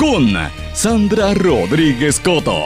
con 0.00 0.30
Sandra 0.72 1.34
Rodríguez 1.34 2.18
Coto. 2.20 2.58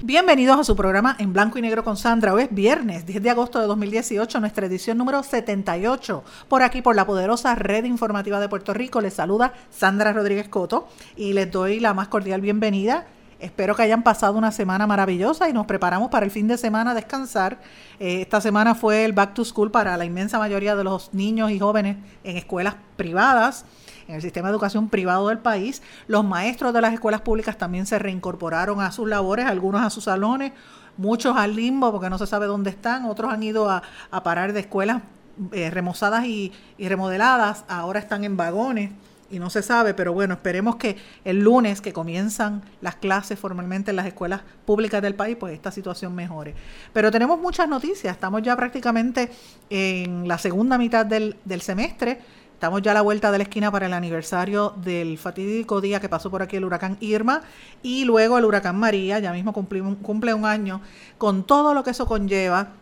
Bienvenidos 0.00 0.58
a 0.58 0.64
su 0.64 0.74
programa 0.74 1.14
en 1.18 1.34
blanco 1.34 1.58
y 1.58 1.60
negro 1.60 1.84
con 1.84 1.98
Sandra. 1.98 2.32
Hoy 2.32 2.44
es 2.44 2.48
viernes 2.50 3.04
10 3.04 3.22
de 3.22 3.28
agosto 3.28 3.60
de 3.60 3.66
2018, 3.66 4.40
nuestra 4.40 4.64
edición 4.64 4.96
número 4.96 5.22
78. 5.22 6.24
Por 6.48 6.62
aquí, 6.62 6.80
por 6.80 6.96
la 6.96 7.04
poderosa 7.04 7.54
red 7.54 7.84
informativa 7.84 8.40
de 8.40 8.48
Puerto 8.48 8.72
Rico, 8.72 9.02
les 9.02 9.12
saluda 9.12 9.52
Sandra 9.68 10.14
Rodríguez 10.14 10.48
Coto 10.48 10.88
y 11.18 11.34
les 11.34 11.50
doy 11.50 11.80
la 11.80 11.92
más 11.92 12.08
cordial 12.08 12.40
bienvenida. 12.40 13.06
Espero 13.40 13.76
que 13.76 13.82
hayan 13.82 14.02
pasado 14.02 14.36
una 14.36 14.50
semana 14.50 14.88
maravillosa 14.88 15.48
y 15.48 15.52
nos 15.52 15.66
preparamos 15.66 16.10
para 16.10 16.24
el 16.24 16.32
fin 16.32 16.48
de 16.48 16.58
semana 16.58 16.90
a 16.90 16.94
descansar. 16.94 17.60
Eh, 18.00 18.20
esta 18.22 18.40
semana 18.40 18.74
fue 18.74 19.04
el 19.04 19.12
Back 19.12 19.34
to 19.34 19.44
School 19.44 19.70
para 19.70 19.96
la 19.96 20.04
inmensa 20.04 20.40
mayoría 20.40 20.74
de 20.74 20.82
los 20.82 21.14
niños 21.14 21.52
y 21.52 21.58
jóvenes 21.60 21.98
en 22.24 22.36
escuelas 22.36 22.74
privadas 22.96 23.64
en 24.08 24.16
el 24.16 24.22
sistema 24.22 24.48
de 24.48 24.52
educación 24.52 24.88
privado 24.88 25.28
del 25.28 25.38
país. 25.38 25.82
Los 26.08 26.24
maestros 26.24 26.74
de 26.74 26.80
las 26.80 26.92
escuelas 26.92 27.20
públicas 27.20 27.56
también 27.56 27.86
se 27.86 27.98
reincorporaron 28.00 28.80
a 28.80 28.90
sus 28.90 29.08
labores, 29.08 29.46
algunos 29.46 29.82
a 29.82 29.90
sus 29.90 30.04
salones, 30.04 30.52
muchos 30.96 31.36
al 31.36 31.54
limbo 31.54 31.92
porque 31.92 32.10
no 32.10 32.18
se 32.18 32.26
sabe 32.26 32.46
dónde 32.46 32.70
están, 32.70 33.04
otros 33.04 33.32
han 33.32 33.42
ido 33.42 33.70
a, 33.70 33.82
parar 34.24 34.52
de 34.52 34.60
escuelas 34.60 35.02
eh, 35.52 35.70
remozadas 35.70 36.24
y, 36.24 36.52
remodeladas, 36.78 37.64
ahora 37.68 38.00
están 38.00 38.24
en 38.24 38.36
vagones 38.36 38.90
y 39.30 39.38
no 39.38 39.50
se 39.50 39.62
sabe, 39.62 39.94
pero 39.94 40.12
bueno, 40.12 40.34
esperemos 40.34 40.76
que 40.76 40.96
el 41.24 41.40
lunes 41.40 41.80
que 41.80 41.92
comienzan 41.92 42.62
las 42.80 42.96
clases 42.96 43.38
formalmente 43.38 43.90
en 43.90 43.96
las 43.96 44.06
escuelas 44.06 44.42
públicas 44.64 45.02
del 45.02 45.14
país, 45.14 45.36
pues 45.38 45.54
esta 45.54 45.70
situación 45.70 46.14
mejore. 46.14 46.54
Pero 46.92 47.10
tenemos 47.10 47.38
muchas 47.38 47.68
noticias, 47.68 48.14
estamos 48.14 48.42
ya 48.42 48.56
prácticamente 48.56 49.30
en 49.70 50.26
la 50.26 50.38
segunda 50.38 50.78
mitad 50.78 51.04
del, 51.06 51.36
del 51.44 51.60
semestre, 51.60 52.18
Estamos 52.58 52.82
ya 52.82 52.90
a 52.90 52.94
la 52.94 53.02
vuelta 53.02 53.30
de 53.30 53.38
la 53.38 53.44
esquina 53.44 53.70
para 53.70 53.86
el 53.86 53.92
aniversario 53.92 54.74
del 54.82 55.16
fatídico 55.16 55.80
día 55.80 56.00
que 56.00 56.08
pasó 56.08 56.28
por 56.28 56.42
aquí 56.42 56.56
el 56.56 56.64
huracán 56.64 56.96
Irma 56.98 57.42
y 57.84 58.04
luego 58.04 58.36
el 58.36 58.44
huracán 58.44 58.76
María, 58.76 59.20
ya 59.20 59.32
mismo 59.32 59.52
cumple 59.52 60.34
un 60.34 60.44
año, 60.44 60.80
con 61.18 61.44
todo 61.44 61.72
lo 61.72 61.84
que 61.84 61.90
eso 61.90 62.06
conlleva 62.06 62.72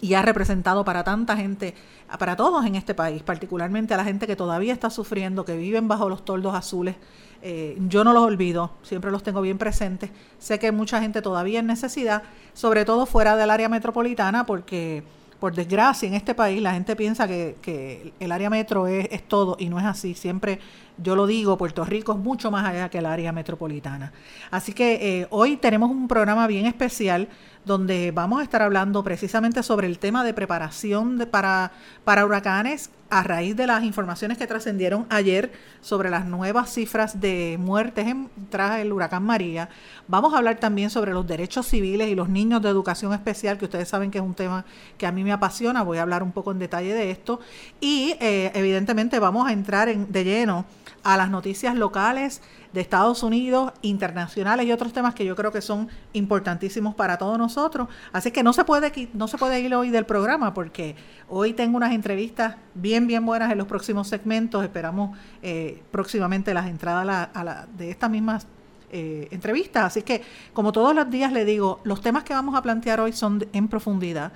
y 0.00 0.14
ha 0.14 0.22
representado 0.22 0.84
para 0.84 1.04
tanta 1.04 1.36
gente, 1.36 1.74
para 2.18 2.36
todos 2.36 2.64
en 2.64 2.74
este 2.74 2.94
país, 2.94 3.22
particularmente 3.22 3.94
a 3.94 3.96
la 3.96 4.04
gente 4.04 4.26
que 4.26 4.36
todavía 4.36 4.72
está 4.72 4.90
sufriendo, 4.90 5.44
que 5.44 5.56
viven 5.56 5.88
bajo 5.88 6.08
los 6.08 6.24
toldos 6.24 6.54
azules. 6.54 6.96
Eh, 7.42 7.76
yo 7.88 8.04
no 8.04 8.12
los 8.12 8.22
olvido, 8.22 8.72
siempre 8.82 9.10
los 9.10 9.22
tengo 9.22 9.40
bien 9.40 9.58
presentes. 9.58 10.10
Sé 10.38 10.58
que 10.58 10.72
mucha 10.72 11.00
gente 11.00 11.22
todavía 11.22 11.60
en 11.60 11.66
necesidad, 11.66 12.22
sobre 12.52 12.84
todo 12.84 13.06
fuera 13.06 13.36
del 13.36 13.50
área 13.50 13.68
metropolitana, 13.68 14.46
porque 14.46 15.02
por 15.38 15.54
desgracia, 15.54 16.08
en 16.08 16.14
este 16.14 16.34
país 16.34 16.60
la 16.60 16.72
gente 16.72 16.96
piensa 16.96 17.28
que, 17.28 18.12
el 18.18 18.32
área 18.32 18.50
metro 18.50 18.86
es, 18.88 19.08
es, 19.10 19.22
todo 19.26 19.56
y 19.58 19.68
no 19.68 19.78
es 19.78 19.84
así. 19.84 20.14
Siempre 20.14 20.58
yo 20.98 21.16
lo 21.16 21.26
digo, 21.26 21.56
Puerto 21.56 21.84
Rico 21.84 22.12
es 22.12 22.18
mucho 22.18 22.50
más 22.50 22.66
allá 22.66 22.88
que 22.88 22.98
el 22.98 23.06
área 23.06 23.32
metropolitana. 23.32 24.12
Así 24.50 24.72
que 24.72 25.20
eh, 25.20 25.26
hoy 25.30 25.56
tenemos 25.56 25.90
un 25.90 26.08
programa 26.08 26.46
bien 26.46 26.66
especial 26.66 27.28
donde 27.64 28.10
vamos 28.12 28.40
a 28.40 28.42
estar 28.42 28.62
hablando 28.62 29.04
precisamente 29.04 29.62
sobre 29.62 29.86
el 29.86 29.98
tema 29.98 30.24
de 30.24 30.34
preparación 30.34 31.28
para, 31.30 31.72
para 32.04 32.24
huracanes 32.24 32.90
a 33.10 33.22
raíz 33.22 33.56
de 33.56 33.66
las 33.66 33.84
informaciones 33.84 34.36
que 34.36 34.46
trascendieron 34.46 35.06
ayer 35.08 35.52
sobre 35.80 36.10
las 36.10 36.26
nuevas 36.26 36.72
cifras 36.72 37.20
de 37.20 37.56
muertes 37.58 38.06
tras 38.50 38.80
el 38.80 38.92
huracán 38.92 39.22
María. 39.22 39.68
Vamos 40.08 40.34
a 40.34 40.38
hablar 40.38 40.58
también 40.58 40.90
sobre 40.90 41.12
los 41.12 41.26
derechos 41.26 41.66
civiles 41.66 42.08
y 42.08 42.14
los 42.14 42.28
niños 42.28 42.60
de 42.60 42.68
educación 42.68 43.12
especial, 43.14 43.56
que 43.56 43.64
ustedes 43.64 43.88
saben 43.88 44.10
que 44.10 44.18
es 44.18 44.24
un 44.24 44.34
tema 44.34 44.64
que 44.98 45.06
a 45.06 45.12
mí 45.12 45.24
me 45.24 45.32
apasiona. 45.32 45.82
Voy 45.82 45.98
a 45.98 46.02
hablar 46.02 46.22
un 46.22 46.32
poco 46.32 46.52
en 46.52 46.58
detalle 46.58 46.92
de 46.92 47.10
esto. 47.10 47.40
Y 47.80 48.14
eh, 48.20 48.50
evidentemente 48.54 49.18
vamos 49.18 49.48
a 49.48 49.52
entrar 49.52 49.88
en, 49.88 50.10
de 50.12 50.24
lleno 50.24 50.66
a 51.02 51.16
las 51.16 51.30
noticias 51.30 51.74
locales 51.74 52.42
de 52.72 52.80
Estados 52.80 53.22
Unidos, 53.22 53.72
internacionales 53.82 54.66
y 54.66 54.72
otros 54.72 54.92
temas 54.92 55.14
que 55.14 55.24
yo 55.24 55.34
creo 55.34 55.52
que 55.52 55.60
son 55.60 55.88
importantísimos 56.12 56.94
para 56.94 57.16
todos 57.18 57.38
nosotros. 57.38 57.88
Así 58.12 58.30
que 58.30 58.42
no 58.42 58.52
se 58.52 58.64
puede, 58.64 59.08
no 59.14 59.28
se 59.28 59.38
puede 59.38 59.60
ir 59.60 59.74
hoy 59.74 59.90
del 59.90 60.04
programa 60.04 60.54
porque 60.54 60.96
hoy 61.28 61.52
tengo 61.52 61.76
unas 61.76 61.92
entrevistas 61.92 62.56
bien, 62.74 63.06
bien 63.06 63.24
buenas 63.24 63.50
en 63.50 63.58
los 63.58 63.66
próximos 63.66 64.08
segmentos. 64.08 64.62
Esperamos 64.62 65.16
eh, 65.42 65.82
próximamente 65.90 66.52
las 66.52 66.66
entradas 66.66 67.28
de 67.76 67.90
estas 67.90 68.10
mismas 68.10 68.46
eh, 68.90 69.28
entrevistas. 69.30 69.84
Así 69.84 70.02
que, 70.02 70.22
como 70.52 70.72
todos 70.72 70.94
los 70.94 71.10
días 71.10 71.32
le 71.32 71.44
digo, 71.44 71.80
los 71.84 72.00
temas 72.00 72.24
que 72.24 72.32
vamos 72.32 72.54
a 72.54 72.62
plantear 72.62 73.00
hoy 73.00 73.12
son 73.12 73.46
en 73.52 73.68
profundidad. 73.68 74.32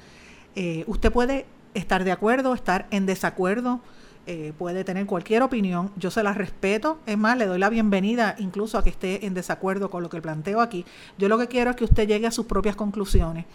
Eh, 0.55 0.85
usted 0.87 1.11
puede 1.11 1.47
estar 1.73 2.05
de 2.05 2.13
acuerdo, 2.13 2.55
estar 2.55 2.87
en 2.91 3.07
desacuerdo 3.07 3.81
eh, 4.27 4.53
puede 4.57 4.85
tener 4.85 5.07
cualquier 5.07 5.43
opinión, 5.43 5.91
yo 5.97 6.11
se 6.11 6.23
la 6.23 6.33
respeto, 6.33 6.99
es 7.07 7.19
más, 7.19 7.37
le 7.37 7.47
doy 7.47 7.59
la 7.59 7.69
bienvenida 7.69 8.37
incluso 8.39 8.79
a 8.79 8.85
que 8.85 8.91
esté 8.91 9.27
en 9.27 9.35
desacuerdo 9.35 9.91
con 9.91 10.03
lo 10.03 10.11
que 10.11 10.23
planteo 10.23 10.61
aquí. 10.61 10.85
Yo 11.19 11.29
lo 11.29 11.39
que 11.39 11.49
quiero 11.49 11.71
es 11.71 11.77
que 11.77 11.85
usted 11.85 12.07
llegue 12.07 12.27
a 12.27 12.31
sus 12.31 12.47
propias 12.47 12.77
conclusiones 12.77 13.47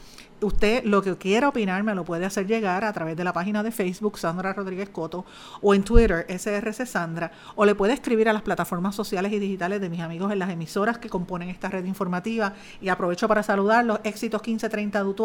usted 0.41 0.83
lo 0.83 1.01
que 1.01 1.15
quiera 1.17 1.49
opinar 1.49 1.83
me 1.83 1.95
lo 1.95 2.05
puede 2.05 2.25
hacer 2.25 2.47
llegar 2.47 2.83
a 2.83 2.93
través 2.93 3.17
de 3.17 3.23
la 3.23 3.33
página 3.33 3.63
de 3.63 3.71
Facebook 3.71 4.17
Sandra 4.17 4.53
Rodríguez 4.53 4.89
Coto 4.89 5.25
o 5.61 5.73
en 5.73 5.83
Twitter 5.83 6.25
SRC 6.29 6.85
Sandra 6.85 7.31
o 7.55 7.65
le 7.65 7.75
puede 7.75 7.93
escribir 7.93 8.29
a 8.29 8.33
las 8.33 8.41
plataformas 8.41 8.95
sociales 8.95 9.31
y 9.33 9.39
digitales 9.39 9.81
de 9.81 9.89
mis 9.89 10.01
amigos 10.01 10.31
en 10.31 10.39
las 10.39 10.49
emisoras 10.49 10.97
que 10.97 11.09
componen 11.09 11.49
esta 11.49 11.69
red 11.69 11.85
informativa 11.85 12.53
y 12.81 12.89
aprovecho 12.89 13.27
para 13.27 13.43
saludarlos 13.43 13.99
éxitos 14.03 14.41
1530 14.41 15.03
de 15.03 15.17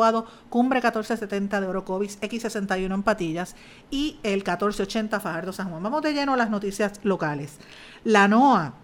Cumbre 0.49 0.79
1470 0.79 1.61
de 1.61 1.67
Orocovis, 1.67 2.21
X61 2.21 2.95
en 2.95 3.03
Patillas 3.03 3.57
y 3.91 4.19
el 4.23 4.39
1480 4.39 5.21
Fajardo 5.21 5.53
San 5.53 5.71
Juan. 5.71 5.83
Vamos 5.83 6.03
de 6.03 6.13
lleno 6.13 6.35
a 6.35 6.37
las 6.37 6.51
noticias 6.51 7.01
locales. 7.03 7.59
La 8.05 8.29
NOAA 8.29 8.75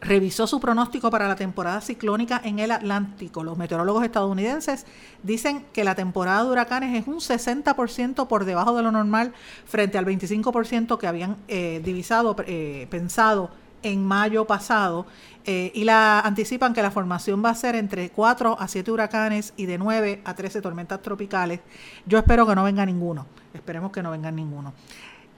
revisó 0.00 0.46
su 0.46 0.60
pronóstico 0.60 1.10
para 1.10 1.28
la 1.28 1.36
temporada 1.36 1.80
ciclónica 1.80 2.40
en 2.42 2.58
el 2.58 2.70
Atlántico. 2.70 3.44
Los 3.44 3.58
meteorólogos 3.58 4.04
estadounidenses 4.04 4.86
dicen 5.22 5.66
que 5.72 5.84
la 5.84 5.94
temporada 5.94 6.44
de 6.44 6.50
huracanes 6.50 7.00
es 7.00 7.06
un 7.06 7.16
60% 7.16 8.26
por 8.26 8.44
debajo 8.44 8.76
de 8.76 8.82
lo 8.82 8.92
normal 8.92 9.34
frente 9.66 9.98
al 9.98 10.06
25% 10.06 10.98
que 10.98 11.06
habían 11.06 11.36
eh, 11.48 11.80
divisado, 11.84 12.34
eh, 12.46 12.86
pensado 12.90 13.50
en 13.82 14.04
mayo 14.04 14.46
pasado 14.46 15.06
eh, 15.46 15.72
y 15.74 15.84
la 15.84 16.20
anticipan 16.20 16.74
que 16.74 16.82
la 16.82 16.90
formación 16.90 17.42
va 17.44 17.50
a 17.50 17.54
ser 17.54 17.74
entre 17.74 18.10
4 18.10 18.56
a 18.60 18.68
7 18.68 18.90
huracanes 18.90 19.54
y 19.56 19.66
de 19.66 19.78
9 19.78 20.20
a 20.24 20.34
13 20.34 20.60
tormentas 20.60 21.00
tropicales. 21.00 21.60
Yo 22.06 22.18
espero 22.18 22.46
que 22.46 22.54
no 22.54 22.64
venga 22.64 22.84
ninguno. 22.84 23.26
Esperemos 23.54 23.90
que 23.90 24.02
no 24.02 24.10
venga 24.10 24.30
ninguno. 24.30 24.74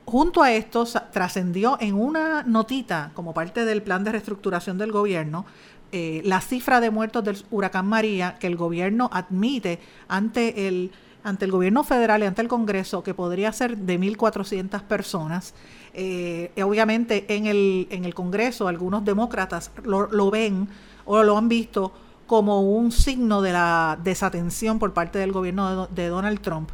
Junto 0.05 0.43
a 0.43 0.53
esto, 0.53 0.85
trascendió 1.13 1.79
en 1.81 1.95
una 1.95 2.43
notita 2.43 3.13
como 3.15 3.33
parte 3.33 3.65
del 3.65 3.83
plan 3.83 4.05
de 4.05 4.13
reestructuración 4.13 4.77
del 4.79 4.93
gobierno 4.93 5.47
eh, 5.95 6.23
la 6.25 6.41
cifra 6.41 6.81
de 6.81 6.91
muertos 6.91 7.23
del 7.23 7.37
huracán 7.51 7.87
María 7.87 8.37
que 8.39 8.47
el 8.47 8.57
gobierno 8.57 9.11
admite 9.13 9.79
ante 10.09 10.67
el 10.67 10.91
ante 11.25 11.45
el 11.45 11.53
gobierno 11.53 11.85
federal 11.85 12.23
y 12.23 12.27
ante 12.27 12.43
el 12.43 12.49
Congreso 12.49 13.03
que 13.03 13.15
podría 13.15 13.53
ser 13.53 13.77
de 13.77 14.01
1.400 14.01 14.83
personas. 14.83 15.55
Eh, 15.95 16.51
obviamente 16.65 17.27
en 17.37 17.47
el, 17.47 17.87
en 17.91 18.05
el 18.05 18.15
Congreso 18.15 18.67
algunos 18.67 19.05
demócratas 19.05 19.71
lo, 19.85 20.31
ven 20.31 20.69
o 21.05 21.23
lo 21.23 21.37
han 21.39 21.49
visto 21.49 21.93
como 22.27 22.63
un 22.63 22.91
signo 22.91 23.43
de 23.43 23.53
la 23.53 23.99
desatención 24.03 24.79
por 24.79 24.95
parte 24.95 25.19
del 25.19 25.31
gobierno 25.31 25.87
de, 25.89 26.09
Donald 26.09 26.41
Trump. 26.41 26.71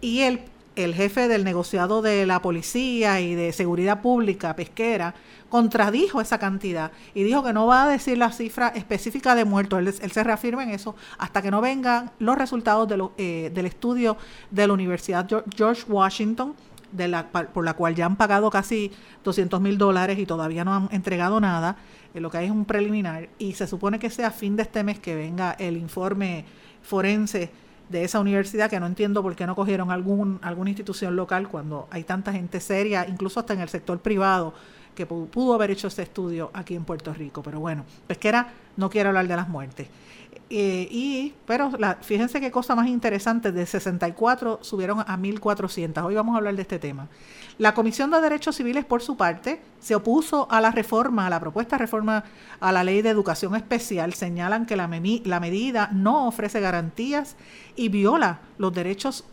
Y 0.00 0.20
el, 0.20 0.40
el 0.76 0.94
jefe 0.94 1.28
del 1.28 1.44
negociado 1.44 2.02
de 2.02 2.26
la 2.26 2.40
policía 2.42 3.20
y 3.20 3.34
de 3.34 3.52
seguridad 3.52 4.00
pública 4.00 4.54
pesquera 4.54 5.14
contradijo 5.48 6.20
esa 6.20 6.38
cantidad 6.38 6.92
y 7.12 7.24
dijo 7.24 7.42
que 7.42 7.52
no 7.52 7.66
va 7.66 7.84
a 7.84 7.88
decir 7.88 8.16
la 8.16 8.30
cifra 8.30 8.68
específica 8.68 9.34
de 9.34 9.44
muertos. 9.44 10.00
Él, 10.00 10.12
se 10.12 10.24
reafirma 10.24 10.62
en 10.62 10.70
eso 10.70 10.94
hasta 11.18 11.42
que 11.42 11.50
no 11.50 11.60
vengan 11.60 12.12
los 12.18 12.38
resultados 12.38 12.88
de 12.88 13.04
eh, 13.18 13.50
del 13.52 13.66
estudio 13.66 14.16
de 14.50 14.66
la 14.66 14.72
Universidad 14.72 15.28
George 15.56 15.82
Washington, 15.88 16.54
de 16.92 17.08
la, 17.08 17.28
por 17.28 17.64
la 17.64 17.74
cual 17.74 17.94
ya 17.94 18.06
han 18.06 18.16
pagado 18.16 18.50
casi 18.50 18.92
200 19.24 19.60
mil 19.60 19.76
dólares 19.78 20.18
y 20.18 20.26
todavía 20.26 20.64
no 20.64 20.74
han 20.74 20.88
entregado 20.92 21.40
nada. 21.40 21.76
Eh, 22.14 22.20
lo 22.20 22.30
que 22.30 22.38
hay 22.38 22.46
es 22.46 22.52
un 22.52 22.64
preliminar 22.64 23.28
y 23.38 23.54
se 23.54 23.66
supone 23.66 23.98
que 23.98 24.10
sea 24.10 24.28
a 24.28 24.32
fin 24.32 24.56
de 24.56 24.62
este 24.62 24.84
mes 24.84 24.98
que 24.98 25.14
venga 25.14 25.52
el 25.58 25.76
informe 25.76 26.44
forense 26.82 27.50
de 27.90 28.04
esa 28.04 28.20
universidad 28.20 28.70
que 28.70 28.78
no 28.78 28.86
entiendo 28.86 29.22
por 29.22 29.34
qué 29.34 29.46
no 29.46 29.56
cogieron 29.56 29.90
algún, 29.90 30.38
alguna 30.42 30.70
institución 30.70 31.16
local 31.16 31.48
cuando 31.48 31.88
hay 31.90 32.04
tanta 32.04 32.32
gente 32.32 32.60
seria, 32.60 33.06
incluso 33.08 33.40
hasta 33.40 33.52
en 33.52 33.60
el 33.60 33.68
sector 33.68 33.98
privado, 33.98 34.54
que 34.94 35.06
pudo 35.06 35.54
haber 35.54 35.72
hecho 35.72 35.88
ese 35.88 36.02
estudio 36.02 36.50
aquí 36.54 36.74
en 36.76 36.84
Puerto 36.84 37.12
Rico. 37.12 37.42
Pero 37.42 37.58
bueno, 37.58 37.84
Pesquera 38.06 38.52
no 38.76 38.88
quiere 38.88 39.08
hablar 39.08 39.26
de 39.26 39.36
las 39.36 39.48
muertes. 39.48 39.88
Eh, 40.52 40.88
y, 40.90 41.34
pero 41.46 41.70
la, 41.78 41.98
fíjense 42.02 42.40
qué 42.40 42.50
cosa 42.50 42.74
más 42.74 42.88
interesante, 42.88 43.52
de 43.52 43.64
64 43.64 44.58
subieron 44.62 45.04
a 45.06 45.16
1400. 45.16 46.02
Hoy 46.02 46.16
vamos 46.16 46.34
a 46.34 46.38
hablar 46.38 46.56
de 46.56 46.62
este 46.62 46.80
tema. 46.80 47.06
La 47.56 47.72
Comisión 47.72 48.10
de 48.10 48.20
Derechos 48.20 48.56
Civiles, 48.56 48.84
por 48.84 49.00
su 49.00 49.16
parte, 49.16 49.62
se 49.78 49.94
opuso 49.94 50.48
a 50.50 50.60
la 50.60 50.72
reforma, 50.72 51.26
a 51.26 51.30
la 51.30 51.38
propuesta 51.38 51.76
de 51.76 51.82
reforma 51.82 52.24
a 52.58 52.72
la 52.72 52.82
ley 52.82 53.00
de 53.00 53.10
educación 53.10 53.54
especial. 53.54 54.12
Señalan 54.14 54.66
que 54.66 54.76
la, 54.76 54.88
la 55.24 55.40
medida 55.40 55.88
no 55.92 56.26
ofrece 56.26 56.58
garantías 56.58 57.36
y 57.76 57.88
viola 57.88 58.40
los 58.58 58.72
derechos 58.72 59.24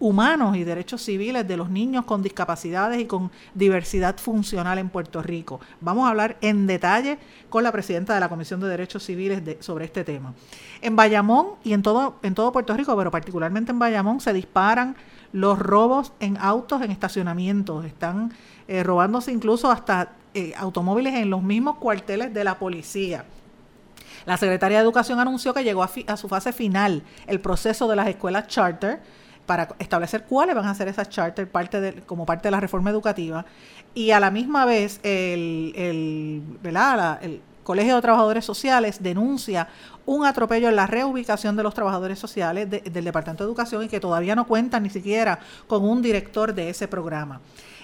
humanos 0.00 0.56
y 0.56 0.64
derechos 0.64 1.02
civiles 1.02 1.46
de 1.46 1.56
los 1.56 1.70
niños 1.70 2.04
con 2.04 2.22
discapacidades 2.22 3.00
y 3.00 3.06
con 3.06 3.30
diversidad 3.54 4.16
funcional 4.18 4.78
en 4.78 4.88
Puerto 4.88 5.22
Rico. 5.22 5.60
Vamos 5.80 6.06
a 6.06 6.10
hablar 6.10 6.36
en 6.40 6.66
detalle 6.66 7.18
con 7.48 7.62
la 7.62 7.72
presidenta 7.72 8.14
de 8.14 8.20
la 8.20 8.28
Comisión 8.28 8.60
de 8.60 8.68
Derechos 8.68 9.04
Civiles 9.04 9.42
sobre 9.60 9.86
este 9.86 10.04
tema. 10.04 10.34
En 10.80 10.96
Bayamón 10.96 11.48
y 11.64 11.72
en 11.72 11.82
todo, 11.82 12.16
en 12.22 12.34
todo 12.34 12.52
Puerto 12.52 12.74
Rico, 12.74 12.96
pero 12.96 13.10
particularmente 13.10 13.72
en 13.72 13.78
Bayamón, 13.78 14.20
se 14.20 14.32
disparan 14.32 14.96
los 15.32 15.58
robos 15.58 16.12
en 16.20 16.36
autos 16.38 16.82
en 16.82 16.90
estacionamientos. 16.90 17.84
Están 17.84 18.32
eh, 18.66 18.82
robándose 18.82 19.32
incluso 19.32 19.70
hasta 19.70 20.12
eh, 20.34 20.52
automóviles 20.56 21.14
en 21.14 21.30
los 21.30 21.42
mismos 21.42 21.76
cuarteles 21.76 22.32
de 22.32 22.44
la 22.44 22.58
policía. 22.58 23.24
La 24.26 24.36
Secretaría 24.36 24.78
de 24.78 24.84
Educación 24.84 25.18
anunció 25.18 25.54
que 25.54 25.64
llegó 25.64 25.82
a, 25.82 25.90
a 26.06 26.16
su 26.16 26.28
fase 26.28 26.52
final 26.52 27.02
el 27.26 27.40
proceso 27.40 27.88
de 27.88 27.96
las 27.96 28.08
escuelas 28.08 28.46
charter 28.46 29.00
para 29.48 29.68
establecer 29.78 30.24
cuáles 30.24 30.54
van 30.54 30.66
a 30.66 30.74
ser 30.74 30.88
esas 30.88 31.08
charters 31.08 31.48
parte 31.48 31.80
de, 31.80 31.94
como 32.02 32.26
parte 32.26 32.48
de 32.48 32.50
la 32.50 32.60
reforma 32.60 32.90
educativa 32.90 33.46
y 33.94 34.10
a 34.10 34.20
la 34.20 34.30
misma 34.30 34.66
vez 34.66 35.00
el, 35.02 35.72
el, 35.74 36.42
el 36.62 37.40
Colegio 37.64 37.96
de 37.96 38.02
Trabajadores 38.02 38.44
Sociales 38.44 39.02
denuncia 39.02 39.68
un 40.04 40.26
atropello 40.26 40.68
en 40.68 40.76
la 40.76 40.86
reubicación 40.86 41.56
de 41.56 41.62
los 41.62 41.72
trabajadores 41.72 42.18
sociales 42.18 42.68
del 42.68 43.04
Departamento 43.04 43.42
de 43.42 43.48
Educación 43.48 43.82
y 43.84 43.88
que 43.88 44.00
todavía 44.00 44.34
no 44.34 44.46
cuentan 44.46 44.82
ni 44.82 44.90
siquiera 44.90 45.38
con 45.66 45.82
un 45.82 46.02
director 46.02 46.54
de 46.54 46.68
ese 46.68 46.86
programa. 46.86 47.40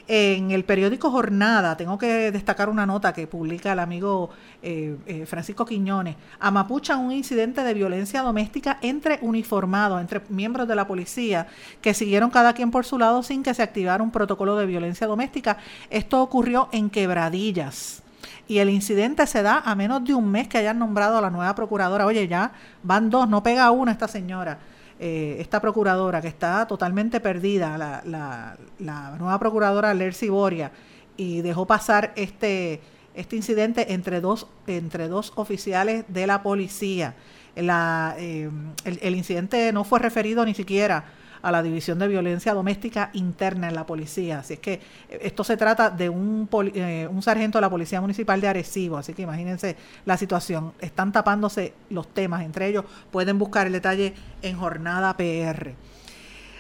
En 0.07 0.51
el 0.51 0.65
periódico 0.65 1.11
Jornada, 1.11 1.79
tengo 1.79 1.97
que 1.97 2.31
destacar 2.31 2.69
una 2.69 2.85
nota 2.85 3.15
que 3.15 3.27
publica 3.27 3.73
el 3.73 3.79
amigo 3.79 4.29
eh, 4.63 4.97
eh, 5.07 5.25
Francisco 5.25 5.65
Quiñones, 5.65 6.17
amapuchan 6.41 7.01
un 7.01 7.13
incidente 7.13 7.63
de 7.63 7.73
violencia 7.73 8.21
doméstica 8.21 8.79
entre 8.83 9.19
uniformados, 9.23 10.03
entre 10.03 10.21
miembros 10.29 10.69
de 10.69 10.75
la 10.75 10.87
policía, 10.87 11.47
que 11.81 11.95
siguieron 11.95 12.29
cada 12.29 12.53
quien 12.53 12.71
por 12.71 12.85
su 12.85 12.99
lado 12.99 13.23
sin 13.23 13.43
que 13.43 13.55
se 13.55 13.63
activara 13.63 14.03
un 14.03 14.11
protocolo 14.11 14.57
de 14.57 14.67
violencia 14.67 15.07
doméstica. 15.07 15.57
Esto 15.89 16.21
ocurrió 16.21 16.69
en 16.73 16.91
Quebradillas. 16.91 18.03
Y 18.47 18.59
el 18.59 18.69
incidente 18.69 19.27
se 19.27 19.43
da 19.43 19.63
a 19.65 19.75
menos 19.75 20.05
de 20.05 20.13
un 20.13 20.31
mes 20.31 20.49
que 20.49 20.59
hayan 20.59 20.79
nombrado 20.79 21.17
a 21.17 21.23
la 21.23 21.31
nueva 21.31 21.55
procuradora. 21.55 22.05
Oye, 22.05 22.29
ya 22.29 22.53
van 22.83 23.09
dos, 23.09 23.27
no 23.27 23.43
pega 23.43 23.71
una 23.71 23.93
esta 23.93 24.07
señora. 24.07 24.59
Eh, 25.01 25.37
esta 25.41 25.61
procuradora 25.61 26.21
que 26.21 26.29
está 26.29 26.67
totalmente 26.67 27.19
perdida, 27.19 27.77
la, 27.77 28.03
la, 28.05 28.57
la 28.79 29.17
nueva 29.19 29.39
procuradora 29.41 29.93
Lercy 29.93 30.29
Boria, 30.29 30.71
y 31.17 31.41
dejó 31.43 31.67
pasar 31.67 32.13
este, 32.15 32.81
este 33.15 33.35
incidente 33.37 33.93
entre 33.93 34.21
dos, 34.21 34.47
entre 34.67 35.09
dos 35.09 35.33
oficiales 35.35 36.05
de 36.09 36.27
la 36.27 36.43
policía. 36.43 37.15
La, 37.57 38.15
eh, 38.19 38.49
el, 38.85 38.99
el, 39.03 39.15
incidente 39.17 39.73
no 39.73 39.85
fue 39.85 39.99
referido 39.99 40.45
ni 40.45 40.55
siquiera 40.55 41.05
a 41.45 41.53
la 41.53 41.63
División 41.63 41.99
de 41.99 42.09
Violencia 42.09 42.55
Doméstica 42.55 43.11
Interna 43.13 43.69
en 43.69 43.75
la 43.75 43.85
policía. 43.85 44.39
Así 44.39 44.55
es 44.55 44.61
que 44.61 44.73
eh, 44.73 45.19
esto 45.23 45.45
se 45.45 45.59
trata 45.59 45.91
de 45.91 46.09
un, 46.09 46.49
eh, 46.75 47.07
un 47.11 47.23
sargento 47.23 47.59
de 47.59 47.63
la 47.63 47.71
Policía 47.71 48.01
Municipal 48.01 48.41
de 48.41 48.49
Arecibo. 48.49 48.97
Así 48.97 49.13
que 49.13 49.23
imagínense 49.23 49.77
la 50.07 50.17
situación. 50.17 50.73
Están 50.81 51.13
tapándose 51.13 51.75
los 51.91 52.09
temas. 52.09 52.43
Entre 52.43 52.67
ellos 52.67 52.87
pueden 53.11 53.39
buscar 53.39 53.67
el 53.67 53.75
detalle 53.75 54.15
en 54.41 54.59
Jornada 54.59 55.15
PR. 55.19 55.75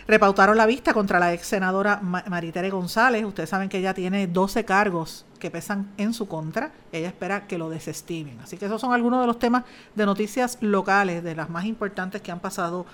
Repautaron 0.06 0.58
la 0.58 0.66
vista 0.66 0.92
contra 0.92 1.19
la 1.19 1.32
ex 1.32 1.46
senadora 1.46 2.00
Maritere 2.02 2.69
González. 2.69 3.25
Ustedes 3.25 3.48
saben 3.48 3.70
que 3.70 3.78
ella 3.78 3.94
tiene 3.94 4.26
12 4.26 4.66
cargos 4.66 5.25
que 5.38 5.50
pesan 5.50 5.90
en 5.96 6.14
su 6.14 6.26
contra. 6.28 6.72
Ella 6.92 7.08
espera 7.08 7.46
que 7.46 7.58
lo 7.58 7.69
desestimen. 7.69 8.38
Así 8.40 8.56
que 8.56 8.66
esos 8.66 8.81
son 8.81 8.92
algunos 8.92 9.20
de 9.20 9.26
los 9.26 9.38
temas 9.38 9.64
de 9.94 10.06
noticias 10.06 10.58
locales, 10.60 11.22
de 11.22 11.34
las 11.34 11.50
más 11.50 11.64
importantes 11.64 12.22
que 12.22 12.32
han 12.32 12.40
pasado 12.40 12.86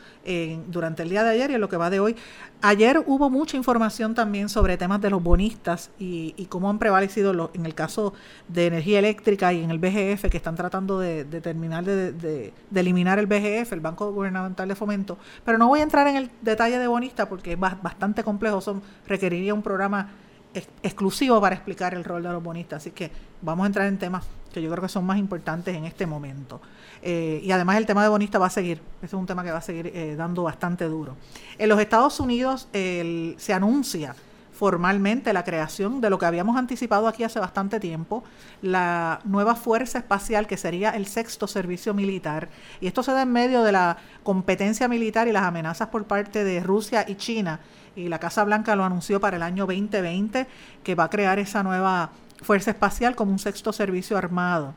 durante 0.69 1.03
el 1.03 1.11
día 1.11 1.25
de 1.25 1.31
ayer 1.31 1.51
y 1.51 1.55
en 1.55 1.61
lo 1.61 1.69
que 1.69 1.77
va 1.77 1.91
de 1.91 2.01
hoy. 2.01 2.17
Ayer 2.63 3.03
hubo 3.07 3.31
mucha 3.31 3.57
información 3.57 4.15
también 4.15 4.49
sobre 4.49 4.77
temas 4.77 5.01
de 5.01 5.11
los 5.11 5.23
bonistas 5.23 5.91
y, 5.99 6.47
cómo 6.51 6.69
han 6.69 6.79
prevalecido 6.79 7.51
en 7.55 7.65
el 7.65 7.75
caso 7.75 8.13
de 8.49 8.67
energía 8.67 8.99
eléctrica 8.99 9.53
y 9.53 9.63
en 9.63 9.71
el 9.71 9.79
BGF, 9.79 10.29
que 10.31 10.37
están 10.37 10.57
tratando 10.57 10.99
de, 10.99 11.25
terminar 11.25 11.85
de, 11.85 12.53
eliminar 12.75 13.19
el 13.19 13.27
BGF, 13.27 13.73
el 13.73 13.81
Banco 13.81 14.13
Gubernamental 14.13 14.69
de 14.69 14.75
Fomento. 14.75 15.19
Pero 15.45 15.59
no 15.59 15.69
voy 15.69 15.81
a 15.81 15.83
entrar 15.85 16.07
en 16.09 16.17
el 16.17 16.31
detalle 16.43 16.79
de 16.79 16.87
bonistas 16.87 17.29
porque 17.29 17.53
es 17.53 17.59
bastante 17.59 18.25
complejo, 18.25 18.61
son, 18.61 18.83
requeriría 19.07 19.55
un 19.55 19.63
programa 19.63 20.11
exclusivo 20.55 21.41
para 21.41 21.55
explicar 21.55 21.95
el 21.95 22.05
rol 22.05 22.23
de 22.23 22.31
los 22.31 22.43
bonistas. 22.43 22.83
Así 22.83 22.91
que 22.91 23.11
vamos 23.43 23.65
a 23.65 23.67
entrar 23.67 23.87
en 23.87 23.99
temas 23.99 24.25
que 24.53 24.61
yo 24.61 24.71
creo 24.71 24.83
que 24.83 24.89
son 24.89 25.05
más 25.05 25.19
importantes 25.19 25.75
en 25.75 25.85
este 25.85 26.07
momento. 26.07 26.61
Eh, 27.03 27.41
y 27.43 27.51
además 27.53 27.77
el 27.77 27.87
tema 27.87 28.03
de 28.03 28.09
bonistas 28.09 28.41
va 28.41 28.47
a 28.47 28.51
seguir, 28.51 28.83
ese 28.99 29.07
es 29.07 29.15
un 29.15 29.27
tema 29.27 29.45
que 29.45 29.53
va 29.53 29.59
a 29.59 29.63
seguir 29.63 29.87
eh, 29.89 30.17
dando 30.17 30.43
bastante 30.43 30.85
duro. 30.87 31.17
En 31.59 31.69
los 31.69 31.81
Estados 31.81 32.19
Unidos 32.21 32.69
se 32.73 33.53
anuncia 33.53 34.15
formalmente 34.61 35.33
la 35.33 35.43
creación 35.43 36.03
de 36.03 36.11
lo 36.11 36.19
que 36.19 36.27
habíamos 36.27 36.55
anticipado 36.59 37.09
aquí 37.09 37.25
hace 37.25 37.41
bastante 37.41 37.81
tiempo, 37.81 38.23
la 38.61 39.21
nueva 39.25 39.55
fuerza 39.55 39.97
espacial 39.97 40.47
que 40.47 40.59
sería 40.59 40.91
el 40.91 41.07
sexto 41.07 41.47
servicio 41.47 41.95
militar. 41.95 42.51
Y 42.79 42.87
esto 42.87 43.03
se 43.03 43.13
da 43.13 43.23
en 43.23 43.33
medio 43.33 43.63
de 43.63 43.73
la 43.73 43.97
competencia 44.23 44.87
militar 44.87 45.29
y 45.29 45.33
las 45.33 45.45
amenazas 45.45 45.89
por 45.89 46.05
parte 46.05 46.45
de 46.45 46.61
Rusia 46.61 47.07
y 47.09 47.15
China 47.15 47.61
y 47.97 48.09
la 48.09 48.19
Casa 48.19 48.45
Blanca 48.45 48.77
lo 48.77 48.85
anunció 48.85 49.21
para 49.21 49.37
el 49.37 49.43
año 49.43 49.67
2020 49.67 50.47
que 50.83 50.95
va 50.95 51.05
a 51.05 51.11
crear 51.11 51.39
esa 51.39 51.63
nueva 51.63 52.11
fuerza 52.43 52.71
espacial 52.71 53.15
como 53.17 53.33
un 53.33 53.39
sexto 53.39 53.73
servicio 53.73 54.17
armado. 54.17 54.75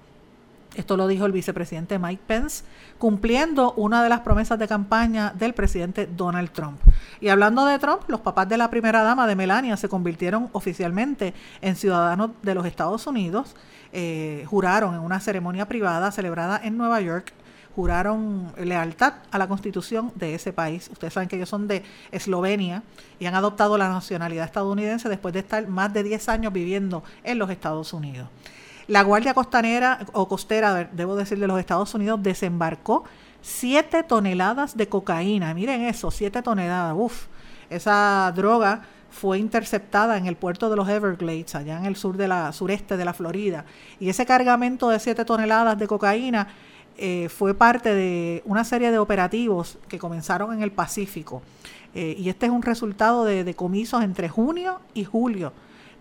Esto 0.75 0.97
lo 0.97 1.07
dijo 1.07 1.25
el 1.25 1.31
vicepresidente 1.31 1.99
Mike 1.99 2.23
Pence, 2.25 2.63
cumpliendo 2.97 3.73
una 3.73 4.01
de 4.01 4.09
las 4.09 4.21
promesas 4.21 4.57
de 4.57 4.67
campaña 4.67 5.31
del 5.35 5.53
presidente 5.53 6.07
Donald 6.07 6.49
Trump. 6.51 6.79
Y 7.21 7.29
hablando 7.29 7.65
de 7.65 7.77
Trump, 7.77 8.01
los 8.07 8.21
papás 8.21 8.49
de 8.49 8.57
la 8.57 8.71
primera 8.71 9.03
dama 9.03 9.27
de 9.27 9.35
Melania 9.35 9.77
se 9.77 9.87
convirtieron 9.87 10.49
oficialmente 10.51 11.33
en 11.61 11.75
ciudadanos 11.75 12.31
de 12.41 12.55
los 12.55 12.65
Estados 12.65 13.05
Unidos. 13.05 13.55
Eh, 13.91 14.45
juraron 14.49 14.95
en 14.95 15.01
una 15.01 15.19
ceremonia 15.19 15.67
privada 15.67 16.11
celebrada 16.11 16.59
en 16.63 16.75
Nueva 16.75 16.99
York 17.01 17.33
juraron 17.75 18.51
lealtad 18.57 19.13
a 19.31 19.37
la 19.37 19.47
constitución 19.47 20.11
de 20.15 20.35
ese 20.35 20.53
país. 20.53 20.89
Ustedes 20.91 21.13
saben 21.13 21.27
que 21.27 21.37
ellos 21.37 21.49
son 21.49 21.67
de 21.67 21.83
Eslovenia 22.11 22.83
y 23.19 23.25
han 23.25 23.35
adoptado 23.35 23.77
la 23.77 23.89
nacionalidad 23.89 24.45
estadounidense 24.45 25.09
después 25.09 25.33
de 25.33 25.39
estar 25.39 25.67
más 25.67 25.91
de 25.91 26.03
10 26.03 26.29
años 26.29 26.53
viviendo 26.53 27.03
en 27.23 27.39
los 27.39 27.49
Estados 27.49 27.93
Unidos. 27.93 28.27
La 28.87 29.01
Guardia 29.01 29.33
Costanera 29.33 29.99
o 30.11 30.27
Costera, 30.27 30.89
debo 30.91 31.15
decir, 31.15 31.39
de 31.39 31.47
los 31.47 31.59
Estados 31.59 31.93
Unidos 31.93 32.21
desembarcó 32.21 33.05
7 33.41 34.03
toneladas 34.03 34.77
de 34.77 34.87
cocaína. 34.87 35.53
Miren 35.53 35.81
eso, 35.81 36.11
7 36.11 36.41
toneladas. 36.41 36.95
Uf, 36.97 37.27
esa 37.69 38.31
droga 38.35 38.83
fue 39.09 39.39
interceptada 39.39 40.17
en 40.17 40.25
el 40.25 40.35
puerto 40.35 40.69
de 40.69 40.75
los 40.75 40.89
Everglades, 40.89 41.55
allá 41.55 41.77
en 41.77 41.85
el 41.85 41.95
sur 41.95 42.17
de 42.17 42.27
la, 42.27 42.51
sureste 42.51 42.97
de 42.97 43.05
la 43.05 43.13
Florida. 43.13 43.65
Y 43.99 44.09
ese 44.09 44.25
cargamento 44.25 44.89
de 44.89 44.99
7 44.99 45.23
toneladas 45.23 45.77
de 45.77 45.87
cocaína 45.87 46.47
eh, 46.97 47.29
fue 47.29 47.53
parte 47.53 47.93
de 47.93 48.41
una 48.45 48.63
serie 48.63 48.91
de 48.91 48.99
operativos 48.99 49.77
que 49.87 49.99
comenzaron 49.99 50.53
en 50.53 50.61
el 50.61 50.71
Pacífico. 50.71 51.41
Eh, 51.95 52.15
y 52.17 52.29
este 52.29 52.47
es 52.47 52.51
un 52.51 52.63
resultado 52.63 53.25
de 53.25 53.43
decomisos 53.43 54.03
entre 54.03 54.29
junio 54.29 54.79
y 54.93 55.03
julio 55.03 55.53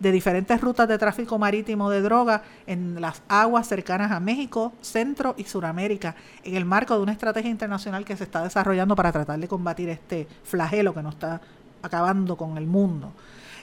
de 0.02 0.10
diferentes 0.10 0.60
rutas 0.60 0.88
de 0.88 0.98
tráfico 0.98 1.38
marítimo 1.38 1.88
de 1.88 2.02
droga 2.02 2.42
en 2.66 3.00
las 3.00 3.22
aguas 3.28 3.68
cercanas 3.68 4.10
a 4.10 4.18
México, 4.18 4.72
Centro 4.80 5.36
y 5.38 5.44
Suramérica, 5.44 6.16
en 6.42 6.56
el 6.56 6.64
marco 6.64 6.96
de 6.96 7.02
una 7.02 7.12
estrategia 7.12 7.50
internacional 7.50 8.04
que 8.04 8.16
se 8.16 8.24
está 8.24 8.42
desarrollando 8.42 8.96
para 8.96 9.12
tratar 9.12 9.38
de 9.38 9.46
combatir 9.46 9.88
este 9.90 10.26
flagelo 10.42 10.92
que 10.92 11.02
nos 11.02 11.14
está 11.14 11.40
acabando 11.82 12.36
con 12.36 12.58
el 12.58 12.66
mundo. 12.66 13.12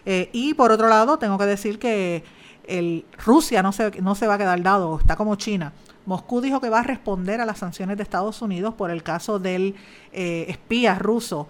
Eh, 0.06 0.30
y 0.32 0.54
por 0.54 0.72
otro 0.72 0.88
lado, 0.88 1.18
tengo 1.20 1.38
que 1.38 1.46
decir 1.46 1.78
que 1.78 2.24
el, 2.68 3.06
Rusia 3.26 3.62
no 3.62 3.74
se, 3.74 4.00
no 4.02 4.16
se 4.16 4.26
va 4.26 4.36
a 4.36 4.38
quedar 4.38 4.62
dado, 4.64 4.98
está 4.98 5.18
como 5.18 5.36
China. 5.36 5.74
Moscú 6.10 6.42
dijo 6.42 6.60
que 6.60 6.70
va 6.70 6.80
a 6.80 6.84
responder 6.84 7.40
a 7.40 7.46
las 7.46 7.60
sanciones 7.60 7.96
de 7.96 8.02
Estados 8.02 8.42
Unidos 8.42 8.74
por 8.74 8.90
el 8.90 9.04
caso 9.04 9.38
del 9.38 9.76
eh, 10.12 10.48
espía 10.50 10.96
ruso 10.96 11.48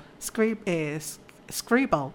eh, 0.65 0.99
Skripal 1.49 2.11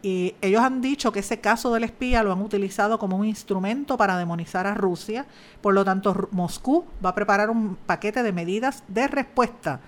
y 0.00 0.34
ellos 0.40 0.62
han 0.62 0.80
dicho 0.80 1.12
que 1.12 1.20
ese 1.20 1.40
caso 1.40 1.70
del 1.74 1.84
espía 1.84 2.22
lo 2.22 2.32
han 2.32 2.40
utilizado 2.40 2.98
como 2.98 3.18
un 3.18 3.26
instrumento 3.26 3.98
para 3.98 4.16
demonizar 4.16 4.66
a 4.66 4.72
Rusia. 4.72 5.26
Por 5.60 5.74
lo 5.74 5.84
tanto, 5.84 6.28
Moscú 6.30 6.86
va 7.04 7.10
a 7.10 7.14
preparar 7.14 7.50
un 7.50 7.76
paquete 7.76 8.22
de 8.22 8.32
medidas 8.32 8.82
de 8.88 9.06
respuesta 9.06 9.80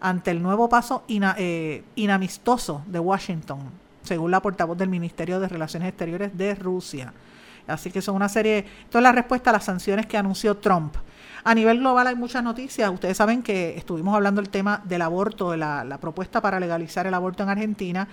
ante 0.00 0.30
el 0.30 0.40
nuevo 0.40 0.68
paso 0.68 1.02
eh, 1.08 1.82
inamistoso 1.96 2.84
de 2.86 3.00
Washington, 3.00 3.58
según 4.04 4.30
la 4.30 4.40
portavoz 4.40 4.78
del 4.78 4.90
Ministerio 4.90 5.40
de 5.40 5.48
Relaciones 5.48 5.88
Exteriores 5.88 6.38
de 6.38 6.54
Rusia. 6.54 7.12
Así 7.66 7.90
que 7.90 8.00
son 8.00 8.14
una 8.14 8.28
serie, 8.28 8.64
toda 8.88 9.02
la 9.02 9.12
respuesta 9.12 9.50
a 9.50 9.54
las 9.54 9.64
sanciones 9.64 10.06
que 10.06 10.16
anunció 10.16 10.56
Trump. 10.56 10.94
A 11.44 11.54
nivel 11.54 11.78
global 11.78 12.06
hay 12.06 12.14
muchas 12.14 12.42
noticias. 12.42 12.90
Ustedes 12.90 13.16
saben 13.16 13.42
que 13.42 13.76
estuvimos 13.76 14.14
hablando 14.14 14.40
del 14.40 14.50
tema 14.50 14.82
del 14.84 15.02
aborto, 15.02 15.52
de 15.52 15.56
la, 15.58 15.98
propuesta 16.00 16.40
para 16.40 16.60
legalizar 16.60 17.06
el 17.06 17.14
aborto 17.14 17.42
en 17.42 17.48
Argentina 17.48 18.08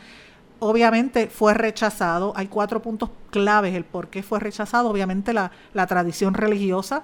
obviamente 0.60 1.28
fue 1.28 1.54
rechazado. 1.54 2.32
Hay 2.36 2.48
cuatro 2.48 2.82
puntos 2.82 3.10
claves 3.30 3.76
el 3.76 3.84
por 3.84 4.08
qué 4.08 4.24
fue 4.24 4.40
rechazado. 4.40 4.90
Obviamente 4.90 5.34
la, 5.34 5.52
la, 5.74 5.86
tradición 5.86 6.34
religiosa, 6.34 7.04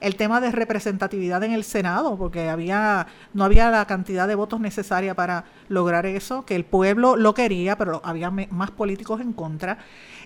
el 0.00 0.14
tema 0.14 0.40
de 0.40 0.52
representatividad 0.52 1.42
en 1.42 1.52
el 1.52 1.64
Senado, 1.64 2.16
porque 2.16 2.48
había 2.48 3.08
no 3.34 3.44
había 3.44 3.70
la 3.70 3.86
cantidad 3.86 4.28
de 4.28 4.36
votos 4.36 4.60
necesaria 4.60 5.14
para 5.14 5.44
lograr 5.68 6.06
eso, 6.06 6.44
que 6.44 6.54
el 6.54 6.64
pueblo 6.64 7.16
lo 7.16 7.34
quería, 7.34 7.76
pero 7.76 8.00
había 8.04 8.30
más 8.30 8.70
políticos 8.70 9.20
en 9.20 9.32
contra. 9.32 9.78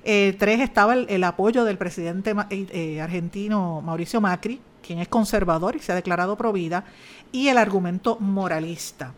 Eh, 0.04 0.36
tres 0.38 0.60
estaba 0.60 0.94
el, 0.94 1.24
apoyo 1.24 1.64
del 1.64 1.78
presidente 1.78 2.30
eh, 2.50 2.66
eh, 2.70 3.00
argentino 3.00 3.82
Mauricio 3.82 4.20
Macri, 4.20 4.60
quien 4.86 4.98
es 5.00 5.08
conservador 5.08 5.76
y 5.76 5.80
se 5.80 5.92
ha 5.92 5.94
declarado 5.94 6.36
pro 6.36 6.52
vida, 6.52 6.84
y 7.32 7.48
el 7.48 7.58
argumento 7.58 8.16
moralista. 8.20 9.12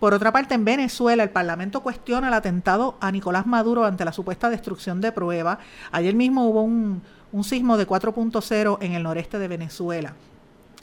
Por 0.00 0.14
otra 0.14 0.32
parte, 0.32 0.54
en 0.54 0.64
Venezuela, 0.64 1.22
el 1.22 1.28
Parlamento 1.28 1.82
cuestiona 1.82 2.28
el 2.28 2.34
atentado 2.34 2.96
a 3.00 3.12
Nicolás 3.12 3.46
Maduro 3.46 3.84
ante 3.84 4.06
la 4.06 4.14
supuesta 4.14 4.48
destrucción 4.48 5.02
de 5.02 5.12
pruebas. 5.12 5.58
Ayer 5.92 6.14
mismo 6.14 6.48
hubo 6.48 6.62
un, 6.62 7.02
sismo 7.44 7.76
de 7.76 7.86
4.0 7.86 8.78
en 8.80 8.94
el 8.94 9.02
noreste 9.02 9.38
de 9.38 9.46
Venezuela. 9.46 10.14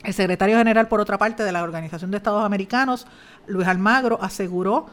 El 0.04 0.14
secretario 0.14 0.60
general, 0.60 0.88
por 0.88 1.02
otra 1.02 1.18
parte, 1.18 1.44
de 1.44 1.52
la 1.52 1.64
Organización 1.64 2.12
de 2.12 2.18
Estados 2.18 2.46
Americanos, 2.46 3.08
Luis 3.48 3.68
Almagro, 3.68 4.20
aseguró 4.22 4.86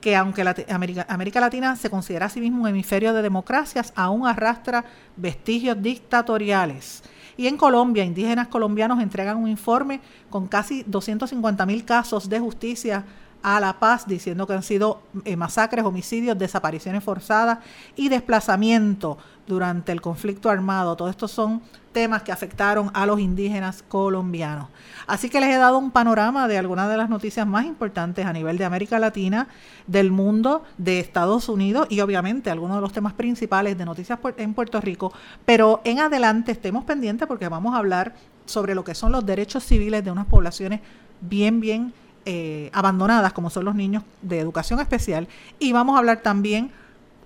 que 0.00 0.16
aunque 0.16 0.42
América, 0.68 1.06
América, 1.08 1.40
Latina 1.40 1.76
se 1.76 1.88
considera 1.88 2.26
a 2.26 2.30
sí 2.30 2.40
mismo 2.40 2.62
un 2.62 2.68
hemisferio 2.68 3.12
de 3.12 3.22
democracias, 3.22 3.92
aún 3.94 4.26
arrastra 4.26 4.84
vestigios 5.16 5.80
dictatoriales. 5.80 7.04
Y 7.38 7.46
en 7.46 7.56
Colombia, 7.56 8.04
indígenas 8.04 8.48
colombianos 8.48 9.00
entregan 9.00 9.36
un 9.36 9.48
informe 9.48 10.00
con 10.28 10.48
casi 10.48 10.82
250 10.88 11.64
mil 11.66 11.84
casos 11.84 12.28
de 12.28 12.40
justicia 12.40 13.04
a 13.42 13.60
la 13.60 13.78
paz, 13.78 14.06
diciendo 14.06 14.46
que 14.46 14.52
han 14.52 14.62
sido 14.62 15.02
eh, 15.24 15.36
masacres, 15.36 15.84
homicidios, 15.84 16.38
desapariciones 16.38 17.04
forzadas 17.04 17.58
y 17.96 18.08
desplazamiento 18.08 19.18
durante 19.46 19.92
el 19.92 20.00
conflicto 20.00 20.50
armado. 20.50 20.96
Todos 20.96 21.10
estos 21.10 21.30
son 21.30 21.62
temas 21.92 22.22
que 22.22 22.32
afectaron 22.32 22.90
a 22.94 23.06
los 23.06 23.18
indígenas 23.18 23.82
colombianos. 23.88 24.68
Así 25.06 25.30
que 25.30 25.40
les 25.40 25.48
he 25.48 25.58
dado 25.58 25.78
un 25.78 25.90
panorama 25.90 26.46
de 26.46 26.58
algunas 26.58 26.88
de 26.88 26.96
las 26.96 27.08
noticias 27.08 27.46
más 27.46 27.64
importantes 27.64 28.26
a 28.26 28.32
nivel 28.32 28.58
de 28.58 28.64
América 28.64 28.98
Latina, 28.98 29.48
del 29.86 30.10
mundo, 30.10 30.64
de 30.76 31.00
Estados 31.00 31.48
Unidos 31.48 31.86
y 31.90 32.00
obviamente 32.00 32.50
algunos 32.50 32.76
de 32.76 32.82
los 32.82 32.92
temas 32.92 33.14
principales 33.14 33.76
de 33.78 33.84
noticias 33.84 34.18
en 34.36 34.54
Puerto 34.54 34.80
Rico. 34.80 35.12
Pero 35.44 35.80
en 35.84 36.00
adelante 36.00 36.52
estemos 36.52 36.84
pendientes 36.84 37.26
porque 37.26 37.48
vamos 37.48 37.74
a 37.74 37.78
hablar 37.78 38.14
sobre 38.44 38.74
lo 38.74 38.84
que 38.84 38.94
son 38.94 39.12
los 39.12 39.24
derechos 39.24 39.64
civiles 39.64 40.04
de 40.04 40.10
unas 40.10 40.26
poblaciones 40.26 40.80
bien, 41.20 41.60
bien 41.60 41.92
eh, 42.30 42.68
abandonadas, 42.74 43.32
como 43.32 43.48
son 43.48 43.64
los 43.64 43.74
niños 43.74 44.02
de 44.20 44.38
educación 44.38 44.80
especial. 44.80 45.28
Y 45.58 45.72
vamos 45.72 45.96
a 45.96 46.00
hablar 46.00 46.20
también 46.20 46.70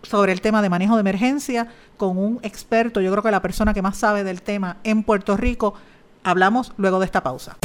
sobre 0.02 0.30
el 0.30 0.40
tema 0.40 0.62
de 0.62 0.68
manejo 0.68 0.94
de 0.94 1.00
emergencia 1.00 1.66
con 1.96 2.16
un 2.16 2.38
experto, 2.44 3.00
yo 3.00 3.10
creo 3.10 3.24
que 3.24 3.32
la 3.32 3.42
persona 3.42 3.74
que 3.74 3.82
más 3.82 3.96
sabe 3.96 4.22
del 4.22 4.42
tema 4.42 4.76
en 4.84 5.02
Puerto 5.02 5.36
Rico. 5.36 5.74
Hablamos 6.22 6.72
luego 6.76 7.00
de 7.00 7.06
esta 7.06 7.20
pausa. 7.24 7.56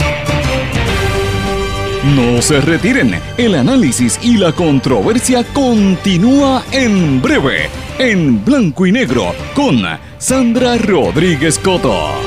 No 2.15 2.41
se 2.41 2.59
retiren, 2.59 3.21
el 3.37 3.53
análisis 3.53 4.19
y 4.23 4.37
la 4.37 4.51
controversia 4.51 5.43
continúa 5.53 6.63
en 6.71 7.21
breve, 7.21 7.69
en 7.99 8.43
blanco 8.43 8.87
y 8.87 8.91
negro, 8.91 9.35
con 9.53 9.83
Sandra 10.17 10.75
Rodríguez 10.79 11.59
Coto. 11.59 12.26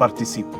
participe. 0.00 0.59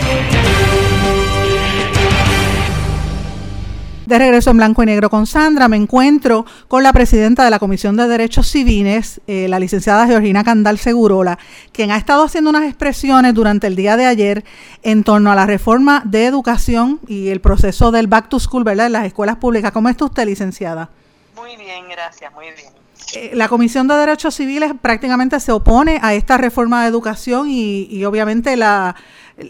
De 4.11 4.19
regreso 4.19 4.51
en 4.51 4.57
blanco 4.57 4.83
y 4.83 4.85
negro 4.87 5.09
con 5.09 5.25
Sandra, 5.25 5.69
me 5.69 5.77
encuentro 5.77 6.45
con 6.67 6.83
la 6.83 6.91
presidenta 6.91 7.45
de 7.45 7.49
la 7.49 7.59
Comisión 7.59 7.95
de 7.95 8.09
Derechos 8.09 8.45
Civiles, 8.49 9.21
eh, 9.25 9.47
la 9.47 9.57
licenciada 9.57 10.05
Georgina 10.05 10.43
Candal 10.43 10.77
Segurola, 10.77 11.39
quien 11.71 11.91
ha 11.91 11.95
estado 11.95 12.25
haciendo 12.25 12.49
unas 12.49 12.65
expresiones 12.65 13.33
durante 13.33 13.67
el 13.67 13.77
día 13.77 13.95
de 13.95 14.07
ayer 14.07 14.43
en 14.83 15.05
torno 15.05 15.31
a 15.31 15.35
la 15.35 15.45
reforma 15.45 16.03
de 16.03 16.25
educación 16.25 16.99
y 17.07 17.29
el 17.29 17.39
proceso 17.39 17.89
del 17.91 18.07
back 18.07 18.27
to 18.27 18.37
school, 18.37 18.65
¿verdad?, 18.65 18.87
en 18.87 18.91
las 18.91 19.05
escuelas 19.05 19.37
públicas. 19.37 19.71
¿Cómo 19.71 19.87
está 19.87 20.03
usted, 20.03 20.25
licenciada? 20.25 20.89
Muy 21.37 21.55
bien, 21.55 21.85
gracias, 21.89 22.33
muy 22.33 22.47
bien. 22.47 22.73
Eh, 23.15 23.31
la 23.33 23.47
Comisión 23.47 23.87
de 23.87 23.95
Derechos 23.95 24.35
Civiles 24.35 24.73
prácticamente 24.81 25.39
se 25.39 25.53
opone 25.53 25.99
a 26.01 26.13
esta 26.15 26.37
reforma 26.37 26.81
de 26.81 26.89
educación 26.89 27.49
y, 27.49 27.87
y 27.89 28.03
obviamente 28.03 28.57
la 28.57 28.93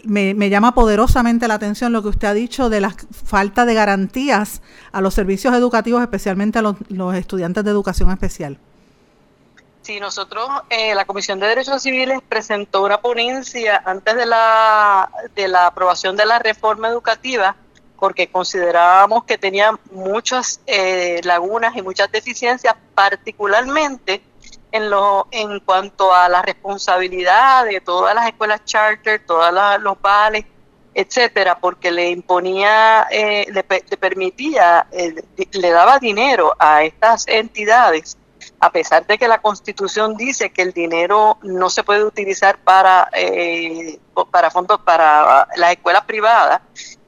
me, 0.04 0.34
me, 0.34 0.50
llama 0.50 0.74
poderosamente 0.74 1.48
la 1.48 1.54
atención 1.54 1.92
lo 1.92 2.02
que 2.02 2.08
usted 2.08 2.28
ha 2.28 2.34
dicho 2.34 2.68
de 2.68 2.80
la 2.80 2.94
falta 3.10 3.64
de 3.64 3.74
garantías 3.74 4.62
a 4.92 5.00
los 5.00 5.14
servicios 5.14 5.54
educativos, 5.54 6.02
especialmente 6.02 6.58
a 6.58 6.62
los, 6.62 6.76
estudiantes 7.14 7.64
de 7.64 7.70
educación 7.70 8.10
especial. 8.10 8.58
Sí, 9.82 9.98
nosotros, 9.98 10.48
eh, 10.70 10.94
la 10.94 11.04
Comisión 11.04 11.40
de 11.40 11.48
Derechos 11.48 11.82
Civiles 11.82 12.20
presentó 12.28 12.84
una 12.84 13.00
ponencia 13.00 13.82
antes 13.84 14.14
de 14.14 14.26
la, 14.26 15.10
de 15.34 15.48
la 15.48 15.66
aprobación 15.66 16.16
de 16.16 16.26
la 16.26 16.38
reforma 16.38 16.88
educativa 16.88 17.56
porque 18.02 18.26
considerábamos 18.26 19.22
que 19.22 19.38
tenía 19.38 19.78
muchas 19.92 20.60
eh, 20.66 21.20
lagunas 21.22 21.76
y 21.76 21.82
muchas 21.82 22.10
deficiencias, 22.10 22.74
particularmente 22.96 24.20
en, 24.72 24.90
lo, 24.90 25.28
en 25.30 25.60
cuanto 25.60 26.12
a 26.12 26.28
la 26.28 26.42
responsabilidad 26.42 27.66
de 27.66 27.80
todas 27.80 28.14
las 28.14 28.26
escuelas 28.26 28.64
charter, 28.64 29.24
todos 29.24 29.52
los 29.80 30.00
vales, 30.00 30.46
etcétera, 30.94 31.58
porque 31.58 31.90
le 31.90 32.10
imponía, 32.10 33.06
eh, 33.10 33.46
le, 33.48 33.64
le, 33.68 33.96
permitía, 33.96 34.86
eh, 34.90 35.14
le 35.52 35.70
daba 35.70 35.98
dinero 35.98 36.54
a 36.58 36.84
estas 36.84 37.26
entidades, 37.28 38.18
a 38.60 38.70
pesar 38.70 39.06
de 39.06 39.18
que 39.18 39.28
la 39.28 39.40
Constitución 39.40 40.16
dice 40.16 40.50
que 40.50 40.62
el 40.62 40.72
dinero 40.72 41.38
no 41.42 41.70
se 41.70 41.84
puede 41.84 42.04
utilizar 42.04 42.58
para, 42.58 43.08
eh, 43.12 43.98
para 44.30 44.50
fondos 44.50 44.80
para 44.82 45.48
las 45.56 45.72
escuelas 45.72 46.04
privadas, 46.04 46.60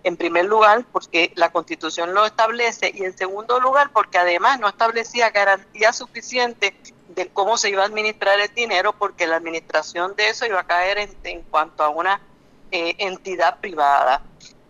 en 0.03 0.17
primer 0.17 0.45
lugar, 0.45 0.85
porque 0.93 1.33
la 1.35 1.51
Constitución 1.51 2.15
lo 2.15 2.27
establece, 2.27 2.93
y 2.95 3.05
en 3.05 3.17
segundo 3.17 3.59
lugar, 3.59 3.91
porque 3.93 4.19
además 4.19 4.61
no 4.61 4.69
establecía 4.69 5.31
garantía 5.31 5.93
suficiente 5.95 6.75
de 7.15 7.29
cómo 7.29 7.57
se 7.57 7.71
iba 7.71 7.83
a 7.83 7.87
administrar 7.87 8.39
el 8.41 8.53
dinero, 8.55 8.93
porque 8.93 9.27
la 9.27 9.37
administración 9.37 10.15
de 10.17 10.29
eso 10.29 10.47
iba 10.47 10.61
a 10.61 10.67
caer 10.67 10.99
en, 10.99 11.11
en 11.25 11.43
cuanto 11.43 11.83
a 11.83 11.89
una 11.89 12.21
eh, 12.71 12.97
entidad 12.99 13.61
privada. 13.61 14.23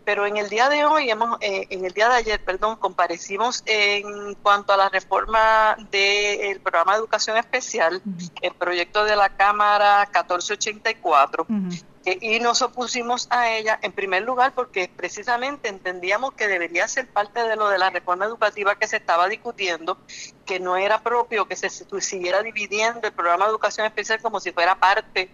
Pero 0.04 0.26
en 0.26 0.37
el 0.37 0.50
día 0.50 0.68
de 0.68 0.85
hoy, 0.85 1.09
hemos, 1.09 1.38
eh, 1.40 1.66
en 1.70 1.87
el 1.87 1.92
día 1.92 2.11
de 2.11 2.16
ayer, 2.16 2.44
perdón, 2.44 2.76
comparecimos 2.76 3.62
en 3.64 4.35
cuanto 4.35 4.74
a 4.74 4.76
la 4.76 4.90
reforma 4.90 5.76
del 5.90 6.61
programa 6.61 6.92
de 6.92 6.98
educación 6.98 7.38
especial, 7.38 8.02
el 8.42 8.52
proyecto 8.52 9.04
de 9.04 9.16
la 9.16 9.30
Cámara 9.30 10.00
1484, 10.12 11.46
uh 11.48 11.52
-huh. 11.52 11.85
Y 12.04 12.38
nos 12.40 12.60
opusimos 12.60 13.26
a 13.30 13.50
ella 13.50 13.78
en 13.82 13.92
primer 13.92 14.22
lugar 14.22 14.54
porque 14.54 14.90
precisamente 14.94 15.68
entendíamos 15.68 16.34
que 16.34 16.48
debería 16.48 16.86
ser 16.86 17.08
parte 17.08 17.42
de 17.42 17.56
lo 17.56 17.68
de 17.68 17.78
la 17.78 17.90
reforma 17.90 18.26
educativa 18.26 18.78
que 18.78 18.86
se 18.86 18.98
estaba 18.98 19.26
discutiendo, 19.28 19.96
que 20.44 20.60
no 20.60 20.76
era 20.76 21.02
propio 21.02 21.46
que 21.46 21.56
se 21.56 21.70
siguiera 21.70 22.42
dividiendo 22.42 23.08
el 23.08 23.14
programa 23.14 23.46
de 23.46 23.50
educación 23.52 23.86
especial 23.86 24.20
como 24.20 24.38
si 24.38 24.52
fuera 24.52 24.78
parte 24.78 25.30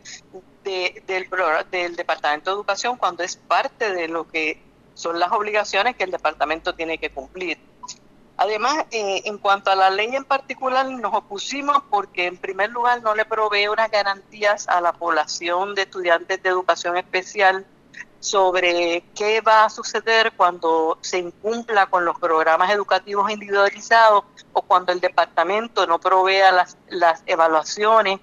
de, 0.63 1.03
del, 1.07 1.29
del 1.71 1.97
Departamento 1.97 2.51
de 2.51 2.57
Educación 2.57 2.97
cuando 2.97 3.25
es 3.25 3.37
parte 3.37 3.93
de 3.93 4.07
lo 4.07 4.29
que 4.29 4.63
son 4.95 5.19
las 5.19 5.33
obligaciones 5.33 5.97
que 5.97 6.05
el 6.05 6.11
departamento 6.11 6.75
tiene 6.75 6.99
que 6.99 7.11
cumplir. 7.11 7.59
Además, 8.37 8.87
eh, 8.91 9.23
en 9.27 9.39
cuanto 9.39 9.71
a 9.71 9.75
la 9.75 9.91
ley 9.91 10.15
en 10.17 10.25
particular, 10.25 10.89
nos 10.89 11.15
opusimos 11.15 11.83
porque, 11.91 12.27
en 12.27 12.39
primer 12.39 12.71
lugar, 12.71 13.03
no 13.03 13.15
le 13.15 13.25
provee 13.25 13.69
unas 13.69 13.91
garantías 13.91 14.69
a 14.69 14.81
la 14.81 14.93
población 14.93 15.75
de 15.75 15.83
estudiantes 15.83 16.43
de 16.43 16.49
educación 16.49 16.97
especial 16.97 17.67
sobre 18.19 19.05
qué 19.15 19.41
va 19.41 19.65
a 19.65 19.71
suceder 19.71 20.33
cuando 20.37 20.99
se 21.01 21.19
incumpla 21.19 21.87
con 21.87 22.05
los 22.05 22.19
programas 22.19 22.71
educativos 22.71 23.31
individualizados 23.31 24.25
o 24.53 24.63
cuando 24.63 24.93
el 24.93 25.01
departamento 25.01 25.87
no 25.87 25.99
provea 25.99 26.53
las, 26.53 26.77
las 26.89 27.23
evaluaciones 27.27 28.21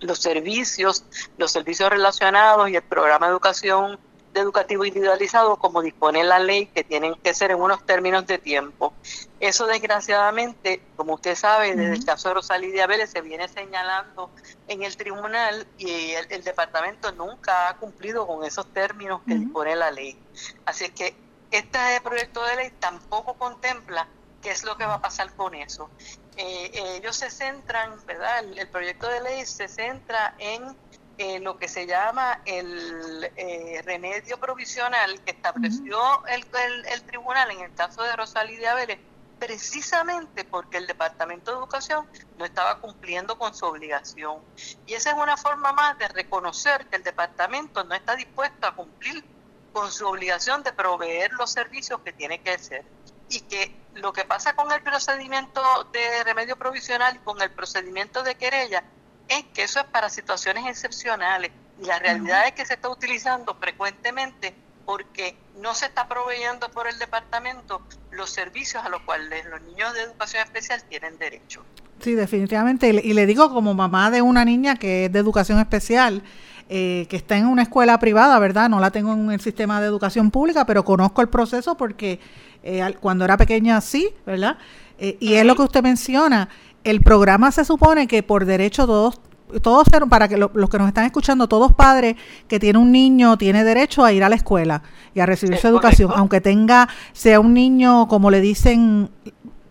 los 0.00 0.18
servicios, 0.18 1.04
los 1.38 1.52
servicios 1.52 1.90
relacionados 1.90 2.68
y 2.68 2.76
el 2.76 2.82
programa 2.82 3.26
de 3.26 3.32
educación 3.32 3.98
de 4.36 4.42
educativo 4.42 4.84
individualizado 4.84 5.56
como 5.56 5.82
dispone 5.82 6.22
la 6.22 6.38
ley 6.38 6.66
que 6.66 6.84
tienen 6.84 7.14
que 7.16 7.32
ser 7.34 7.50
en 7.50 7.60
unos 7.60 7.84
términos 7.86 8.26
de 8.26 8.38
tiempo. 8.38 8.92
Eso 9.40 9.66
desgraciadamente, 9.66 10.82
como 10.94 11.14
usted 11.14 11.34
sabe, 11.34 11.74
desde 11.74 11.94
el 11.94 12.04
caso 12.04 12.28
de 12.28 12.34
Rosalía 12.34 12.86
Vélez 12.86 13.10
se 13.10 13.22
viene 13.22 13.48
señalando 13.48 14.30
en 14.68 14.82
el 14.82 14.96
tribunal 14.96 15.66
y 15.78 16.10
el, 16.12 16.26
el, 16.30 16.44
departamento 16.44 17.12
nunca 17.12 17.68
ha 17.68 17.76
cumplido 17.78 18.26
con 18.26 18.44
esos 18.44 18.66
términos 18.72 19.22
que 19.26 19.32
uh 19.32 19.36
-huh. 19.36 19.40
dispone 19.40 19.74
la 19.74 19.90
ley. 19.90 20.18
Así 20.66 20.84
es 20.84 20.90
que 20.92 21.14
este 21.50 21.78
proyecto 22.02 22.44
de 22.44 22.56
ley 22.56 22.70
tampoco 22.78 23.34
contempla 23.34 24.06
qué 24.42 24.50
es 24.50 24.64
lo 24.64 24.76
que 24.76 24.84
va 24.84 24.94
a 24.94 25.00
pasar 25.00 25.34
con 25.34 25.54
eso. 25.54 25.88
Eh, 26.36 26.96
ellos 26.96 27.16
se 27.16 27.30
centran, 27.30 27.94
¿verdad? 28.04 28.40
El, 28.40 28.58
el, 28.58 28.68
proyecto 28.68 29.08
de 29.08 29.22
ley 29.22 29.46
se 29.46 29.68
centra 29.68 30.34
en 30.38 30.76
eh, 31.18 31.40
lo 31.40 31.58
que 31.58 31.66
se 31.68 31.86
llama 31.86 32.42
el 32.44 33.30
eh, 33.36 33.80
remedio 33.84 34.38
provisional 34.38 35.20
que 35.22 35.30
estableció 35.30 36.26
el, 36.26 36.44
el, 36.44 36.86
el, 36.86 37.02
tribunal 37.04 37.50
en 37.50 37.60
el 37.60 37.74
caso 37.74 38.02
de 38.02 38.14
Rosalía 38.14 38.74
Vélez, 38.74 38.98
precisamente 39.38 40.44
porque 40.44 40.76
el 40.76 40.86
Departamento 40.86 41.52
de 41.52 41.58
Educación 41.58 42.06
no 42.38 42.44
estaba 42.44 42.80
cumpliendo 42.80 43.38
con 43.38 43.54
su 43.54 43.64
obligación. 43.64 44.40
Y 44.86 44.94
esa 44.94 45.10
es 45.10 45.16
una 45.16 45.36
forma 45.36 45.72
más 45.72 45.98
de 45.98 46.08
reconocer 46.08 46.86
que 46.88 46.96
el 46.96 47.02
departamento 47.02 47.82
no 47.84 47.94
está 47.94 48.14
dispuesto 48.14 48.66
a 48.66 48.74
cumplir 48.74 49.24
con 49.72 49.90
su 49.92 50.06
obligación 50.06 50.62
de 50.62 50.72
proveer 50.72 51.32
los 51.32 51.50
servicios 51.50 52.00
que 52.00 52.12
tiene 52.12 52.40
que 52.40 52.50
hacer. 52.50 52.84
Y 53.28 53.40
que 53.40 53.74
lo 53.94 54.12
que 54.12 54.24
pasa 54.24 54.54
con 54.54 54.70
el 54.70 54.82
procedimiento 54.82 55.62
de 55.92 56.24
remedio 56.24 56.56
provisional 56.56 57.16
y 57.16 57.18
con 57.20 57.40
el 57.40 57.50
procedimiento 57.50 58.22
de 58.22 58.34
querella 58.36 58.84
es 59.28 59.44
que 59.54 59.62
eso 59.64 59.80
es 59.80 59.86
para 59.86 60.08
situaciones 60.08 60.66
excepcionales 60.66 61.50
y 61.80 61.86
la 61.86 61.98
realidad 61.98 62.40
uh 62.40 62.44
-huh. 62.44 62.48
es 62.48 62.52
que 62.52 62.66
se 62.66 62.74
está 62.74 62.88
utilizando 62.88 63.54
frecuentemente 63.54 64.54
porque 64.84 65.36
no 65.60 65.74
se 65.74 65.86
está 65.86 66.08
proveyendo 66.08 66.70
por 66.70 66.86
el 66.86 66.98
departamento 66.98 67.82
los 68.12 68.30
servicios 68.30 68.84
a 68.84 68.88
los 68.88 69.02
cuales 69.02 69.44
los 69.46 69.60
niños 69.62 69.92
de 69.94 70.02
educación 70.02 70.42
especial 70.44 70.82
tienen 70.88 71.18
derecho. 71.18 71.64
Sí, 72.00 72.14
definitivamente. 72.14 72.88
Y 72.88 73.12
le 73.14 73.26
digo 73.26 73.52
como 73.52 73.74
mamá 73.74 74.10
de 74.10 74.22
una 74.22 74.44
niña 74.44 74.76
que 74.76 75.06
es 75.06 75.12
de 75.12 75.18
educación 75.18 75.58
especial, 75.58 76.22
eh, 76.68 77.06
que 77.08 77.16
está 77.16 77.36
en 77.36 77.46
una 77.46 77.62
escuela 77.62 77.98
privada, 77.98 78.38
¿verdad? 78.38 78.68
No 78.68 78.80
la 78.80 78.90
tengo 78.90 79.12
en 79.12 79.30
el 79.30 79.40
sistema 79.40 79.80
de 79.80 79.86
educación 79.86 80.30
pública, 80.30 80.66
pero 80.66 80.84
conozco 80.84 81.22
el 81.22 81.28
proceso 81.28 81.76
porque 81.76 82.20
eh, 82.62 82.94
cuando 83.00 83.24
era 83.24 83.36
pequeña 83.36 83.80
sí, 83.80 84.14
¿verdad? 84.24 84.58
Eh, 84.98 85.16
y 85.20 85.34
es 85.34 85.44
lo 85.44 85.54
que 85.56 85.62
usted 85.62 85.82
menciona, 85.82 86.48
el 86.86 87.02
programa 87.02 87.52
se 87.52 87.64
supone 87.64 88.06
que 88.06 88.22
por 88.22 88.44
derecho 88.44 88.86
todos 88.86 89.20
todos 89.62 89.86
para 90.08 90.26
que 90.26 90.36
los 90.36 90.70
que 90.70 90.78
nos 90.78 90.88
están 90.88 91.04
escuchando, 91.04 91.48
todos 91.48 91.72
padres 91.72 92.16
que 92.48 92.58
tienen 92.58 92.82
un 92.82 92.90
niño 92.90 93.38
tiene 93.38 93.62
derecho 93.62 94.04
a 94.04 94.12
ir 94.12 94.24
a 94.24 94.28
la 94.28 94.34
escuela 94.34 94.82
y 95.14 95.20
a 95.20 95.26
recibir 95.26 95.56
su 95.58 95.68
educación, 95.68 96.10
aunque 96.16 96.40
tenga 96.40 96.88
sea 97.12 97.38
un 97.38 97.54
niño 97.54 98.08
como 98.08 98.30
le 98.30 98.40
dicen 98.40 99.08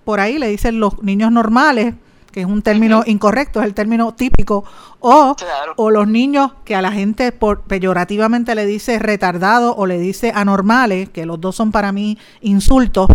por 0.05 0.19
ahí, 0.19 0.37
le 0.37 0.47
dicen 0.47 0.79
los 0.79 1.01
niños 1.03 1.31
normales, 1.31 1.95
que 2.31 2.41
es 2.41 2.45
un 2.45 2.61
término 2.61 3.03
incorrecto, 3.05 3.59
es 3.59 3.65
el 3.65 3.73
término 3.73 4.13
típico, 4.13 4.63
o, 4.99 5.35
o 5.77 5.91
los 5.91 6.07
niños 6.07 6.51
que 6.63 6.75
a 6.75 6.81
la 6.81 6.91
gente 6.91 7.31
por, 7.31 7.61
peyorativamente 7.61 8.55
le 8.55 8.65
dice 8.65 8.99
retardado 8.99 9.75
o 9.75 9.85
le 9.87 9.99
dice 9.99 10.31
anormales, 10.35 11.09
que 11.09 11.25
los 11.25 11.41
dos 11.41 11.55
son 11.55 11.71
para 11.71 11.91
mí 11.91 12.17
insultos, 12.41 13.07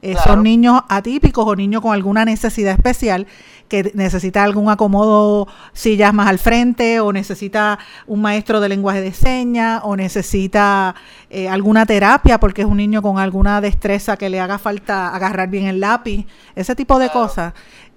eh, 0.00 0.14
son 0.24 0.42
niños 0.42 0.80
atípicos 0.88 1.44
o 1.46 1.56
niños 1.56 1.82
con 1.82 1.92
alguna 1.92 2.24
necesidad 2.24 2.72
especial 2.72 3.26
que 3.68 3.90
necesita 3.94 4.44
algún 4.44 4.70
acomodo 4.70 5.48
sillas 5.72 6.14
más 6.14 6.28
al 6.28 6.38
frente 6.38 7.00
o 7.00 7.12
necesita 7.12 7.78
un 8.06 8.22
maestro 8.22 8.60
de 8.60 8.68
lenguaje 8.68 9.00
de 9.00 9.12
señas 9.12 9.82
o 9.84 9.96
necesita 9.96 10.94
eh, 11.30 11.48
alguna 11.48 11.84
terapia 11.84 12.38
porque 12.38 12.62
es 12.62 12.68
un 12.68 12.78
niño 12.78 13.02
con 13.02 13.18
alguna 13.18 13.60
destreza 13.60 14.16
que 14.16 14.30
le 14.30 14.40
haga 14.40 14.58
falta 14.58 15.14
agarrar 15.14 15.48
bien 15.48 15.66
el 15.66 15.80
lápiz, 15.80 16.26
ese 16.54 16.74
tipo 16.74 16.98
de 16.98 17.10
cosas. 17.10 17.52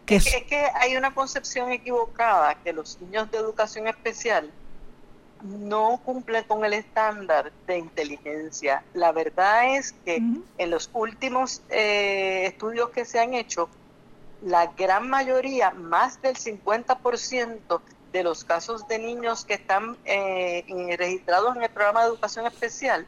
Que 0.05 0.15
es, 0.15 0.25
que 0.25 0.65
hay 0.81 0.97
una 0.97 1.13
concepción 1.13 1.71
equivocada 1.71 2.55
que 2.55 2.73
los 2.73 2.99
niños 2.99 3.29
de 3.31 3.37
educación 3.37 3.87
especial 3.87 4.51
no 5.43 5.99
cumple 6.03 6.43
con 6.45 6.65
el 6.65 6.73
estándar 6.73 7.51
de 7.67 7.77
inteligencia. 7.77 8.83
La 8.93 9.11
verdad 9.11 9.75
es 9.75 9.93
que 10.05 10.17
en 10.57 10.69
los 10.69 10.89
últimos 10.93 11.61
eh, 11.69 12.45
estudios 12.45 12.89
que 12.89 13.05
se 13.05 13.19
han 13.19 13.33
hecho, 13.33 13.69
la 14.41 14.67
gran 14.67 15.09
mayoría, 15.09 15.71
más 15.71 16.21
del 16.21 16.35
50% 16.35 17.81
de 18.11 18.23
los 18.23 18.43
casos 18.43 18.87
de 18.87 18.99
niños 18.99 19.45
que 19.45 19.53
están 19.53 19.97
eh, 20.05 20.65
registrados 20.97 21.55
en 21.55 21.63
el 21.63 21.69
programa 21.69 22.01
de 22.01 22.07
educación 22.07 22.45
especial, 22.45 23.05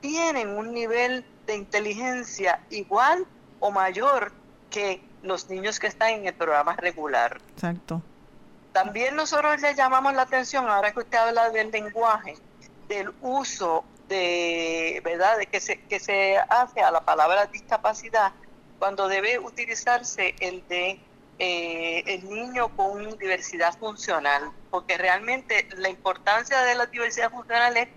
tienen 0.00 0.50
un 0.50 0.72
nivel 0.72 1.24
de 1.46 1.56
inteligencia 1.56 2.60
igual 2.70 3.26
o 3.60 3.70
mayor 3.70 4.32
que 4.70 5.02
los 5.22 5.48
niños 5.48 5.80
que 5.80 5.86
están 5.86 6.10
en 6.10 6.26
el 6.26 6.34
programa 6.34 6.76
regular. 6.76 7.40
Exacto. 7.54 8.02
También 8.84 9.16
nosotros 9.16 9.60
le 9.60 9.74
llamamos 9.74 10.14
la 10.14 10.22
atención, 10.22 10.68
ahora 10.70 10.92
que 10.92 11.00
usted 11.00 11.18
habla 11.18 11.50
del 11.50 11.72
lenguaje, 11.72 12.36
del 12.86 13.12
uso 13.22 13.84
de, 14.06 15.02
¿verdad?, 15.04 15.36
de 15.36 15.46
que 15.46 15.58
se, 15.58 15.80
que 15.80 15.98
se 15.98 16.38
hace 16.38 16.80
a 16.80 16.92
la 16.92 17.00
palabra 17.00 17.46
discapacidad, 17.46 18.32
cuando 18.78 19.08
debe 19.08 19.40
utilizarse 19.40 20.36
el 20.38 20.64
de 20.68 21.00
eh, 21.40 22.04
el 22.06 22.30
niño 22.30 22.68
con 22.76 23.18
diversidad 23.18 23.76
funcional, 23.76 24.52
porque 24.70 24.96
realmente 24.96 25.66
la 25.76 25.88
importancia 25.88 26.62
de 26.62 26.76
la 26.76 26.86
diversidad 26.86 27.32
funcional 27.32 27.76
es 27.76 27.88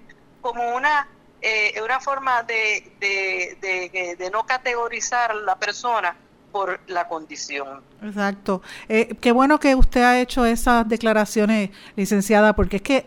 como 0.41 0.75
una, 0.75 1.07
eh, 1.41 1.79
una 1.79 1.99
forma 1.99 2.41
de, 2.41 2.91
de, 2.99 4.15
de 4.17 4.31
no 4.31 4.47
categorizar 4.47 5.35
la 5.35 5.59
persona 5.59 6.15
por 6.51 6.79
la 6.87 7.07
condición. 7.07 7.81
Exacto. 8.03 8.61
Eh, 8.89 9.15
qué 9.19 9.31
bueno 9.31 9.59
que 9.59 9.75
usted 9.75 10.01
ha 10.01 10.19
hecho 10.19 10.45
esas 10.45 10.87
declaraciones, 10.87 11.71
licenciada, 11.95 12.53
porque 12.55 12.77
es 12.77 12.81
que 12.81 13.05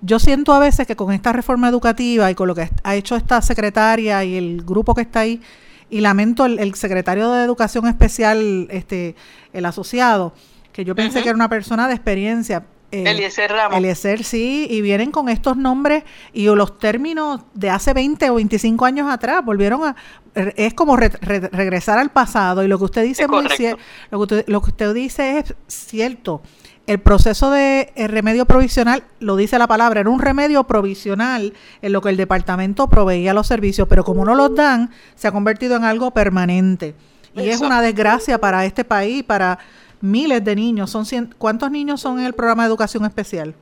yo 0.00 0.18
siento 0.18 0.52
a 0.52 0.58
veces 0.58 0.86
que 0.86 0.96
con 0.96 1.12
esta 1.12 1.32
reforma 1.32 1.68
educativa 1.68 2.30
y 2.30 2.34
con 2.34 2.48
lo 2.48 2.54
que 2.54 2.70
ha 2.82 2.94
hecho 2.94 3.16
esta 3.16 3.40
secretaria 3.42 4.24
y 4.24 4.36
el 4.36 4.62
grupo 4.62 4.94
que 4.94 5.02
está 5.02 5.20
ahí, 5.20 5.40
y 5.88 6.00
lamento 6.00 6.46
el, 6.46 6.74
secretario 6.74 7.30
de 7.30 7.44
Educación 7.44 7.86
Especial, 7.86 8.66
este, 8.70 9.14
el 9.52 9.64
asociado, 9.66 10.32
que 10.72 10.84
yo 10.84 10.94
pensé 10.94 11.22
que 11.22 11.28
era 11.28 11.36
una 11.36 11.48
persona 11.48 11.86
de 11.88 11.94
experiencia, 11.94 12.64
eh, 12.92 13.04
Eliezer 13.06 13.50
Ramos. 13.50 13.76
Eliezer, 13.76 14.22
sí, 14.24 14.66
y 14.70 14.80
vienen 14.80 15.10
con 15.10 15.28
estos 15.28 15.56
nombres 15.56 16.04
y 16.32 16.46
los 16.46 16.78
términos 16.78 17.42
de 17.54 17.70
hace 17.70 17.92
20 17.92 18.30
o 18.30 18.34
25 18.36 18.84
años 18.84 19.10
atrás, 19.10 19.44
volvieron 19.44 19.84
a... 19.84 19.96
Es 20.34 20.74
como 20.74 20.96
regresar 20.96 21.98
al 21.98 22.10
pasado 22.10 22.62
y 22.62 22.68
lo 22.68 22.78
que 22.78 22.84
usted 22.84 23.02
dice 23.04 23.22
es 23.22 23.28
muy 23.28 23.44
lo 23.44 23.48
que 23.48 23.76
usted, 24.16 24.44
lo 24.48 24.60
que 24.60 24.70
usted 24.70 24.92
dice 24.92 25.38
es 25.38 25.54
cierto. 25.66 26.42
El 26.86 27.00
proceso 27.00 27.50
de 27.50 27.90
remedio 27.96 28.44
provisional, 28.44 29.02
lo 29.18 29.34
dice 29.36 29.58
la 29.58 29.66
palabra, 29.66 30.00
era 30.00 30.10
un 30.10 30.20
remedio 30.20 30.64
provisional 30.64 31.54
en 31.80 31.92
lo 31.92 32.02
que 32.02 32.10
el 32.10 32.16
departamento 32.16 32.86
proveía 32.88 33.32
los 33.32 33.46
servicios, 33.46 33.88
pero 33.88 34.04
como 34.04 34.24
no 34.24 34.34
los 34.34 34.54
dan, 34.54 34.90
se 35.16 35.26
ha 35.26 35.32
convertido 35.32 35.74
en 35.76 35.84
algo 35.84 36.12
permanente. 36.12 36.94
Y 37.34 37.48
es 37.48 37.60
una 37.60 37.82
desgracia 37.82 38.38
para 38.38 38.64
este 38.64 38.84
país, 38.84 39.22
para 39.22 39.58
miles 40.06 40.44
de 40.44 40.56
niños. 40.56 40.90
Son 40.90 41.04
¿Cuántos 41.38 41.70
niños 41.70 42.00
son 42.00 42.18
en 42.18 42.26
el 42.26 42.34
programa 42.34 42.62
de 42.62 42.68
educación 42.68 43.04
especial? 43.04 43.54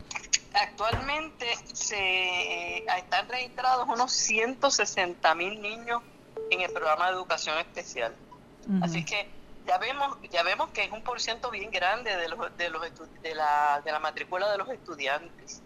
Actualmente 0.52 1.46
se 1.72 2.78
están 2.78 3.28
registrados 3.28 3.88
unos 3.88 4.12
160 4.12 5.34
mil 5.34 5.60
niños 5.60 6.02
en 6.50 6.60
el 6.60 6.72
programa 6.72 7.08
de 7.08 7.14
educación 7.14 7.58
especial. 7.58 8.14
Así 8.80 9.04
que 9.04 9.28
ya 9.66 9.78
vemos 9.78 10.16
ya 10.30 10.42
vemos 10.42 10.70
que 10.70 10.84
es 10.84 10.92
un 10.92 11.02
porciento 11.02 11.50
bien 11.50 11.70
grande 11.70 12.16
de 12.16 12.28
los, 12.28 12.56
de, 12.56 12.70
los 12.70 12.82
de, 13.22 13.34
la, 13.34 13.82
de 13.84 13.92
la 13.92 13.98
matrícula 13.98 14.50
de 14.50 14.58
los 14.58 14.68
estudiantes. 14.68 15.62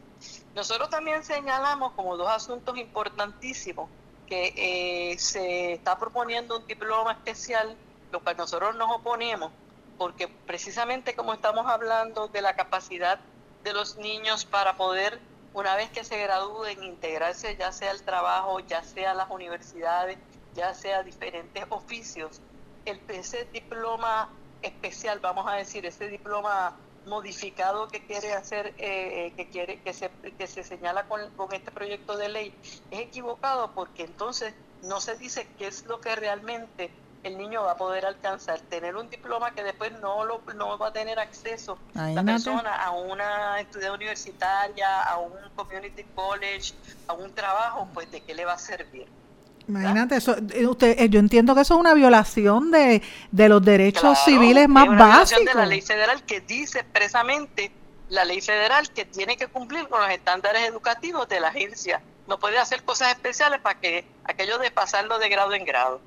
Nosotros 0.55 0.91
también 0.91 1.23
señalamos 1.23 1.93
como 1.93 2.17
dos 2.17 2.29
asuntos 2.29 2.77
importantísimos 2.77 3.89
que 4.27 4.53
eh, 4.57 5.19
se 5.19 5.75
está 5.75 5.99
proponiendo 5.99 6.59
un 6.59 6.67
diploma 6.67 7.13
especial, 7.13 7.77
lo 8.13 8.21
cual 8.21 8.37
nosotros 8.37 8.77
nos 8.77 8.91
oponemos, 8.91 9.53
porque 9.99 10.29
precisamente 10.29 11.15
como 11.15 11.35
estamos 11.35 11.67
hablando 11.67 12.29
de 12.29 12.41
la 12.41 12.55
capacidad 12.55 13.19
de 13.65 13.73
los 13.73 13.97
niños 13.97 14.45
para 14.45 14.77
poder, 14.77 15.19
una 15.53 15.75
vez 15.75 15.91
que 15.91 16.05
se 16.05 16.17
gradúen, 16.23 16.83
integrarse 16.85 17.57
ya 17.57 17.73
sea 17.73 17.91
al 17.91 18.03
trabajo, 18.03 18.61
ya 18.61 18.83
sea 18.85 19.11
a 19.11 19.15
las 19.15 19.29
universidades, 19.31 20.19
ya 20.55 20.73
sea 20.73 20.99
a 20.99 21.03
diferentes 21.03 21.65
oficios, 21.69 22.41
el, 22.85 23.01
ese 23.09 23.45
diploma 23.53 24.31
especial, 24.63 25.19
vamos 25.19 25.47
a 25.47 25.55
decir, 25.55 25.85
ese 25.85 26.09
diploma 26.09 26.77
modificado 27.07 27.89
que 27.89 28.05
quiere 28.05 28.33
hacer, 28.35 28.75
eh, 28.79 29.27
eh, 29.27 29.33
que 29.37 29.49
quiere 29.49 29.81
que 29.81 29.93
se, 29.93 30.11
que 30.37 30.47
se 30.47 30.63
señala 30.63 31.09
con, 31.09 31.29
con 31.37 31.53
este 31.53 31.71
proyecto 31.71 32.17
de 32.17 32.29
ley, 32.29 32.55
es 32.91 33.01
equivocado 33.01 33.73
porque 33.75 34.05
entonces 34.05 34.55
no 34.83 35.01
se 35.01 35.17
dice 35.17 35.49
qué 35.59 35.67
es 35.67 35.87
lo 35.87 36.01
que 36.01 36.15
realmente 36.15 36.91
el 37.23 37.37
niño 37.37 37.63
va 37.63 37.73
a 37.73 37.77
poder 37.77 38.07
alcanzar, 38.07 38.61
tener 38.61 38.97
un 38.97 39.11
diploma 39.11 39.53
que 39.53 39.63
después 39.63 39.93
no 40.01 40.25
lo 40.25 40.41
no 40.55 40.79
va 40.79 40.89
a 40.89 40.93
tener 40.93 41.19
acceso 41.19 41.79
la 41.95 42.23
persona 42.23 42.75
a 42.83 42.91
una 42.91 43.61
estudiante 43.61 43.97
universitaria, 43.97 45.03
a 45.03 45.19
un 45.19 45.33
community 45.55 46.05
college, 46.15 46.75
a 47.07 47.15
un 47.15 47.35
trabajo, 47.35 47.89
pues 47.93 48.11
de 48.11 48.21
qué 48.21 48.35
le 48.35 48.45
va 48.45 48.55
a 48.55 48.59
servir. 48.59 49.07
Imagínate, 49.69 50.17
eso, 50.17 50.35
eh, 50.55 50.67
usted, 50.67 50.99
eh, 50.99 51.11
yo 51.11 51.21
entiendo 51.21 51.55
que 51.55 51.61
eso 51.61 51.75
es 51.75 51.81
una 51.81 51.93
violación 51.93 52.71
de, 52.71 53.03
los 53.33 53.63
derechos 53.63 54.19
civiles 54.25 54.67
más 54.67 54.85
es 54.85 54.91
una 54.91 55.07
básicos. 55.07 55.45
de 55.45 55.55
la 55.55 55.67
ley 55.67 55.83
federal 55.83 56.23
que 56.23 56.41
dice 56.41 56.81
expresamente 56.81 57.71
la 58.09 58.25
ley 58.25 58.41
federal 58.41 58.91
que 58.91 59.05
tiene 59.05 59.37
que 59.37 59.49
cumplir 59.49 59.87
con 59.89 60.01
los 60.01 60.11
estándares 60.11 60.67
educativos 60.67 61.29
de 61.29 61.41
la 61.41 61.49
agencia. 61.49 62.01
No 62.27 62.39
puede 62.39 62.59
hacer 62.59 62.83
cosas 62.83 63.11
especiales 63.11 63.61
para 63.61 63.79
que 63.79 64.07
aquello 64.25 64.59
de 64.59 64.71
pasarlo 64.71 65.19
de 65.19 65.29
grado 65.29 65.53
en 65.53 65.65
grado. 65.67 66.01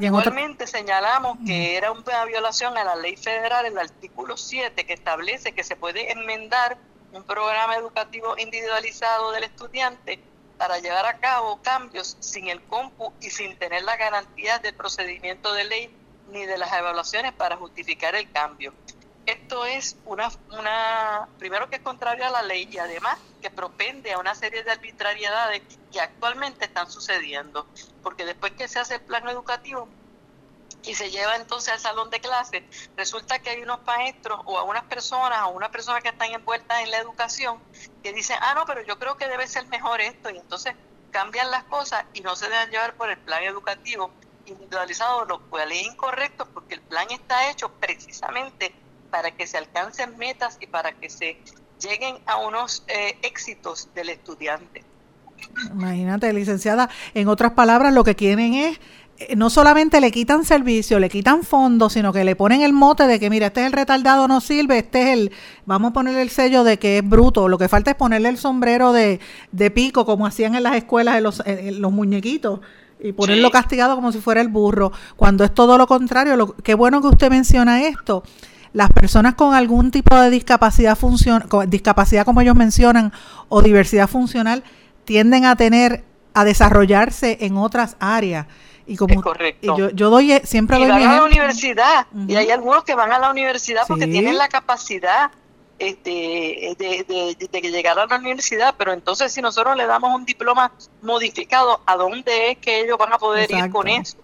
Igualmente 0.00 0.66
señalamos 0.66 1.38
que 1.46 1.76
era 1.76 1.92
una 1.92 2.24
violación 2.24 2.76
a 2.76 2.84
la 2.84 2.96
ley 2.96 3.16
federal, 3.16 3.66
el 3.66 3.78
artículo 3.78 4.36
7, 4.36 4.84
que 4.84 4.92
establece 4.92 5.52
que 5.52 5.64
se 5.64 5.76
puede 5.76 6.12
enmendar 6.12 6.78
un 7.12 7.24
programa 7.24 7.76
educativo 7.76 8.34
individualizado 8.38 9.32
del 9.32 9.44
estudiante 9.44 10.20
para 10.56 10.78
llevar 10.78 11.06
a 11.06 11.18
cabo 11.18 11.60
cambios 11.62 12.16
sin 12.20 12.48
el 12.48 12.62
compu 12.62 13.12
y 13.20 13.30
sin 13.30 13.56
tener 13.58 13.82
las 13.82 13.98
garantías 13.98 14.62
del 14.62 14.74
procedimiento 14.74 15.52
de 15.52 15.64
ley 15.64 15.96
ni 16.30 16.46
de 16.46 16.56
las 16.56 16.72
evaluaciones 16.72 17.32
para 17.32 17.56
justificar 17.56 18.14
el 18.14 18.30
cambio. 18.30 18.72
Esto 19.24 19.64
es 19.64 19.96
una, 20.04 20.30
una, 20.50 21.28
primero 21.38 21.68
que 21.70 21.76
es 21.76 21.82
contrario 21.82 22.26
a 22.26 22.30
la 22.30 22.42
ley 22.42 22.68
y 22.70 22.78
además 22.78 23.18
que 23.40 23.50
propende 23.50 24.12
a 24.12 24.18
una 24.18 24.34
serie 24.34 24.62
de 24.62 24.70
arbitrariedades 24.70 25.62
que 25.90 26.00
actualmente 26.00 26.64
están 26.64 26.90
sucediendo, 26.90 27.66
porque 28.02 28.24
después 28.24 28.52
que 28.52 28.68
se 28.68 28.80
hace 28.80 28.94
el 28.94 29.02
plano 29.02 29.30
educativo 29.30 29.88
y 30.84 30.94
se 30.94 31.10
lleva 31.10 31.36
entonces 31.36 31.72
al 31.72 31.78
salón 31.80 32.10
de 32.10 32.20
clase, 32.20 32.68
resulta 32.96 33.38
que 33.38 33.50
hay 33.50 33.62
unos 33.62 33.84
maestros 33.86 34.40
o 34.46 34.58
a 34.58 34.64
unas 34.64 34.84
personas 34.84 35.42
o 35.44 35.50
una 35.50 35.70
persona 35.70 36.00
que 36.00 36.08
están 36.08 36.32
envueltas 36.32 36.80
en 36.80 36.90
la 36.90 36.98
educación 36.98 37.62
que 38.02 38.12
dicen, 38.12 38.36
ah, 38.40 38.54
no, 38.54 38.64
pero 38.66 38.82
yo 38.82 38.98
creo 38.98 39.16
que 39.16 39.28
debe 39.28 39.46
ser 39.46 39.66
mejor 39.68 40.00
esto, 40.00 40.30
y 40.30 40.38
entonces 40.38 40.74
cambian 41.10 41.50
las 41.50 41.64
cosas 41.64 42.04
y 42.12 42.22
no 42.22 42.34
se 42.34 42.48
dejan 42.48 42.70
llevar 42.70 42.96
por 42.96 43.10
el 43.10 43.18
plan 43.18 43.44
educativo 43.44 44.12
individualizado, 44.44 45.24
lo 45.26 45.48
cual 45.48 45.70
es 45.70 45.82
incorrecto 45.82 46.48
porque 46.52 46.74
el 46.74 46.82
plan 46.82 47.08
está 47.10 47.48
hecho 47.50 47.68
precisamente 47.78 48.74
para 49.12 49.30
que 49.30 49.46
se 49.46 49.58
alcancen 49.58 50.16
metas 50.16 50.56
y 50.58 50.66
para 50.66 50.92
que 50.92 51.10
se 51.10 51.36
lleguen 51.78 52.16
a 52.26 52.38
unos 52.38 52.82
eh, 52.88 53.18
éxitos 53.22 53.90
del 53.94 54.08
estudiante. 54.08 54.82
Imagínate, 55.70 56.32
licenciada, 56.32 56.88
en 57.12 57.28
otras 57.28 57.52
palabras, 57.52 57.92
lo 57.92 58.04
que 58.04 58.16
quieren 58.16 58.54
es 58.54 58.80
eh, 59.18 59.36
no 59.36 59.50
solamente 59.50 60.00
le 60.00 60.10
quitan 60.10 60.46
servicio, 60.46 60.98
le 60.98 61.10
quitan 61.10 61.42
fondos, 61.42 61.92
sino 61.92 62.10
que 62.10 62.24
le 62.24 62.36
ponen 62.36 62.62
el 62.62 62.72
mote 62.72 63.06
de 63.06 63.20
que, 63.20 63.28
mira, 63.28 63.48
este 63.48 63.60
es 63.60 63.66
el 63.66 63.72
retardado, 63.72 64.28
no 64.28 64.40
sirve, 64.40 64.78
este 64.78 65.02
es 65.02 65.08
el, 65.18 65.32
vamos 65.66 65.90
a 65.90 65.92
ponerle 65.92 66.22
el 66.22 66.30
sello 66.30 66.64
de 66.64 66.78
que 66.78 66.98
es 66.98 67.06
bruto. 67.06 67.48
Lo 67.48 67.58
que 67.58 67.68
falta 67.68 67.90
es 67.90 67.96
ponerle 67.98 68.30
el 68.30 68.38
sombrero 68.38 68.94
de, 68.94 69.20
de 69.50 69.70
pico, 69.70 70.06
como 70.06 70.26
hacían 70.26 70.54
en 70.54 70.62
las 70.62 70.76
escuelas 70.76 71.16
de 71.16 71.20
los, 71.20 71.42
los 71.46 71.92
muñequitos, 71.92 72.60
y 72.98 73.12
ponerlo 73.12 73.50
castigado 73.50 73.96
como 73.96 74.12
si 74.12 74.20
fuera 74.20 74.40
el 74.40 74.48
burro, 74.48 74.92
cuando 75.16 75.44
es 75.44 75.52
todo 75.52 75.76
lo 75.76 75.86
contrario. 75.86 76.36
Lo, 76.36 76.54
qué 76.56 76.74
bueno 76.74 77.02
que 77.02 77.08
usted 77.08 77.30
menciona 77.30 77.82
esto. 77.82 78.22
Las 78.72 78.90
personas 78.90 79.34
con 79.34 79.54
algún 79.54 79.90
tipo 79.90 80.16
de 80.16 80.30
discapacidad, 80.30 80.96
funcion, 80.96 81.44
discapacidad 81.66 82.24
como 82.24 82.40
ellos 82.40 82.56
mencionan, 82.56 83.12
o 83.48 83.62
diversidad 83.62 84.08
funcional, 84.08 84.64
tienden 85.04 85.44
a 85.44 85.56
tener, 85.56 86.04
a 86.34 86.44
desarrollarse 86.44 87.38
en 87.40 87.56
otras 87.56 87.96
áreas. 88.00 88.46
Y 88.86 88.96
como 88.96 89.22
correcto. 89.22 89.76
yo, 89.76 89.90
yo 89.90 90.10
doy 90.10 90.32
eh, 90.32 90.42
siempre 90.44 90.76
y 90.76 90.80
doy 90.80 90.90
van 90.90 91.02
a 91.02 91.16
la 91.16 91.24
universidad 91.24 92.06
y 92.26 92.34
hay 92.34 92.50
algunos 92.50 92.82
que 92.82 92.96
van 92.96 93.12
a 93.12 93.18
la 93.18 93.30
universidad 93.30 93.82
porque 93.86 94.08
tienen 94.08 94.36
la 94.36 94.48
capacidad 94.48 95.30
este, 95.78 96.74
de, 96.78 97.36
de, 97.50 97.60
llegar 97.70 97.98
a 97.98 98.06
la 98.06 98.16
universidad, 98.16 98.74
pero 98.78 98.92
entonces 98.92 99.32
si 99.32 99.40
nosotros 99.40 99.76
le 99.76 99.86
damos 99.86 100.14
un 100.14 100.24
diploma 100.24 100.72
modificado, 101.00 101.80
¿a 101.86 101.96
dónde 101.96 102.52
es 102.52 102.58
que 102.58 102.80
ellos 102.80 102.98
van 102.98 103.12
a 103.12 103.18
poder 103.18 103.50
ir 103.50 103.70
con 103.70 103.88
eso? 103.88 104.16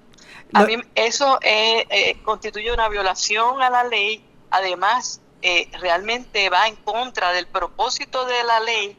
A 0.53 0.65
mí 0.65 0.77
eso 0.95 1.39
eh, 1.43 1.87
eh, 1.91 2.17
constituye 2.23 2.73
una 2.73 2.89
violación 2.89 3.61
a 3.61 3.71
la 3.71 3.85
ley, 3.85 4.25
además 4.51 5.21
eh, 5.43 5.71
realmente 5.81 6.51
va 6.51 6.67
en 6.69 6.77
contra 6.77 7.33
del 7.33 7.47
propósito 7.47 8.25
de 8.27 8.45
la 8.45 8.61
ley 8.61 8.97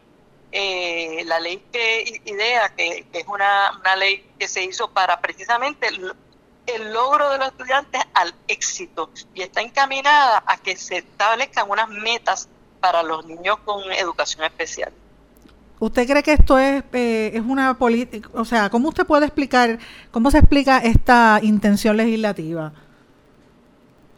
eh, 0.52 1.24
la 1.26 1.40
ley 1.40 1.64
que 1.72 2.22
idea, 2.26 2.70
que, 2.76 3.06
es 3.14 3.28
una, 3.28 3.72
una, 3.80 3.96
ley 3.96 4.26
que 4.40 4.48
se 4.48 4.64
hizo 4.64 4.90
para 4.90 5.22
precisamente 5.22 5.88
el, 5.88 6.12
el, 6.66 6.92
logro 6.92 7.30
de 7.30 7.38
los 7.38 7.50
estudiantes 7.50 8.02
al 8.16 8.34
éxito 8.48 9.12
y 9.36 9.44
está 9.44 9.62
encaminada 9.62 10.44
a 10.48 10.58
que 10.58 10.76
se 10.76 10.98
establezcan 10.98 11.70
unas 11.70 11.90
metas 11.90 12.50
para 12.80 13.04
los 13.04 13.28
niños 13.28 13.58
con 13.64 13.92
educación 13.92 14.44
especial. 14.44 14.92
¿Usted 15.80 16.08
cree 16.08 16.24
que 16.24 16.34
esto 16.34 16.58
es, 16.58 16.84
eh, 16.94 17.32
es 17.36 17.42
una 17.42 17.78
política, 17.78 18.30
o 18.34 18.44
sea, 18.44 18.72
cómo 18.72 18.90
usted 18.90 19.06
puede 19.06 19.28
explicar, 19.28 19.78
cómo 20.12 20.32
se 20.32 20.40
explica 20.40 20.80
esta 20.80 21.40
intención 21.44 21.96
legislativa? 21.96 22.74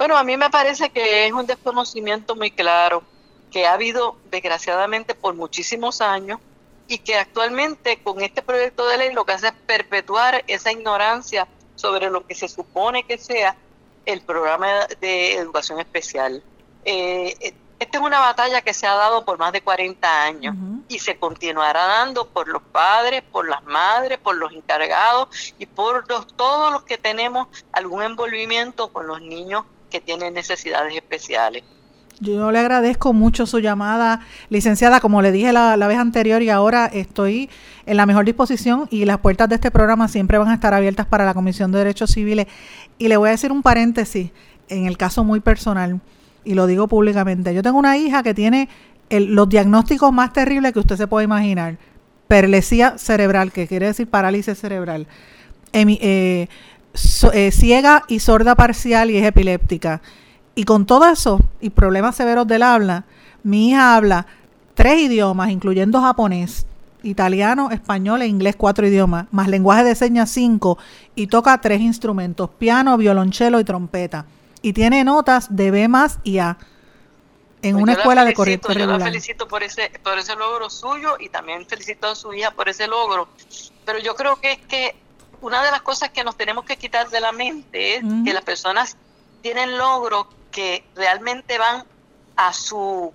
Bueno, 0.01 0.17
a 0.17 0.23
mí 0.23 0.35
me 0.35 0.49
parece 0.49 0.89
que 0.89 1.27
es 1.27 1.31
un 1.31 1.45
desconocimiento 1.45 2.35
muy 2.35 2.49
claro 2.49 3.03
que 3.51 3.67
ha 3.67 3.73
habido 3.73 4.17
desgraciadamente 4.31 5.13
por 5.13 5.35
muchísimos 5.35 6.01
años 6.01 6.39
y 6.87 6.97
que 6.97 7.17
actualmente 7.17 8.01
con 8.01 8.19
este 8.21 8.41
proyecto 8.41 8.87
de 8.87 8.97
ley 8.97 9.13
lo 9.13 9.25
que 9.25 9.33
hace 9.33 9.49
es 9.49 9.53
perpetuar 9.67 10.43
esa 10.47 10.71
ignorancia 10.71 11.47
sobre 11.75 12.09
lo 12.09 12.25
que 12.25 12.33
se 12.33 12.47
supone 12.47 13.03
que 13.03 13.19
sea 13.19 13.55
el 14.07 14.21
programa 14.21 14.87
de 14.99 15.35
educación 15.35 15.79
especial. 15.79 16.41
Eh, 16.83 17.53
esta 17.77 17.97
es 17.99 18.03
una 18.03 18.21
batalla 18.21 18.61
que 18.61 18.73
se 18.73 18.87
ha 18.87 18.95
dado 18.95 19.23
por 19.23 19.37
más 19.37 19.51
de 19.51 19.61
40 19.61 20.23
años 20.23 20.55
y 20.87 20.97
se 20.97 21.19
continuará 21.19 21.85
dando 21.85 22.27
por 22.27 22.47
los 22.47 22.63
padres, 22.63 23.21
por 23.31 23.47
las 23.47 23.63
madres, 23.65 24.17
por 24.17 24.35
los 24.35 24.51
encargados 24.51 25.53
y 25.59 25.67
por 25.67 26.09
los, 26.09 26.25
todos 26.35 26.71
los 26.71 26.85
que 26.85 26.97
tenemos 26.97 27.49
algún 27.71 28.01
envolvimiento 28.01 28.91
con 28.91 29.05
los 29.05 29.21
niños 29.21 29.63
que 29.91 30.01
tienen 30.01 30.34
necesidades 30.34 30.95
especiales. 30.95 31.63
Yo 32.19 32.51
le 32.51 32.60
agradezco 32.60 33.13
mucho 33.13 33.47
su 33.47 33.60
llamada, 33.60 34.21
licenciada, 34.49 34.99
como 34.99 35.23
le 35.23 35.32
dije 35.32 35.51
la, 35.51 35.75
vez 35.75 35.97
anterior 35.97 36.43
y 36.43 36.49
ahora 36.49 36.86
estoy 36.86 37.49
en 37.88 37.97
la 37.97 38.06
mejor 38.06 38.25
disposición 38.25 38.88
y 38.91 39.06
las 39.06 39.17
puertas 39.17 39.49
de 39.49 39.56
este 39.56 39.71
programa 39.71 40.08
siempre 40.08 40.38
van 40.38 40.49
a 40.49 40.54
estar 40.54 40.73
abiertas 40.73 41.08
para 41.08 41.25
la 41.25 41.34
Comisión 41.34 41.71
de 41.71 41.80
Derechos 41.80 42.12
Civiles. 42.12 42.45
Y 42.99 43.08
le 43.08 43.17
voy 43.17 43.30
a 43.30 43.32
decir 43.32 43.51
un 43.51 43.63
paréntesis 43.63 44.30
en 44.69 44.86
el 44.86 44.97
caso 44.97 45.23
muy 45.23 45.39
personal, 45.39 45.99
y 46.43 46.54
lo 46.54 46.67
digo 46.67 46.88
públicamente. 46.88 47.54
Yo 47.54 47.63
tengo 47.63 47.80
una 47.80 47.97
hija 47.97 48.21
que 48.23 48.34
tiene 48.34 48.69
los 49.10 49.49
diagnósticos 49.49 50.13
más 50.13 50.32
terribles 50.32 50.73
que 50.73 50.80
usted 50.80 50.97
se 50.97 51.08
puede 51.08 51.25
imaginar. 51.25 51.77
Perlesía 52.27 52.97
cerebral, 52.99 53.51
que 53.51 53.67
quiere 53.67 53.88
decir 53.88 54.08
parálisis 54.08 54.58
cerebral. 54.58 55.08
Eh, 55.73 55.97
eh, 56.01 56.47
ciega 56.93 58.04
y 58.08 58.19
sorda 58.19 58.56
parcial 58.56 59.12
y 59.12 59.17
es 59.17 59.25
epiléptica 59.25 60.01
y 60.56 60.63
con 60.63 60.86
todo 60.86 61.08
eso 61.08 61.39
y 61.60 61.69
problemas 61.69 62.15
severos 62.15 62.47
del 62.47 62.63
habla, 62.63 63.06
mi 63.43 63.69
hija 63.69 63.95
habla 63.95 64.27
tres 64.73 64.99
idiomas, 64.99 65.49
incluyendo 65.49 66.01
japonés, 66.01 66.65
italiano, 67.04 67.71
español 67.71 68.21
e 68.21 68.27
inglés, 68.27 68.56
cuatro 68.56 68.86
idiomas, 68.86 69.27
más 69.32 69.47
lenguaje 69.47 69.84
de 69.84 69.95
señas 69.95 70.30
cinco, 70.30 70.77
y 71.15 71.27
toca 71.27 71.60
tres 71.62 71.82
instrumentos, 71.82 72.49
piano, 72.58 72.97
violonchelo 72.97 73.60
y 73.60 73.63
trompeta. 73.63 74.25
Y 74.62 74.73
tiene 74.73 75.04
notas 75.04 75.56
de 75.56 75.71
B 75.71 75.88
más 75.88 76.19
y 76.23 76.38
A 76.38 76.58
en 77.63 77.73
pues 77.73 77.84
una 77.84 77.93
escuela 77.93 78.25
de 78.25 78.34
corriente 78.34 78.73
Yo 78.73 78.86
la 78.86 78.99
felicito 78.99 79.47
por 79.47 79.63
ese, 79.63 79.91
por 80.04 80.17
ese 80.17 80.36
logro 80.36 80.69
suyo 80.69 81.15
y 81.19 81.30
también 81.30 81.65
felicito 81.67 82.08
a 82.08 82.15
su 82.15 82.34
hija 82.34 82.51
por 82.51 82.69
ese 82.69 82.88
logro. 82.88 83.27
Pero 83.86 83.99
yo 83.99 84.15
creo 84.15 84.36
que 84.36 84.54
es 84.54 84.60
que 84.60 84.95
una 85.41 85.63
de 85.63 85.71
las 85.71 85.82
cosas 85.82 86.10
que 86.10 86.23
nos 86.23 86.38
tenemos 86.38 86.65
que 86.65 86.77
quitar 86.77 87.10
de 87.10 87.19
la 87.19 87.32
mente 87.32 87.95
es 87.95 88.04
que 88.23 88.34
las 88.34 88.43
personas 88.43 88.95
tienen 89.41 89.77
logros 89.77 90.27
que 90.51 90.86
realmente 90.95 91.58
van 91.58 91.84
a 92.36 92.54
su 92.54 93.13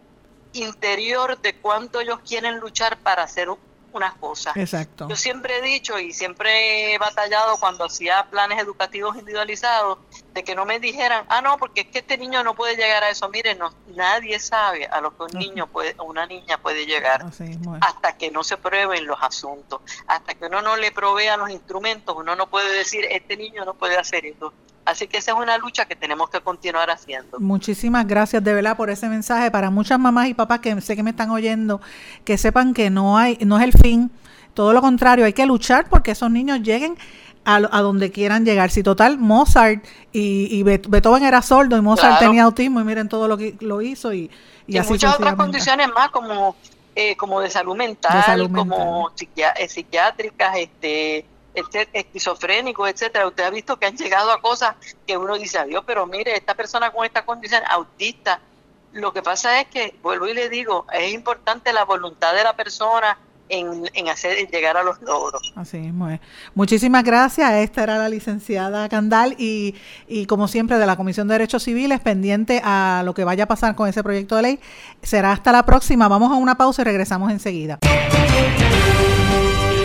interior 0.53 1.41
de 1.41 1.57
cuánto 1.57 2.01
ellos 2.01 2.21
quieren 2.27 2.59
luchar 2.59 2.99
para 2.99 3.23
hacer 3.23 3.49
unas 3.93 4.15
cosas. 4.15 4.57
Exacto. 4.57 5.09
Yo 5.09 5.17
siempre 5.17 5.59
he 5.59 5.63
dicho 5.63 5.99
y 5.99 6.13
siempre 6.13 6.95
he 6.95 6.99
batallado 6.99 7.59
cuando 7.59 7.85
hacía 7.85 8.27
planes 8.31 8.61
educativos 8.61 9.17
individualizados 9.17 9.99
de 10.37 10.45
que 10.45 10.55
no 10.55 10.67
me 10.67 10.79
dijeran, 10.79 11.25
ah, 11.31 11.41
no, 11.41 11.57
porque 11.57 11.81
es 11.81 11.87
que 11.87 12.01
este 12.01 12.19
niño 12.19 12.45
no 12.45 12.55
puede 12.55 12.77
llegar 12.77 13.03
a 13.03 13.09
eso. 13.09 13.27
Miren, 13.31 13.57
no, 13.57 13.73
nadie 13.95 14.39
sabe 14.39 14.85
a 14.85 15.01
lo 15.01 15.17
que 15.17 15.23
un 15.23 15.39
niño 15.39 15.67
puede, 15.67 15.97
una 16.07 16.27
niña 16.27 16.59
puede 16.59 16.85
llegar 16.85 17.25
hasta 17.81 18.19
que 18.19 18.31
no 18.31 18.45
se 18.45 18.59
prueben 18.59 19.07
los 19.07 19.17
asuntos, 19.23 19.81
hasta 20.07 20.35
que 20.35 20.45
uno 20.45 20.61
no 20.61 20.77
le 20.77 20.93
provea 20.93 21.39
los 21.39 21.49
instrumentos, 21.49 22.15
uno 22.19 22.37
no 22.37 22.49
puede 22.49 22.71
decir, 22.77 23.07
este 23.11 23.39
niño 23.39 23.65
no 23.65 23.73
puede 23.73 23.97
hacer 23.97 24.27
esto. 24.27 24.53
Así 24.85 25.09
que 25.09 25.17
esa 25.17 25.33
es 25.33 25.39
una 25.39 25.57
lucha 25.57 25.87
que 25.87 25.97
tenemos 25.97 26.29
que 26.29 26.43
continuar 26.43 26.91
haciendo. 26.91 27.41
Muchísimas 27.41 28.07
gracias 28.07 28.45
de 28.45 28.53
verdad 28.53 28.77
por 28.77 28.91
ese 28.91 29.09
mensaje 29.09 29.51
para 29.51 29.71
muchas 29.71 29.99
mamás 29.99 30.29
y 30.29 30.35
papás 30.35 30.61
que 30.61 30.79
sé 30.83 30.97
que 30.97 31.03
me 31.03 31.11
están 31.11 31.31
oyendo, 31.31 31.81
que 32.27 32.37
sepan 32.37 32.75
que 32.75 32.91
no 32.91 33.17
hay 33.17 33.39
no 33.41 33.57
es 33.57 33.65
el 33.65 33.73
fin, 33.73 34.11
todo 34.53 34.73
lo 34.73 34.83
contrario, 34.83 35.25
hay 35.25 35.33
que 35.33 35.47
luchar 35.47 35.89
porque 35.89 36.11
esos 36.11 36.31
niños 36.31 36.61
lleguen 36.61 36.97
a, 37.47 37.81
donde 37.81 38.11
quieran 38.11 38.45
llegar. 38.45 38.71
Si 38.71 38.83
total 38.83 39.19
Mozart 39.19 39.85
y, 40.13 40.63
Beethoven 40.65 41.23
era 41.23 41.41
sordo 41.43 41.77
y 41.77 41.81
Mozart 41.81 42.19
tenía 42.19 42.43
autismo 42.43 42.81
y 42.81 42.85
miren 42.85 43.09
todo 43.09 43.29
lo 43.29 43.39
que 43.39 43.57
lo 43.61 43.81
hizo 43.81 44.13
y, 44.13 44.31
y, 44.67 44.79
así 44.79 44.91
muchas 44.91 45.15
otras 45.15 45.35
condiciones 45.37 45.89
más 45.95 46.11
como 46.11 46.57
eh, 46.99 47.17
como 47.17 47.41
de 47.41 47.51
salud 47.51 47.77
mental, 47.77 48.51
como 48.53 49.11
eh, 49.11 49.69
psiquiátricas, 49.69 50.57
este 50.57 51.27
esquizofrénico, 51.55 52.87
etcétera. 52.87 53.27
Usted 53.27 53.45
ha 53.45 53.51
visto 53.51 53.79
que 53.79 53.87
han 53.87 53.97
llegado 53.97 54.31
a 54.33 54.41
cosas 54.41 54.77
que 55.07 55.17
uno 55.17 55.37
dice, 55.37 55.59
adiós, 55.59 55.85
pero 55.87 56.07
mire, 56.07 56.35
esta 56.35 56.55
persona 56.55 56.91
con 56.91 57.05
esta 57.05 57.25
condición 57.25 57.63
autista, 57.69 58.41
lo 58.93 59.13
que 59.13 59.23
pasa 59.23 59.61
es 59.61 59.69
que, 59.69 59.95
vuelvo 60.03 60.27
y 60.27 60.35
le 60.35 60.49
digo, 60.49 60.87
es 60.93 61.13
importante 61.13 61.73
la 61.73 61.85
voluntad 61.85 62.35
de 62.35 62.45
la 62.45 62.57
persona 62.57 63.19
en, 63.49 63.89
en 63.95 64.09
hacer 64.09 64.37
llegar 64.51 64.77
a 64.77 64.83
los 64.83 65.01
logros. 65.03 65.53
Así 65.57 65.79
mismo 65.79 66.09
es. 66.09 66.21
Muchísimas 66.55 67.05
gracias. 67.05 67.53
Esta 67.53 67.83
era 67.83 67.99
la 67.99 68.09
licenciada 68.09 68.89
Candal 68.89 69.35
y, 69.39 69.75
y 70.09 70.27
como 70.27 70.49
siempre 70.49 70.79
de 70.79 70.87
la 70.87 70.97
Comisión 70.97 71.29
de 71.29 71.35
Derechos 71.35 71.63
Civiles, 71.63 72.01
pendiente 72.01 72.61
a 72.65 73.03
lo 73.05 73.15
que 73.15 73.25
vaya 73.25 73.45
a 73.45 73.49
pasar 73.49 73.75
con 73.75 73.89
ese 73.89 74.03
proyecto 74.03 74.37
de 74.37 74.43
ley. 74.43 74.61
Será 75.03 75.33
hasta 75.33 75.53
la 75.53 75.65
próxima. 75.65 76.09
Vamos 76.09 76.33
a 76.33 76.37
una 76.37 76.57
pausa 76.57 76.83
y 76.83 76.85
regresamos 76.85 77.31
enseguida. 77.31 77.79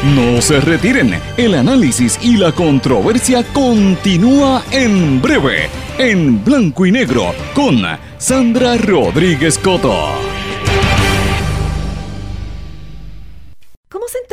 No 0.03 0.41
se 0.41 0.59
retiren, 0.59 1.21
el 1.37 1.53
análisis 1.53 2.17
y 2.23 2.35
la 2.35 2.51
controversia 2.51 3.45
continúa 3.53 4.63
en 4.71 5.21
breve, 5.21 5.69
en 5.99 6.43
blanco 6.43 6.87
y 6.87 6.91
negro, 6.91 7.35
con 7.53 7.83
Sandra 8.17 8.77
Rodríguez 8.77 9.59
Coto. 9.59 10.30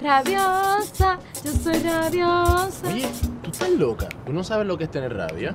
Rabiosa, 0.00 1.18
yo 1.44 1.52
soy 1.52 1.78
rabiosa. 1.82 2.86
Oye, 2.88 3.08
tú 3.42 3.50
estás 3.50 3.70
loca. 3.70 4.08
¿Tú 4.26 4.32
no 4.32 4.44
sabes 4.44 4.66
lo 4.66 4.76
que 4.76 4.84
es 4.84 4.90
tener 4.90 5.14
rabia? 5.14 5.54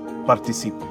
Participe. 0.31 0.90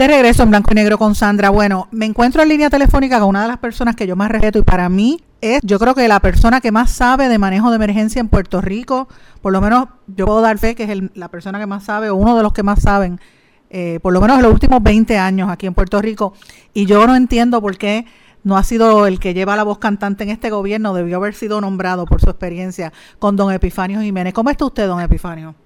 De 0.00 0.08
regreso 0.08 0.44
en 0.44 0.48
blanco 0.48 0.70
y 0.72 0.76
negro 0.76 0.96
con 0.96 1.14
Sandra. 1.14 1.50
Bueno, 1.50 1.86
me 1.90 2.06
encuentro 2.06 2.42
en 2.42 2.48
línea 2.48 2.70
telefónica 2.70 3.20
con 3.20 3.28
una 3.28 3.42
de 3.42 3.48
las 3.48 3.58
personas 3.58 3.96
que 3.96 4.06
yo 4.06 4.16
más 4.16 4.30
respeto 4.30 4.58
y 4.58 4.62
para 4.62 4.88
mí 4.88 5.22
es, 5.42 5.60
yo 5.62 5.78
creo 5.78 5.94
que 5.94 6.08
la 6.08 6.20
persona 6.20 6.62
que 6.62 6.72
más 6.72 6.90
sabe 6.90 7.28
de 7.28 7.36
manejo 7.36 7.68
de 7.68 7.76
emergencia 7.76 8.18
en 8.18 8.30
Puerto 8.30 8.62
Rico, 8.62 9.08
por 9.42 9.52
lo 9.52 9.60
menos 9.60 9.88
yo 10.06 10.24
puedo 10.24 10.40
dar 10.40 10.56
fe 10.56 10.74
que 10.74 10.84
es 10.84 10.88
el- 10.88 11.10
la 11.14 11.28
persona 11.28 11.58
que 11.58 11.66
más 11.66 11.84
sabe 11.84 12.08
o 12.08 12.14
uno 12.14 12.34
de 12.34 12.42
los 12.42 12.54
que 12.54 12.62
más 12.62 12.80
saben, 12.80 13.20
eh, 13.68 13.98
por 14.00 14.14
lo 14.14 14.22
menos 14.22 14.38
en 14.38 14.44
los 14.44 14.54
últimos 14.54 14.82
20 14.82 15.18
años 15.18 15.50
aquí 15.50 15.66
en 15.66 15.74
Puerto 15.74 16.00
Rico. 16.00 16.32
Y 16.72 16.86
yo 16.86 17.06
no 17.06 17.14
entiendo 17.14 17.60
por 17.60 17.76
qué 17.76 18.06
no 18.42 18.56
ha 18.56 18.64
sido 18.64 19.06
el 19.06 19.20
que 19.20 19.34
lleva 19.34 19.54
la 19.54 19.64
voz 19.64 19.80
cantante 19.80 20.24
en 20.24 20.30
este 20.30 20.48
gobierno, 20.48 20.94
debió 20.94 21.18
haber 21.18 21.34
sido 21.34 21.60
nombrado 21.60 22.06
por 22.06 22.22
su 22.22 22.30
experiencia 22.30 22.90
con 23.18 23.36
don 23.36 23.52
Epifanio 23.52 24.00
Jiménez. 24.00 24.32
¿Cómo 24.32 24.48
está 24.48 24.64
usted, 24.64 24.86
don 24.86 25.02
Epifanio? 25.02 25.56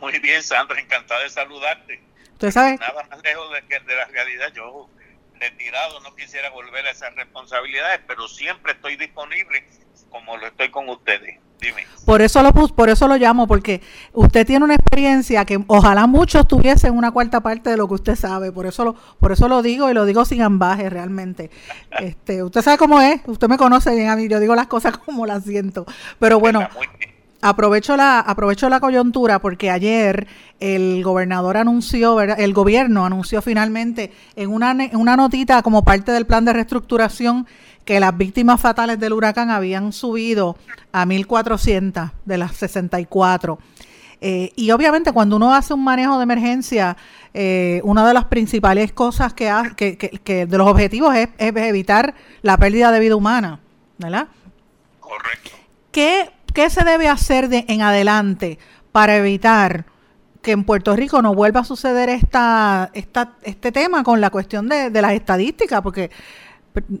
Muy 0.00 0.20
bien, 0.20 0.40
Sandra, 0.40 0.80
encantada 0.80 1.20
de 1.24 1.30
saludarte. 1.30 2.11
¿Usted 2.42 2.50
sabe? 2.50 2.76
Nada 2.76 3.06
más 3.08 3.22
lejos 3.22 3.52
de, 3.52 3.62
que- 3.68 3.84
de 3.84 3.94
la 3.96 4.04
realidad. 4.06 4.52
Yo, 4.52 4.88
retirado, 5.38 6.00
no 6.00 6.12
quisiera 6.16 6.50
volver 6.50 6.84
a 6.86 6.90
esas 6.90 7.14
responsabilidades, 7.14 8.00
pero 8.06 8.26
siempre 8.26 8.72
estoy 8.72 8.96
disponible 8.96 9.64
como 10.10 10.36
lo 10.36 10.46
estoy 10.48 10.70
con 10.70 10.88
ustedes. 10.88 11.38
Dime. 11.60 11.86
Por 12.04 12.20
eso 12.20 12.42
lo 12.42 12.50
por 12.52 12.88
eso 12.88 13.06
lo 13.06 13.16
llamo, 13.16 13.46
porque 13.46 13.80
usted 14.12 14.44
tiene 14.44 14.64
una 14.64 14.74
experiencia 14.74 15.44
que 15.44 15.62
ojalá 15.68 16.08
muchos 16.08 16.48
tuviesen 16.48 16.96
una 16.96 17.12
cuarta 17.12 17.40
parte 17.40 17.70
de 17.70 17.76
lo 17.76 17.86
que 17.86 17.94
usted 17.94 18.16
sabe. 18.16 18.50
Por 18.50 18.66
eso 18.66 18.84
lo, 18.84 18.94
por 18.94 19.30
eso 19.30 19.46
lo 19.46 19.62
digo 19.62 19.88
y 19.88 19.94
lo 19.94 20.04
digo 20.04 20.24
sin 20.24 20.42
ambaje 20.42 20.90
realmente. 20.90 21.50
Este, 22.00 22.42
usted 22.42 22.62
sabe 22.62 22.78
cómo 22.78 23.00
es, 23.00 23.20
usted 23.26 23.48
me 23.48 23.56
conoce 23.56 23.94
bien 23.94 24.08
a 24.08 24.16
mí, 24.16 24.26
yo 24.28 24.40
digo 24.40 24.56
las 24.56 24.66
cosas 24.66 24.96
como 24.98 25.26
las 25.26 25.44
siento. 25.44 25.86
Pero 26.18 26.40
bueno, 26.40 26.68
aprovecho 27.42 27.96
la, 27.96 28.20
aprovecho 28.20 28.68
la 28.70 28.80
coyuntura 28.80 29.40
porque 29.40 29.70
ayer 29.70 30.26
el 30.60 31.02
gobernador 31.04 31.56
anunció, 31.58 32.14
¿verdad? 32.14 32.40
el 32.40 32.54
gobierno 32.54 33.04
anunció 33.04 33.42
finalmente 33.42 34.12
en 34.36 34.50
una, 34.50 34.74
una 34.94 35.16
notita 35.16 35.60
como 35.62 35.84
parte 35.84 36.12
del 36.12 36.24
plan 36.24 36.44
de 36.44 36.52
reestructuración 36.54 37.46
que 37.84 37.98
las 38.00 38.16
víctimas 38.16 38.60
fatales 38.60 38.98
del 39.00 39.12
huracán 39.12 39.50
habían 39.50 39.92
subido 39.92 40.56
a 40.92 41.04
1.400 41.04 42.12
de 42.24 42.38
las 42.38 42.56
64. 42.56 43.58
Eh, 44.24 44.52
y 44.54 44.70
obviamente 44.70 45.10
cuando 45.10 45.34
uno 45.34 45.52
hace 45.52 45.74
un 45.74 45.82
manejo 45.82 46.16
de 46.16 46.22
emergencia, 46.22 46.96
eh, 47.34 47.80
una 47.82 48.06
de 48.06 48.14
las 48.14 48.26
principales 48.26 48.92
cosas 48.92 49.34
que, 49.34 49.50
ha- 49.50 49.72
que, 49.74 49.98
que- 49.98 50.10
que 50.10 50.46
de 50.46 50.58
los 50.58 50.68
objetivos 50.68 51.12
es, 51.16 51.28
es 51.38 51.56
evitar 51.56 52.14
la 52.42 52.56
pérdida 52.56 52.92
de 52.92 53.00
vida 53.00 53.16
humana, 53.16 53.58
¿verdad? 53.98 54.28
¿Qué, 55.90 56.30
qué 56.52 56.70
se 56.70 56.84
debe 56.84 57.08
hacer 57.08 57.48
de, 57.48 57.64
en 57.68 57.82
adelante 57.82 58.58
para 58.92 59.16
evitar 59.16 59.86
que 60.42 60.52
en 60.52 60.64
Puerto 60.64 60.96
Rico 60.96 61.22
no 61.22 61.34
vuelva 61.34 61.60
a 61.60 61.64
suceder 61.64 62.08
esta, 62.08 62.90
esta, 62.94 63.34
este 63.42 63.72
tema 63.72 64.02
con 64.02 64.20
la 64.20 64.30
cuestión 64.30 64.68
de, 64.68 64.90
las 64.90 65.12
estadísticas? 65.12 65.80
Porque 65.82 66.10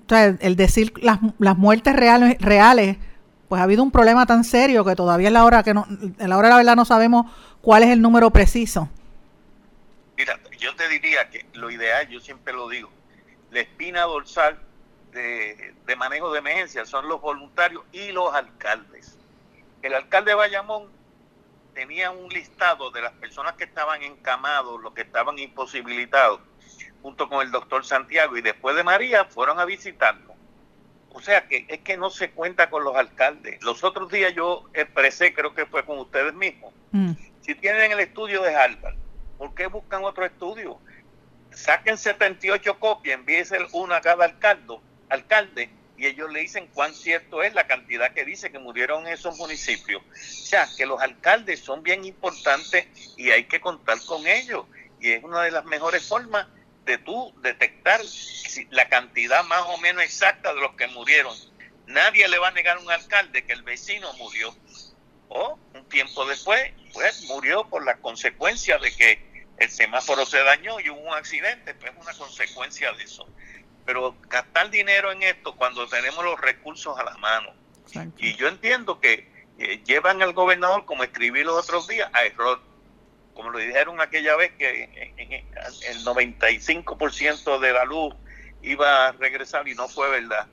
el 0.08 0.56
decir 0.56 0.92
las, 1.02 1.18
muertes 1.58 1.94
reales, 1.94 2.96
pues 3.48 3.60
ha 3.60 3.64
habido 3.64 3.82
un 3.82 3.90
problema 3.90 4.26
tan 4.26 4.44
serio 4.44 4.84
que 4.84 4.94
todavía 4.94 5.28
es 5.28 5.32
la 5.32 5.44
hora 5.44 5.62
que 5.62 5.70
en 5.70 5.76
la 6.18 6.38
hora 6.38 6.48
de 6.48 6.52
la 6.52 6.56
verdad 6.56 6.76
no 6.76 6.84
sabemos 6.84 7.26
¿cuál 7.60 7.82
es 7.82 7.90
el 7.90 8.02
número 8.02 8.30
preciso? 8.30 8.88
Mira, 10.16 10.38
yo 10.58 10.74
te 10.76 10.88
diría 10.88 11.28
que 11.30 11.46
lo 11.54 11.70
ideal, 11.70 12.08
yo 12.08 12.20
siempre 12.20 12.52
lo 12.52 12.68
digo, 12.68 12.90
la 13.50 13.60
espina 13.60 14.02
dorsal 14.02 14.58
de, 15.12 15.74
de 15.86 15.96
manejo 15.96 16.32
de 16.32 16.38
emergencia 16.40 16.84
son 16.84 17.08
los 17.08 17.20
voluntarios 17.20 17.82
y 17.92 18.12
los 18.12 18.32
alcaldes. 18.34 19.01
El 19.82 19.94
alcalde 19.94 20.30
de 20.30 20.36
Bayamón 20.36 20.90
tenía 21.74 22.10
un 22.10 22.28
listado 22.28 22.90
de 22.90 23.02
las 23.02 23.12
personas 23.12 23.54
que 23.54 23.64
estaban 23.64 24.02
encamados, 24.02 24.80
los 24.80 24.92
que 24.94 25.02
estaban 25.02 25.38
imposibilitados, 25.38 26.40
junto 27.02 27.28
con 27.28 27.42
el 27.44 27.50
doctor 27.50 27.84
Santiago, 27.84 28.36
y 28.36 28.42
después 28.42 28.76
de 28.76 28.84
María 28.84 29.24
fueron 29.24 29.58
a 29.58 29.64
visitarlo. 29.64 30.34
O 31.10 31.20
sea 31.20 31.46
que 31.46 31.66
es 31.68 31.80
que 31.80 31.96
no 31.96 32.10
se 32.10 32.30
cuenta 32.30 32.70
con 32.70 32.84
los 32.84 32.96
alcaldes. 32.96 33.62
Los 33.62 33.84
otros 33.84 34.10
días 34.10 34.32
yo 34.34 34.64
expresé, 34.72 35.34
creo 35.34 35.54
que 35.54 35.66
fue 35.66 35.84
con 35.84 35.98
ustedes 35.98 36.32
mismos, 36.34 36.72
Mm. 36.92 37.12
si 37.40 37.54
tienen 37.54 37.90
el 37.92 38.00
estudio 38.00 38.42
de 38.42 38.54
Harvard, 38.54 38.94
¿por 39.38 39.54
qué 39.54 39.66
buscan 39.66 40.04
otro 40.04 40.24
estudio? 40.26 40.78
Saquen 41.50 41.98
78 41.98 42.78
copias, 42.78 43.18
envíense 43.18 43.58
una 43.72 43.96
a 43.96 44.00
cada 44.00 44.24
alcalde, 44.26 44.78
alcalde 45.08 45.70
y 45.96 46.06
ellos 46.06 46.32
le 46.32 46.40
dicen 46.40 46.68
cuán 46.68 46.94
cierto 46.94 47.42
es 47.42 47.54
la 47.54 47.66
cantidad 47.66 48.12
que 48.12 48.24
dice 48.24 48.50
que 48.50 48.58
murieron 48.58 49.06
en 49.06 49.12
esos 49.12 49.36
municipios. 49.36 50.02
O 50.02 50.14
sea, 50.14 50.68
que 50.76 50.86
los 50.86 51.00
alcaldes 51.00 51.60
son 51.60 51.82
bien 51.82 52.04
importantes 52.04 52.86
y 53.16 53.30
hay 53.30 53.44
que 53.44 53.60
contar 53.60 53.98
con 54.06 54.26
ellos. 54.26 54.66
Y 55.00 55.12
es 55.12 55.22
una 55.22 55.42
de 55.42 55.50
las 55.50 55.64
mejores 55.64 56.06
formas 56.06 56.46
de 56.84 56.98
tú 56.98 57.32
detectar 57.42 58.00
la 58.70 58.88
cantidad 58.88 59.44
más 59.44 59.62
o 59.68 59.78
menos 59.78 60.02
exacta 60.02 60.54
de 60.54 60.60
los 60.60 60.74
que 60.74 60.88
murieron. 60.88 61.36
Nadie 61.86 62.26
le 62.28 62.38
va 62.38 62.48
a 62.48 62.52
negar 62.52 62.78
a 62.78 62.80
un 62.80 62.90
alcalde 62.90 63.44
que 63.44 63.52
el 63.52 63.62
vecino 63.62 64.12
murió. 64.14 64.54
O 65.28 65.58
un 65.74 65.88
tiempo 65.88 66.26
después, 66.26 66.72
pues 66.92 67.22
murió 67.24 67.68
por 67.68 67.84
la 67.84 67.96
consecuencia 67.98 68.78
de 68.78 68.94
que 68.94 69.46
el 69.58 69.70
semáforo 69.70 70.26
se 70.26 70.42
dañó 70.42 70.80
y 70.80 70.90
hubo 70.90 71.00
un 71.00 71.14
accidente, 71.14 71.74
pues 71.74 71.92
es 71.92 71.98
una 71.98 72.12
consecuencia 72.14 72.92
de 72.92 73.04
eso. 73.04 73.26
Pero 73.84 74.16
gastar 74.28 74.70
dinero 74.70 75.10
en 75.12 75.22
esto 75.22 75.56
cuando 75.56 75.86
tenemos 75.88 76.24
los 76.24 76.40
recursos 76.40 76.98
a 76.98 77.02
la 77.04 77.16
mano. 77.18 77.50
Y 78.16 78.34
yo 78.36 78.48
entiendo 78.48 79.00
que 79.00 79.30
eh, 79.58 79.82
llevan 79.84 80.22
al 80.22 80.32
gobernador, 80.32 80.84
como 80.86 81.04
escribí 81.04 81.44
los 81.44 81.56
otros 81.62 81.86
días, 81.88 82.08
a 82.12 82.24
error. 82.24 82.60
Como 83.34 83.50
lo 83.50 83.58
dijeron 83.58 84.00
aquella 84.00 84.36
vez 84.36 84.52
que 84.52 84.84
en- 84.84 85.18
en- 85.18 85.32
en- 85.32 85.46
el 85.88 86.04
95% 86.04 87.58
de 87.58 87.72
la 87.72 87.84
luz 87.84 88.14
iba 88.62 89.08
a 89.08 89.12
regresar 89.12 89.66
y 89.68 89.74
no 89.74 89.88
fue 89.88 90.08
verdad. 90.10 90.46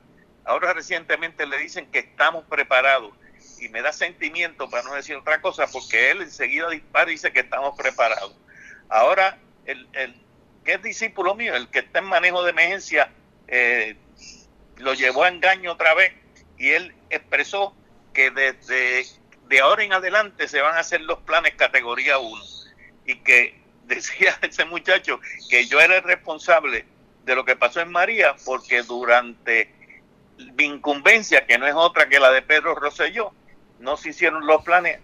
Ahora 0.44 0.72
recientemente 0.72 1.46
le 1.46 1.58
dicen 1.58 1.90
que 1.90 2.00
estamos 2.00 2.44
preparados 2.46 3.12
y 3.60 3.68
me 3.68 3.82
da 3.82 3.92
sentimiento 3.92 4.68
para 4.70 4.82
no 4.82 4.94
decir 4.94 5.16
otra 5.16 5.40
cosa 5.40 5.66
porque 5.66 6.10
él 6.10 6.22
enseguida 6.22 6.68
dispara 6.70 7.10
y 7.10 7.14
dice 7.14 7.32
que 7.32 7.40
estamos 7.40 7.76
preparados. 7.76 8.34
Ahora, 8.88 9.38
el, 9.66 9.88
el 9.92 10.14
que 10.64 10.74
es 10.74 10.82
discípulo 10.82 11.34
mío, 11.34 11.54
el 11.54 11.68
que 11.68 11.80
está 11.80 12.00
en 12.00 12.06
manejo 12.06 12.42
de 12.42 12.50
emergencia, 12.50 13.12
eh, 13.50 13.96
lo 14.76 14.94
llevó 14.94 15.24
a 15.24 15.28
engaño 15.28 15.72
otra 15.72 15.94
vez 15.94 16.12
y 16.58 16.70
él 16.70 16.94
expresó 17.10 17.74
que 18.12 18.30
desde 18.30 19.04
de 19.48 19.60
ahora 19.60 19.82
en 19.82 19.92
adelante 19.92 20.46
se 20.46 20.60
van 20.60 20.76
a 20.76 20.80
hacer 20.80 21.00
los 21.02 21.18
planes 21.20 21.54
categoría 21.56 22.18
1 22.18 22.44
y 23.06 23.16
que 23.16 23.60
decía 23.86 24.38
ese 24.42 24.64
muchacho 24.64 25.20
que 25.48 25.66
yo 25.66 25.80
era 25.80 25.96
el 25.96 26.02
responsable 26.04 26.86
de 27.24 27.34
lo 27.34 27.44
que 27.44 27.56
pasó 27.56 27.80
en 27.80 27.90
María 27.90 28.36
porque 28.44 28.82
durante 28.82 29.74
mi 30.56 30.64
incumbencia, 30.64 31.46
que 31.46 31.58
no 31.58 31.66
es 31.66 31.74
otra 31.74 32.08
que 32.08 32.18
la 32.18 32.30
de 32.30 32.42
Pedro 32.42 32.74
Rosselló, 32.74 33.32
no 33.78 33.96
se 33.96 34.10
hicieron 34.10 34.46
los 34.46 34.62
planes 34.62 35.00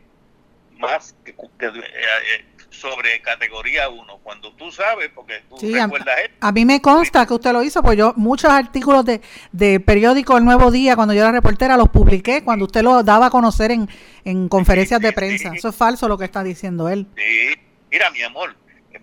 más 0.79 1.15
que, 1.25 1.35
que, 1.35 1.67
eh, 1.67 2.45
sobre 2.71 3.21
categoría 3.23 3.89
1. 3.89 4.19
Cuando 4.23 4.53
tú 4.55 4.71
sabes, 4.71 5.11
porque 5.15 5.43
tú 5.49 5.59
Sí, 5.59 5.79
a, 5.79 5.85
recuerdas 5.85 6.19
esto, 6.25 6.37
a 6.41 6.53
mí 6.53 6.65
me 6.65 6.81
consta 6.83 7.27
que 7.27 7.35
usted 7.35 7.53
lo 7.53 7.63
hizo, 7.63 7.83
pues 7.83 7.97
yo 7.97 8.13
muchos 8.17 8.51
artículos 8.51 9.05
de, 9.05 9.21
de 9.53 9.81
periódico 9.81 10.37
El 10.37 10.45
Nuevo 10.45 10.71
Día, 10.71 10.97
cuando 10.97 11.15
yo 11.15 11.21
era 11.23 11.33
reportera, 11.33 11.77
los 11.77 11.89
publiqué 11.89 12.43
cuando 12.45 12.65
usted 12.67 12.83
lo 12.83 13.03
daba 13.03 13.27
a 13.27 13.31
conocer 13.31 13.71
en, 13.71 13.89
en 14.25 14.49
conferencias 14.49 15.01
de 15.01 15.13
prensa. 15.13 15.53
Eso 15.55 15.69
es 15.69 15.77
falso 15.77 16.09
lo 16.09 16.19
que 16.19 16.25
está 16.25 16.43
diciendo 16.43 16.89
él. 16.89 17.07
Sí, 17.17 17.55
mira 17.91 18.11
mi 18.11 18.23
amor, 18.23 18.57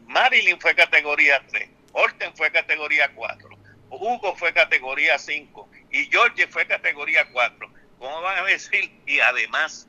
Marilyn 0.07 0.59
fue 0.59 0.75
categoría 0.75 1.41
3, 1.49 1.69
Orten 1.93 2.35
fue 2.35 2.51
categoría 2.51 3.11
4, 3.15 3.49
Hugo 3.89 4.35
fue 4.35 4.53
categoría 4.53 5.17
5 5.17 5.69
y 5.91 6.05
George 6.05 6.47
fue 6.47 6.65
categoría 6.65 7.25
4. 7.31 7.69
¿Cómo 7.99 8.21
van 8.21 8.39
a 8.39 8.47
decir? 8.47 8.91
Y 9.07 9.19
además, 9.19 9.87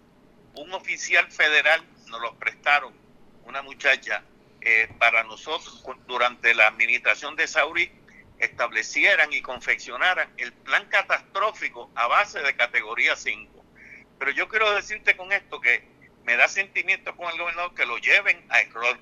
un 0.55 0.72
oficial 0.72 1.31
federal 1.33 1.83
nos 2.09 2.20
lo 2.20 2.35
prestaron, 2.37 2.93
una 3.47 3.62
muchacha, 3.62 4.22
eh, 4.66 4.88
para 4.99 5.22
nosotros 5.24 5.84
durante 6.07 6.55
la 6.55 6.68
administración 6.68 7.36
de 7.36 7.47
Sauri 7.47 7.90
establecieran 8.38 9.30
y 9.30 9.42
confeccionaran 9.42 10.32
el 10.38 10.55
plan 10.55 10.86
catastrófico 10.88 11.90
a 11.95 12.07
base 12.07 12.40
de 12.40 12.57
categoría 12.57 13.14
5. 13.14 13.64
Pero 14.18 14.30
yo 14.30 14.49
quiero 14.49 14.74
decirte 14.74 15.18
con 15.18 15.32
esto 15.32 15.61
que 15.61 15.84
me 16.24 16.36
da 16.36 16.49
sentimiento 16.49 17.14
con 17.14 17.30
el 17.30 17.38
gobernador 17.38 17.74
que 17.74 17.84
lo 17.84 17.99
lleven 17.99 18.42
a 18.49 18.61
error. 18.61 18.99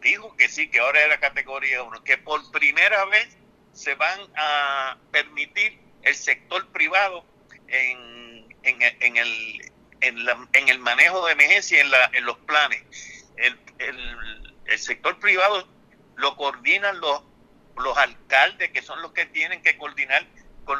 Dijo 0.00 0.36
que 0.36 0.48
sí, 0.48 0.68
que 0.68 0.80
ahora 0.80 1.04
era 1.04 1.20
categoría 1.20 1.84
1, 1.84 2.02
que 2.02 2.18
por 2.18 2.50
primera 2.50 3.04
vez 3.04 3.36
se 3.72 3.94
van 3.94 4.20
a 4.34 4.98
permitir 5.12 5.78
el 6.02 6.16
sector 6.16 6.66
privado 6.72 7.24
en, 7.68 8.44
en, 8.64 8.82
en 8.82 9.16
el, 9.16 9.72
en, 10.00 10.18
en 10.52 10.68
el 10.68 10.78
manejo 10.80 11.24
de 11.26 11.32
emergencia 11.34 11.80
en, 11.80 11.90
la, 11.92 12.10
en 12.12 12.24
los 12.24 12.38
planes. 12.38 13.19
El, 13.40 13.58
el, 13.78 14.56
el 14.66 14.78
sector 14.78 15.18
privado 15.18 15.66
lo 16.16 16.36
coordinan 16.36 17.00
los, 17.00 17.22
los 17.76 17.96
alcaldes, 17.96 18.70
que 18.70 18.82
son 18.82 19.00
los 19.02 19.12
que 19.12 19.26
tienen 19.26 19.62
que 19.62 19.76
coordinar 19.76 20.26
con, 20.64 20.78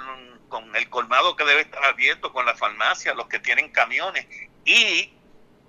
con 0.49 0.77
el 0.77 0.89
colmado 0.91 1.37
que 1.37 1.45
debe 1.45 1.63
estar 1.63 1.85
abierto, 1.85 2.33
con 2.33 2.47
la 2.47 2.55
farmacia, 2.55 3.15
los 3.15 3.27
que 3.27 3.39
tienen 3.39 3.71
camiones 3.71 4.27
y 4.65 5.13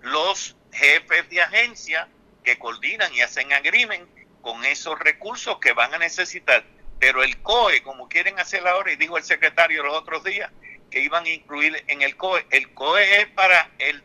los 0.01 0.55
jefes 0.73 1.29
de 1.29 1.41
agencia 1.41 2.07
que 2.43 2.57
coordinan 2.59 3.13
y 3.13 3.21
hacen 3.21 3.53
agrimen 3.53 4.07
con 4.41 4.65
esos 4.65 4.99
recursos 4.99 5.57
que 5.59 5.73
van 5.73 5.93
a 5.93 5.99
necesitar. 5.99 6.63
Pero 6.99 7.23
el 7.23 7.41
COE, 7.41 7.81
como 7.83 8.09
quieren 8.09 8.39
hacer 8.39 8.67
ahora, 8.67 8.91
y 8.91 8.95
dijo 8.95 9.17
el 9.17 9.23
secretario 9.23 9.83
los 9.83 9.95
otros 9.95 10.23
días, 10.23 10.51
que 10.89 10.99
iban 10.99 11.25
a 11.25 11.29
incluir 11.29 11.83
en 11.87 12.01
el 12.01 12.17
COE, 12.17 12.45
el 12.49 12.73
COE 12.73 13.21
es 13.21 13.27
para 13.27 13.71
el, 13.79 14.03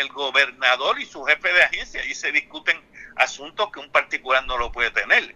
el 0.00 0.08
gobernador 0.08 1.00
y 1.00 1.06
su 1.06 1.24
jefe 1.24 1.52
de 1.52 1.62
agencia, 1.62 2.04
y 2.04 2.14
se 2.14 2.32
discuten 2.32 2.80
asuntos 3.16 3.70
que 3.72 3.80
un 3.80 3.90
particular 3.90 4.44
no 4.46 4.56
lo 4.58 4.70
puede 4.72 4.90
tener. 4.90 5.34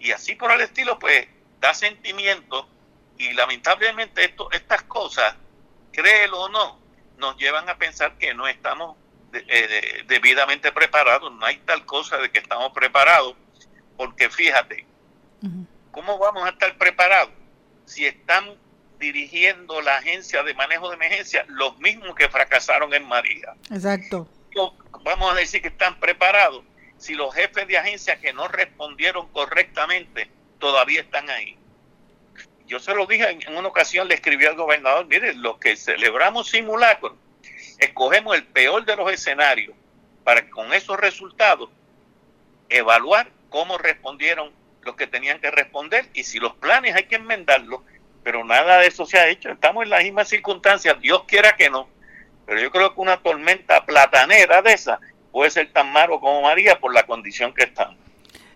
Y 0.00 0.12
así 0.12 0.34
por 0.34 0.50
el 0.52 0.60
estilo, 0.60 0.98
pues 0.98 1.26
da 1.60 1.74
sentimiento 1.74 2.68
y 3.16 3.32
lamentablemente 3.32 4.24
esto, 4.24 4.50
estas 4.52 4.82
cosas, 4.84 5.34
créelo 5.92 6.42
o 6.42 6.48
no, 6.48 6.78
nos 7.18 7.36
llevan 7.36 7.68
a 7.68 7.76
pensar 7.76 8.16
que 8.16 8.32
no 8.34 8.46
estamos 8.46 8.96
de- 9.32 9.44
eh, 9.48 9.66
de- 9.68 10.02
debidamente 10.06 10.70
preparados, 10.72 11.32
no 11.32 11.44
hay 11.44 11.56
tal 11.58 11.84
cosa 11.84 12.16
de 12.18 12.30
que 12.30 12.38
estamos 12.38 12.72
preparados, 12.72 13.34
porque 13.96 14.30
fíjate, 14.30 14.86
¿cómo 15.90 16.18
vamos 16.18 16.44
a 16.44 16.50
estar 16.50 16.76
preparados 16.78 17.30
si 17.84 18.06
están 18.06 18.56
dirigiendo 18.98 19.80
la 19.80 19.96
agencia 19.96 20.42
de 20.42 20.54
manejo 20.54 20.88
de 20.88 20.96
emergencia 20.96 21.44
los 21.48 21.78
mismos 21.78 22.14
que 22.14 22.28
fracasaron 22.28 22.92
en 22.94 23.06
María? 23.06 23.54
Exacto. 23.70 24.28
vamos 25.02 25.32
a 25.32 25.36
decir 25.36 25.62
que 25.62 25.68
están 25.68 25.98
preparados 26.00 26.64
si 26.98 27.14
los 27.14 27.34
jefes 27.34 27.66
de 27.68 27.78
agencia 27.78 28.18
que 28.20 28.32
no 28.32 28.48
respondieron 28.48 29.28
correctamente 29.28 30.28
todavía 30.58 31.00
están 31.00 31.30
ahí. 31.30 31.56
Yo 32.66 32.80
se 32.80 32.94
lo 32.94 33.06
dije 33.06 33.30
en, 33.30 33.42
en 33.42 33.56
una 33.56 33.68
ocasión, 33.68 34.08
le 34.08 34.14
escribí 34.14 34.44
al 34.44 34.56
gobernador, 34.56 35.06
mire, 35.06 35.34
los 35.34 35.58
que 35.58 35.76
celebramos 35.76 36.48
simulacros, 36.48 37.12
escogemos 37.78 38.36
el 38.36 38.44
peor 38.44 38.84
de 38.84 38.96
los 38.96 39.10
escenarios 39.12 39.74
para 40.24 40.42
que 40.42 40.50
con 40.50 40.74
esos 40.74 40.98
resultados 40.98 41.70
evaluar 42.68 43.30
cómo 43.48 43.78
respondieron 43.78 44.52
los 44.82 44.96
que 44.96 45.06
tenían 45.06 45.40
que 45.40 45.50
responder 45.50 46.08
y 46.12 46.24
si 46.24 46.38
los 46.38 46.54
planes 46.56 46.94
hay 46.94 47.04
que 47.04 47.16
enmendarlos, 47.16 47.80
pero 48.28 48.44
nada 48.44 48.80
de 48.80 48.88
eso 48.88 49.06
se 49.06 49.18
ha 49.18 49.26
hecho. 49.26 49.48
Estamos 49.48 49.84
en 49.84 49.88
las 49.88 50.02
mismas 50.02 50.28
circunstancias, 50.28 51.00
Dios 51.00 51.22
quiera 51.26 51.56
que 51.56 51.70
no, 51.70 51.88
pero 52.44 52.60
yo 52.60 52.70
creo 52.70 52.94
que 52.94 53.00
una 53.00 53.16
tormenta 53.16 53.86
platanera 53.86 54.60
de 54.60 54.74
esa 54.74 55.00
puede 55.32 55.50
ser 55.50 55.72
tan 55.72 55.90
malo 55.90 56.20
como 56.20 56.42
María 56.42 56.78
por 56.78 56.92
la 56.92 57.04
condición 57.04 57.54
que 57.54 57.64
estamos. 57.64 57.96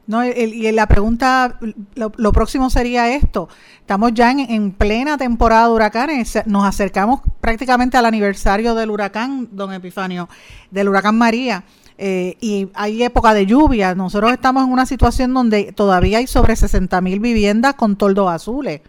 No, 0.07 0.23
y 0.27 0.71
la 0.73 0.87
pregunta, 0.87 1.59
lo, 1.95 2.33
próximo 2.33 2.69
sería 2.69 3.15
esto. 3.15 3.49
Estamos 3.81 4.13
ya 4.13 4.31
en, 4.31 4.41
en 4.41 4.73
plena 4.73 5.17
temporada 5.17 5.69
de 5.69 5.73
huracanes, 5.73 6.43
nos 6.45 6.67
acercamos 6.67 7.23
prácticamente 7.41 7.97
al 7.97 8.05
aniversario 8.05 8.75
del 8.75 8.91
huracán, 8.91 9.49
don 9.53 9.73
Epifanio, 9.73 10.29
del 10.71 10.91
huracán 10.91 11.17
María, 11.17 11.65
eh, 11.97 12.37
y 12.43 12.69
hay 12.75 13.05
época 13.05 13.33
de 13.33 13.47
lluvia. 13.47 13.95
Nosotros 13.95 14.33
estamos 14.33 14.65
en 14.65 14.71
una 14.71 14.85
situación 14.85 15.33
donde 15.33 15.73
todavía 15.73 16.19
hay 16.19 16.27
sobre 16.27 16.57
60 16.57 17.01
mil 17.01 17.21
viviendas 17.21 17.73
con 17.73 17.97
toldos 17.97 18.31
azules. 18.31 18.83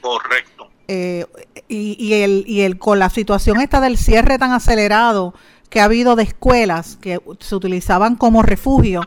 Correcto. 0.00 0.70
Eh, 0.88 1.24
y, 1.68 1.96
y 1.98 2.14
el, 2.22 2.44
y 2.46 2.62
el 2.62 2.78
con 2.78 2.98
la 2.98 3.10
situación 3.10 3.60
esta 3.60 3.80
del 3.80 3.96
cierre 3.96 4.38
tan 4.38 4.52
acelerado 4.52 5.34
que 5.68 5.80
ha 5.80 5.84
habido 5.84 6.16
de 6.16 6.24
escuelas 6.24 6.96
que 6.96 7.20
se 7.38 7.54
utilizaban 7.54 8.16
como 8.16 8.42
refugio, 8.42 9.02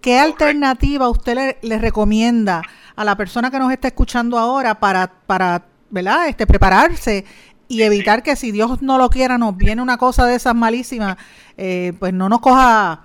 ¿qué 0.00 0.18
alternativa 0.18 1.08
usted 1.08 1.34
le, 1.34 1.58
le, 1.62 1.78
recomienda 1.78 2.62
a 2.96 3.04
la 3.04 3.16
persona 3.16 3.50
que 3.50 3.60
nos 3.60 3.72
está 3.72 3.88
escuchando 3.88 4.38
ahora 4.38 4.80
para, 4.80 5.06
para 5.26 5.66
¿verdad? 5.90 6.28
Este, 6.28 6.46
prepararse 6.46 7.24
y 7.68 7.82
evitar 7.82 8.22
que 8.24 8.34
si 8.34 8.50
Dios 8.50 8.82
no 8.82 8.98
lo 8.98 9.08
quiera 9.10 9.38
nos 9.38 9.56
viene 9.56 9.80
una 9.80 9.96
cosa 9.96 10.26
de 10.26 10.34
esas 10.34 10.56
malísimas, 10.56 11.16
eh, 11.56 11.92
pues 12.00 12.12
no 12.12 12.28
nos 12.28 12.40
coja, 12.40 13.04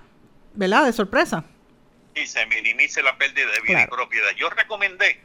¿verdad? 0.56 0.86
De 0.86 0.94
sorpresa. 0.94 1.46
Y 2.16 2.26
se 2.26 2.44
minimice 2.48 3.04
la 3.04 3.16
pérdida 3.16 3.46
de 3.46 3.62
vida 3.62 3.84
y 3.84 3.88
propiedad. 3.88 4.30
Yo 4.38 4.50
recomendé 4.50 5.22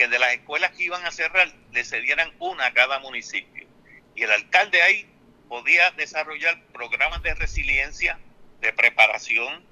que 0.00 0.08
de 0.08 0.18
las 0.18 0.32
escuelas 0.32 0.70
que 0.70 0.84
iban 0.84 1.04
a 1.04 1.10
cerrar 1.10 1.52
le 1.72 1.84
cedieran 1.84 2.32
una 2.38 2.64
a 2.64 2.72
cada 2.72 3.00
municipio. 3.00 3.66
Y 4.14 4.22
el 4.22 4.32
alcalde 4.32 4.80
ahí 4.80 5.06
podía 5.46 5.90
desarrollar 5.90 6.58
programas 6.72 7.22
de 7.22 7.34
resiliencia, 7.34 8.18
de 8.62 8.72
preparación, 8.72 9.62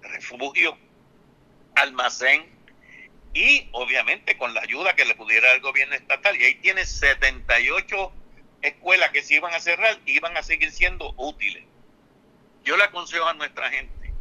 refugio, 0.00 0.78
almacén 1.76 2.46
y 3.34 3.68
obviamente 3.72 4.38
con 4.38 4.54
la 4.54 4.62
ayuda 4.62 4.96
que 4.96 5.04
le 5.04 5.14
pudiera 5.14 5.52
el 5.52 5.60
gobierno 5.60 5.96
estatal. 5.96 6.34
Y 6.40 6.44
ahí 6.44 6.54
tiene 6.54 6.86
78 6.86 8.10
escuelas 8.62 9.10
que 9.10 9.22
se 9.22 9.34
iban 9.34 9.52
a 9.52 9.60
cerrar 9.60 9.98
y 10.06 10.16
iban 10.16 10.34
a 10.38 10.42
seguir 10.42 10.72
siendo 10.72 11.12
útiles. 11.18 11.64
Yo 12.64 12.78
le 12.78 12.84
aconsejo 12.84 13.26
a 13.26 13.34
nuestra 13.34 13.68
gente 13.68 14.14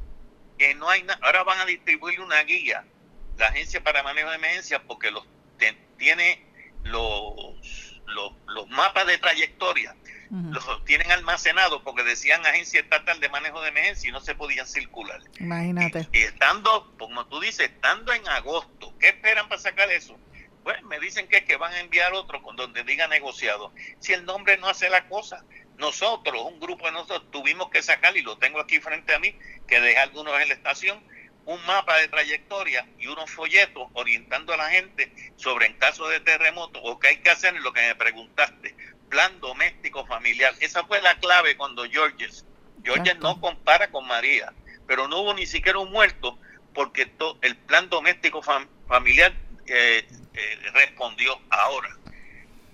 que 0.57 0.75
no 0.75 0.89
hay 0.89 1.03
nada, 1.03 1.21
ahora 1.23 1.43
van 1.43 1.61
a 1.61 1.65
distribuir 1.65 2.19
una 2.19 2.43
guía, 2.43 2.83
la 3.37 3.47
Agencia 3.47 3.81
para 3.81 4.03
Manejo 4.03 4.29
de 4.29 4.35
Emergencias, 4.35 4.81
porque 4.85 5.09
los 5.09 5.25
tiene 5.97 6.45
los, 6.83 8.01
los, 8.05 8.33
los 8.47 8.69
mapas 8.69 9.07
de 9.07 9.17
trayectoria 9.17 9.95
los 10.29 10.85
tienen 10.85 11.11
almacenados 11.11 11.81
porque 11.83 12.03
decían 12.03 12.45
agencia 12.45 12.81
estatal 12.81 13.19
de 13.19 13.29
manejo 13.29 13.61
de 13.61 13.69
emergencia 13.69 14.09
y 14.09 14.11
no 14.11 14.19
se 14.19 14.35
podían 14.35 14.67
circular. 14.67 15.21
Imagínate. 15.39 16.07
Y, 16.11 16.19
estando, 16.19 16.93
como 16.97 17.25
tú 17.27 17.39
dices, 17.39 17.69
estando 17.69 18.13
en 18.13 18.27
agosto, 18.27 18.93
¿qué 18.99 19.09
esperan 19.09 19.47
para 19.47 19.61
sacar 19.61 19.89
eso? 19.91 20.17
Pues 20.63 20.81
me 20.83 20.99
dicen 20.99 21.27
que 21.27 21.37
es 21.37 21.43
que 21.45 21.55
van 21.55 21.73
a 21.73 21.79
enviar 21.79 22.13
otro 22.13 22.41
con 22.41 22.55
donde 22.57 22.83
diga 22.83 23.07
negociado. 23.07 23.71
Si 23.99 24.13
el 24.13 24.25
nombre 24.25 24.57
no 24.57 24.67
hace 24.67 24.89
la 24.89 25.07
cosa, 25.07 25.45
nosotros, 25.77 26.41
un 26.41 26.59
grupo 26.59 26.87
de 26.87 26.91
nosotros, 26.91 27.31
tuvimos 27.31 27.69
que 27.69 27.81
sacar, 27.81 28.17
y 28.17 28.21
lo 28.21 28.37
tengo 28.37 28.59
aquí 28.59 28.79
frente 28.79 29.15
a 29.15 29.19
mí, 29.19 29.33
que 29.67 29.79
dejé 29.79 29.99
algunos 29.99 30.39
en 30.41 30.49
la 30.49 30.55
estación, 30.55 31.01
un 31.47 31.65
mapa 31.65 31.97
de 31.97 32.09
trayectoria 32.09 32.85
y 32.99 33.07
unos 33.07 33.31
folletos 33.31 33.87
orientando 33.93 34.53
a 34.53 34.57
la 34.57 34.69
gente 34.69 35.11
sobre 35.37 35.67
en 35.67 35.73
caso 35.77 36.07
de 36.09 36.19
terremoto 36.19 36.81
o 36.83 36.99
qué 36.99 37.07
hay 37.07 37.17
que 37.17 37.29
hacer 37.29 37.55
en 37.55 37.63
lo 37.63 37.71
que 37.71 37.81
me 37.81 37.95
preguntaste 37.95 38.75
plan 39.09 39.39
doméstico 39.39 40.05
familiar. 40.05 40.53
Esa 40.59 40.83
fue 40.83 41.01
la 41.01 41.17
clave 41.19 41.55
cuando 41.55 41.85
Georges. 41.85 42.45
Georges 42.83 43.17
no 43.19 43.39
compara 43.39 43.89
con 43.89 44.05
María, 44.05 44.53
pero 44.87 45.07
no 45.07 45.19
hubo 45.21 45.33
ni 45.33 45.45
siquiera 45.45 45.79
un 45.79 45.89
muerto 45.89 46.37
porque 46.73 47.09
el 47.41 47.55
plan 47.55 47.89
doméstico 47.89 48.41
familiar 48.41 49.33
eh, 49.67 50.05
eh, 50.33 50.59
respondió 50.73 51.39
ahora. 51.49 51.95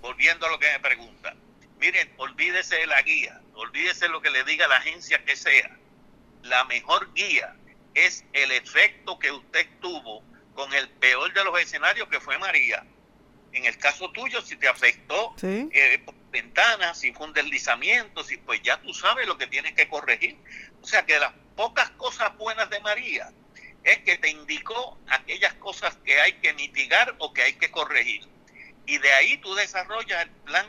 Volviendo 0.00 0.46
a 0.46 0.50
lo 0.50 0.58
que 0.58 0.70
me 0.72 0.80
pregunta. 0.80 1.34
Miren, 1.78 2.12
olvídese 2.16 2.74
de 2.74 2.86
la 2.88 3.00
guía, 3.02 3.40
olvídese 3.54 4.08
lo 4.08 4.20
que 4.20 4.30
le 4.30 4.42
diga 4.42 4.66
la 4.66 4.78
agencia 4.78 5.24
que 5.24 5.36
sea. 5.36 5.78
La 6.42 6.64
mejor 6.64 7.14
guía 7.14 7.54
es 7.94 8.24
el 8.32 8.50
efecto 8.52 9.18
que 9.18 9.30
usted 9.30 9.66
tuvo 9.80 10.22
con 10.54 10.72
el 10.72 10.88
peor 10.88 11.32
de 11.32 11.44
los 11.44 11.58
escenarios 11.60 12.08
que 12.08 12.20
fue 12.20 12.38
María. 12.38 12.84
En 13.52 13.64
el 13.64 13.78
caso 13.78 14.10
tuyo, 14.10 14.42
si 14.42 14.56
te 14.56 14.68
afectó 14.68 15.34
eh, 15.42 16.04
ventanas, 16.30 16.98
si 16.98 17.12
fue 17.12 17.28
un 17.28 17.32
deslizamiento, 17.32 18.24
si 18.24 18.36
pues 18.36 18.60
ya 18.62 18.80
tú 18.82 18.92
sabes 18.92 19.26
lo 19.28 19.38
que 19.38 19.46
tienes 19.46 19.74
que 19.74 19.88
corregir. 19.88 20.36
O 20.82 20.86
sea 20.86 21.06
que 21.06 21.18
las 21.18 21.32
pocas 21.54 21.90
cosas 21.90 22.36
buenas 22.36 22.68
de 22.70 22.80
María 22.80 23.32
es 23.84 23.98
que 23.98 24.18
te 24.18 24.30
indicó 24.30 24.98
aquellas 25.08 25.54
cosas 25.54 25.96
que 26.04 26.20
hay 26.20 26.32
que 26.34 26.52
mitigar 26.54 27.14
o 27.18 27.32
que 27.32 27.42
hay 27.42 27.52
que 27.54 27.70
corregir. 27.70 28.26
Y 28.86 28.98
de 28.98 29.12
ahí 29.12 29.36
tú 29.38 29.54
desarrollas 29.54 30.22
el 30.22 30.30
plan 30.30 30.66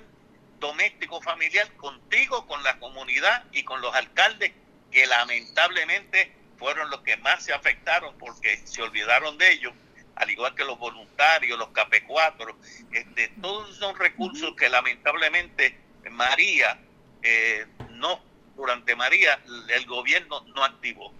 doméstico 0.59 1.21
familiar 1.21 1.71
contigo, 1.73 2.45
con 2.47 2.61
la 2.63 2.77
comunidad 2.79 3.45
y 3.51 3.63
con 3.63 3.81
los 3.81 3.93
alcaldes 3.95 4.51
que 4.91 5.05
lamentablemente 5.07 6.31
fueron 6.57 6.89
los 6.89 7.01
que 7.01 7.17
más 7.17 7.43
se 7.43 7.53
afectaron 7.53 8.15
porque 8.17 8.61
se 8.65 8.81
olvidaron 8.81 9.37
de 9.37 9.51
ellos 9.51 9.73
al 10.15 10.31
igual 10.31 10.55
que 10.55 10.63
los 10.63 10.79
voluntarios, 10.79 11.59
los 11.59 11.69
CAPE4, 11.69 12.55
este, 12.91 13.33
todos 13.41 13.75
son 13.75 13.95
recursos 13.97 14.55
que 14.55 14.69
lamentablemente 14.69 15.77
María, 16.11 16.79
eh, 17.21 17.65
no, 17.91 18.19
durante 18.55 18.95
María 18.95 19.39
el 19.75 19.85
gobierno 19.85 20.41
no 20.55 20.63
activó. 20.63 21.11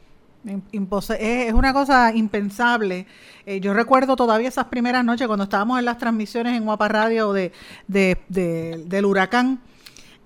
Es 1.19 1.53
una 1.53 1.73
cosa 1.73 2.13
impensable. 2.13 3.07
Eh, 3.47 3.59
yo 3.59 3.73
recuerdo 3.73 4.15
todavía 4.15 4.47
esas 4.47 4.65
primeras 4.65 5.03
noches 5.03 5.25
cuando 5.25 5.45
estábamos 5.45 5.79
en 5.79 5.85
las 5.85 5.97
transmisiones 5.97 6.55
en 6.55 6.65
Guapa 6.65 6.87
Radio 6.87 7.33
de, 7.33 7.51
del 7.87 9.05
huracán 9.05 9.59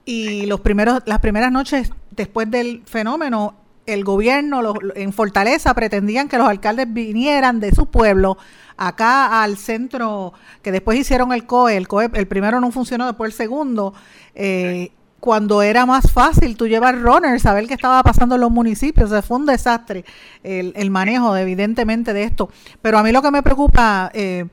y 0.04 0.46
los 0.46 0.60
primeros, 0.60 1.02
las 1.06 1.20
primeras 1.20 1.54
noches 1.54 1.94
después 2.12 2.52
del 2.52 2.84
fenómeno, 2.86 3.56
el 3.94 4.04
gobierno 4.04 4.74
en 4.96 5.14
Fortaleza 5.14 5.74
pretendían 5.74 6.28
que 6.28 6.38
los 6.38 6.48
alcaldes 6.48 6.92
vinieran 6.92 7.60
de 7.60 7.74
su 7.74 7.88
pueblo 7.88 8.38
acá 8.78 9.44
al 9.44 9.58
centro, 9.58 10.34
que 10.62 10.72
después 10.72 10.98
hicieron 10.98 11.34
el 11.34 11.46
COE, 11.46 11.76
el 11.76 11.88
COE, 11.88 12.10
el 12.14 12.28
primero 12.28 12.62
no 12.62 12.72
funcionó, 12.72 13.06
después 13.08 13.34
el 13.34 13.38
segundo, 13.38 13.94
eh, 14.36 14.92
cuando 15.20 15.62
era 15.62 15.86
más 15.86 16.12
fácil 16.12 16.56
tú 16.56 16.68
llevar 16.68 17.02
runners, 17.02 17.42
saber 17.42 17.68
qué 17.68 17.74
estaba 17.74 18.02
pasando 18.04 18.36
en 18.36 18.42
los 18.42 18.52
municipios, 18.52 19.12
o 19.12 19.22
fue 19.22 19.38
un 19.38 19.46
desastre 19.46 20.06
el, 20.44 20.92
manejo 20.92 21.36
evidentemente 21.36 22.14
de 22.14 22.24
esto. 22.24 22.50
Pero 22.82 22.98
a 22.98 23.04
mí 23.04 23.12
lo 23.12 23.22
que 23.22 23.32
me 23.32 23.44
preocupa, 23.44 24.12
eh, 24.14 24.46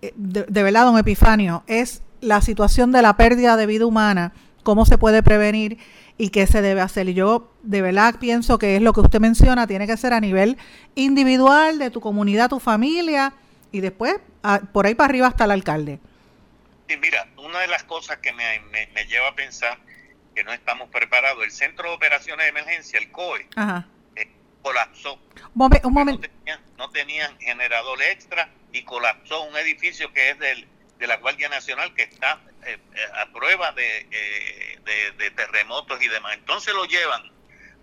eh, 0.00 0.12
de, 0.16 0.44
de 0.44 0.62
verdad, 0.62 0.86
don 0.86 0.96
Epifanio, 0.96 1.62
es 1.66 2.02
la 2.22 2.40
situación 2.40 2.92
de 2.92 3.02
la 3.02 3.16
pérdida 3.16 3.56
de 3.56 3.66
vida 3.66 3.84
humana, 3.84 4.32
cómo 4.66 4.84
se 4.84 4.98
puede 4.98 5.22
prevenir 5.22 5.78
y 6.18 6.30
qué 6.30 6.48
se 6.48 6.60
debe 6.60 6.80
hacer. 6.80 7.08
Y 7.08 7.14
yo 7.14 7.52
de 7.62 7.82
verdad 7.82 8.16
pienso 8.18 8.58
que 8.58 8.74
es 8.74 8.82
lo 8.82 8.92
que 8.92 9.00
usted 9.00 9.20
menciona, 9.20 9.68
tiene 9.68 9.86
que 9.86 9.96
ser 9.96 10.12
a 10.12 10.18
nivel 10.18 10.58
individual, 10.96 11.78
de 11.78 11.92
tu 11.92 12.00
comunidad, 12.00 12.50
tu 12.50 12.58
familia, 12.58 13.32
y 13.70 13.80
después 13.80 14.16
por 14.72 14.86
ahí 14.86 14.96
para 14.96 15.08
arriba 15.08 15.28
hasta 15.28 15.44
el 15.44 15.52
alcalde. 15.52 16.00
Sí, 16.88 16.96
mira, 16.96 17.28
una 17.36 17.60
de 17.60 17.68
las 17.68 17.84
cosas 17.84 18.18
que 18.18 18.32
me, 18.32 18.60
lleva 19.06 19.28
a 19.28 19.34
pensar 19.36 19.78
que 20.34 20.42
no 20.42 20.52
estamos 20.52 20.90
preparados, 20.90 21.44
el 21.44 21.52
Centro 21.52 21.88
de 21.88 21.94
Operaciones 21.94 22.46
de 22.46 22.50
Emergencia, 22.50 22.98
el 22.98 23.12
COE, 23.12 23.48
eh, 24.16 24.28
colapsó. 24.62 25.20
Un 25.54 25.92
momento. 25.92 26.28
No, 26.76 26.90
tenían, 26.90 27.38
generador 27.38 28.02
extra 28.02 28.50
y 28.72 28.82
colapsó 28.82 29.44
un 29.44 29.56
edificio 29.56 30.12
que 30.12 30.30
es 30.30 30.38
del, 30.40 30.66
de 30.98 31.06
la 31.06 31.16
Guardia 31.16 31.48
Nacional 31.48 31.94
que 31.94 32.02
está 32.02 32.40
eh, 32.64 32.78
eh, 32.94 33.00
a 33.20 33.26
prueba 33.32 33.72
de, 33.72 34.06
de, 35.16 35.30
terremotos 35.32 36.02
y 36.02 36.08
demás. 36.08 36.34
Entonces 36.34 36.74
lo 36.74 36.84
llevan 36.84 37.30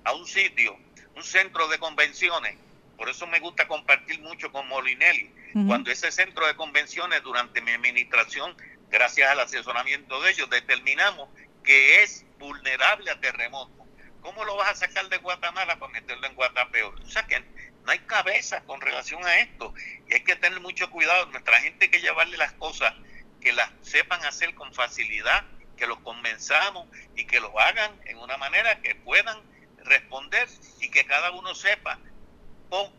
a 0.03 0.14
un 0.14 0.26
sitio, 0.26 0.78
un 1.16 1.24
centro 1.24 1.68
de 1.68 1.78
convenciones. 1.78 2.55
Por 2.97 3.09
eso 3.09 3.28
me 3.28 3.39
gusta 3.39 3.68
compartir 3.68 4.20
mucho 4.22 4.51
con 4.51 4.68
Molinelli 4.68 5.32
cuando 5.68 5.91
ese 5.91 6.11
centro 6.11 6.47
de 6.47 6.55
convenciones 6.55 7.22
durante 7.22 7.61
mi 7.61 7.72
administración, 7.72 8.55
gracias 8.89 9.30
al 9.30 9.39
asesoramiento 9.39 10.20
de 10.22 10.32
ellos, 10.32 10.49
determinamos 10.49 11.30
que 11.64 12.01
es 12.01 12.26
vulnerable 12.39 13.11
a 13.11 13.20
terremotos. 13.20 13.86
¿Cómo 14.22 14.45
lo 14.45 14.55
vas 14.55 14.72
a 14.72 14.76
sacar 14.88 15.09
de 15.09 15.18
Guatemala 15.18 15.78
para 15.78 15.91
meterlo 15.91 16.26
en 16.26 16.34
Guatapeor? 16.34 16.99
O 16.99 17.09
sea 17.09 17.28
que 17.28 17.43
no 17.86 17.91
hay 17.91 17.99
cabeza 17.99 18.61
con 18.61 18.81
relación 18.81 19.25
a 19.25 19.39
esto 19.39 19.73
y 20.07 20.13
hay 20.13 20.23
que 20.23 20.36
tener 20.36 20.59
mucho 20.59 20.89
cuidado. 20.89 21.25
Nuestra 21.27 21.59
gente 21.61 21.86
hay 21.86 21.91
que 21.91 22.01
llevarle 22.01 22.38
las 22.38 22.53
cosas 22.53 22.93
que 23.41 23.53
las 23.53 23.69
sepan 23.81 24.23
hacer 24.25 24.55
con 24.55 24.73
facilidad, 24.73 25.43
que 25.77 25.88
los 25.88 25.99
convenzamos 25.99 26.88
y 27.15 27.25
que 27.25 27.39
lo 27.39 27.59
hagan 27.59 27.91
en 28.05 28.17
una 28.17 28.38
manera 28.38 28.81
que 28.81 28.95
puedan 28.95 29.38
responder 29.84 30.47
y 30.79 30.89
que 30.89 31.05
cada 31.05 31.31
uno 31.31 31.53
sepa 31.53 31.99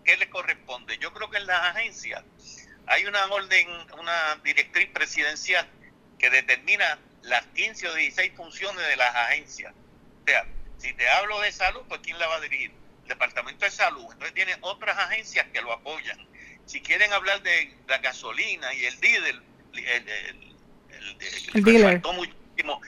qué 0.05 0.16
le 0.16 0.30
corresponde. 0.30 0.99
Yo 0.99 1.12
creo 1.12 1.30
que 1.30 1.39
en 1.39 1.47
las 1.47 1.74
agencias 1.74 2.22
hay 2.87 3.07
una 3.07 3.26
orden, 3.26 3.68
una 3.99 4.37
directriz 4.45 4.89
presidencial 4.91 5.68
que 6.18 6.30
determina 6.30 6.99
las 7.22 7.45
15 7.47 7.89
o 7.89 7.95
16 7.95 8.32
funciones 8.37 8.87
de 8.87 8.97
las 8.97 9.14
agencias. 9.14 9.72
O 10.22 10.26
sea, 10.26 10.47
si 10.78 10.93
te 10.93 11.09
hablo 11.09 11.41
de 11.41 11.51
salud, 11.51 11.82
pues 11.89 12.01
¿quién 12.03 12.18
la 12.18 12.28
va 12.28 12.37
a 12.37 12.41
dirigir? 12.41 12.72
Departamento 13.07 13.64
de 13.64 13.70
Salud. 13.70 14.05
Entonces 14.12 14.34
tiene 14.34 14.57
otras 14.61 14.96
agencias 14.98 15.46
que 15.52 15.61
lo 15.61 15.72
apoyan. 15.72 16.18
Si 16.66 16.80
quieren 16.80 17.12
hablar 17.12 17.42
de 17.42 17.76
la 17.86 17.98
gasolina 17.98 18.72
y 18.74 18.84
el 18.86 19.00
diésel, 19.00 19.42
el, 19.74 20.09
el, 21.55 22.02
muchísimo, 22.14 22.80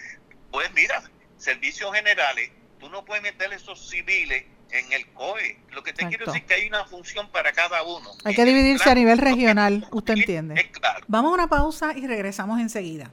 pues 0.50 0.72
mira, 0.72 1.02
servicios 1.36 1.94
generales, 1.94 2.50
tú 2.80 2.88
no 2.88 3.04
puedes 3.04 3.22
meter 3.22 3.52
esos 3.52 3.90
civiles 3.90 4.44
en 4.70 4.92
el 4.92 5.06
COE. 5.12 5.58
Lo 5.72 5.82
que 5.82 5.92
te 5.92 6.06
quiero 6.08 6.26
decir 6.26 6.42
es 6.42 6.48
que 6.48 6.54
hay 6.54 6.66
una 6.68 6.84
función 6.84 7.30
para 7.30 7.52
cada 7.52 7.82
uno. 7.82 8.10
Hay 8.24 8.34
que 8.34 8.44
dividirse 8.44 8.88
a 8.90 8.94
nivel 8.94 9.18
regional, 9.18 9.86
usted 9.90 10.14
entiende. 10.14 10.70
Vamos 11.06 11.30
a 11.30 11.34
una 11.34 11.48
pausa 11.48 11.92
y 11.96 12.06
regresamos 12.06 12.60
enseguida. 12.60 13.12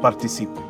Participe. 0.00 0.69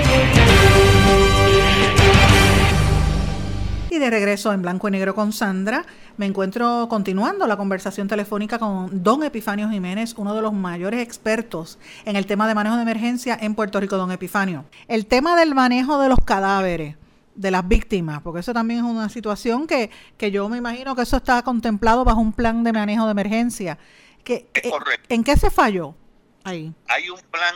De 4.01 4.09
regreso 4.09 4.51
en 4.51 4.63
blanco 4.63 4.87
y 4.87 4.91
negro 4.91 5.13
con 5.13 5.31
Sandra, 5.31 5.85
me 6.17 6.25
encuentro 6.25 6.87
continuando 6.89 7.45
la 7.45 7.55
conversación 7.55 8.07
telefónica 8.07 8.57
con 8.57 9.03
don 9.03 9.23
Epifanio 9.23 9.69
Jiménez, 9.69 10.15
uno 10.17 10.33
de 10.33 10.41
los 10.41 10.53
mayores 10.53 11.01
expertos 11.01 11.77
en 12.05 12.15
el 12.15 12.25
tema 12.25 12.47
de 12.47 12.55
manejo 12.55 12.75
de 12.77 12.81
emergencia 12.81 13.37
en 13.39 13.53
Puerto 13.53 13.79
Rico, 13.79 13.97
don 13.97 14.11
Epifanio. 14.11 14.65
El 14.87 15.05
tema 15.05 15.39
del 15.39 15.53
manejo 15.53 16.01
de 16.01 16.09
los 16.09 16.17
cadáveres 16.19 16.95
de 17.35 17.51
las 17.51 17.67
víctimas, 17.67 18.21
porque 18.23 18.39
eso 18.39 18.53
también 18.53 18.79
es 18.79 18.85
una 18.85 19.07
situación 19.07 19.67
que, 19.67 19.91
que 20.17 20.31
yo 20.31 20.49
me 20.49 20.57
imagino 20.57 20.95
que 20.95 21.03
eso 21.03 21.17
está 21.17 21.43
contemplado 21.43 22.03
bajo 22.03 22.19
un 22.19 22.33
plan 22.33 22.63
de 22.63 22.73
manejo 22.73 23.05
de 23.05 23.11
emergencia. 23.11 23.77
Que, 24.23 24.49
Es 24.53 24.69
correcto. 24.69 25.05
¿En 25.09 25.23
qué 25.23 25.37
se 25.37 25.51
falló 25.51 25.95
ahí? 26.43 26.73
Hay 26.87 27.07
un 27.09 27.21
plan 27.29 27.55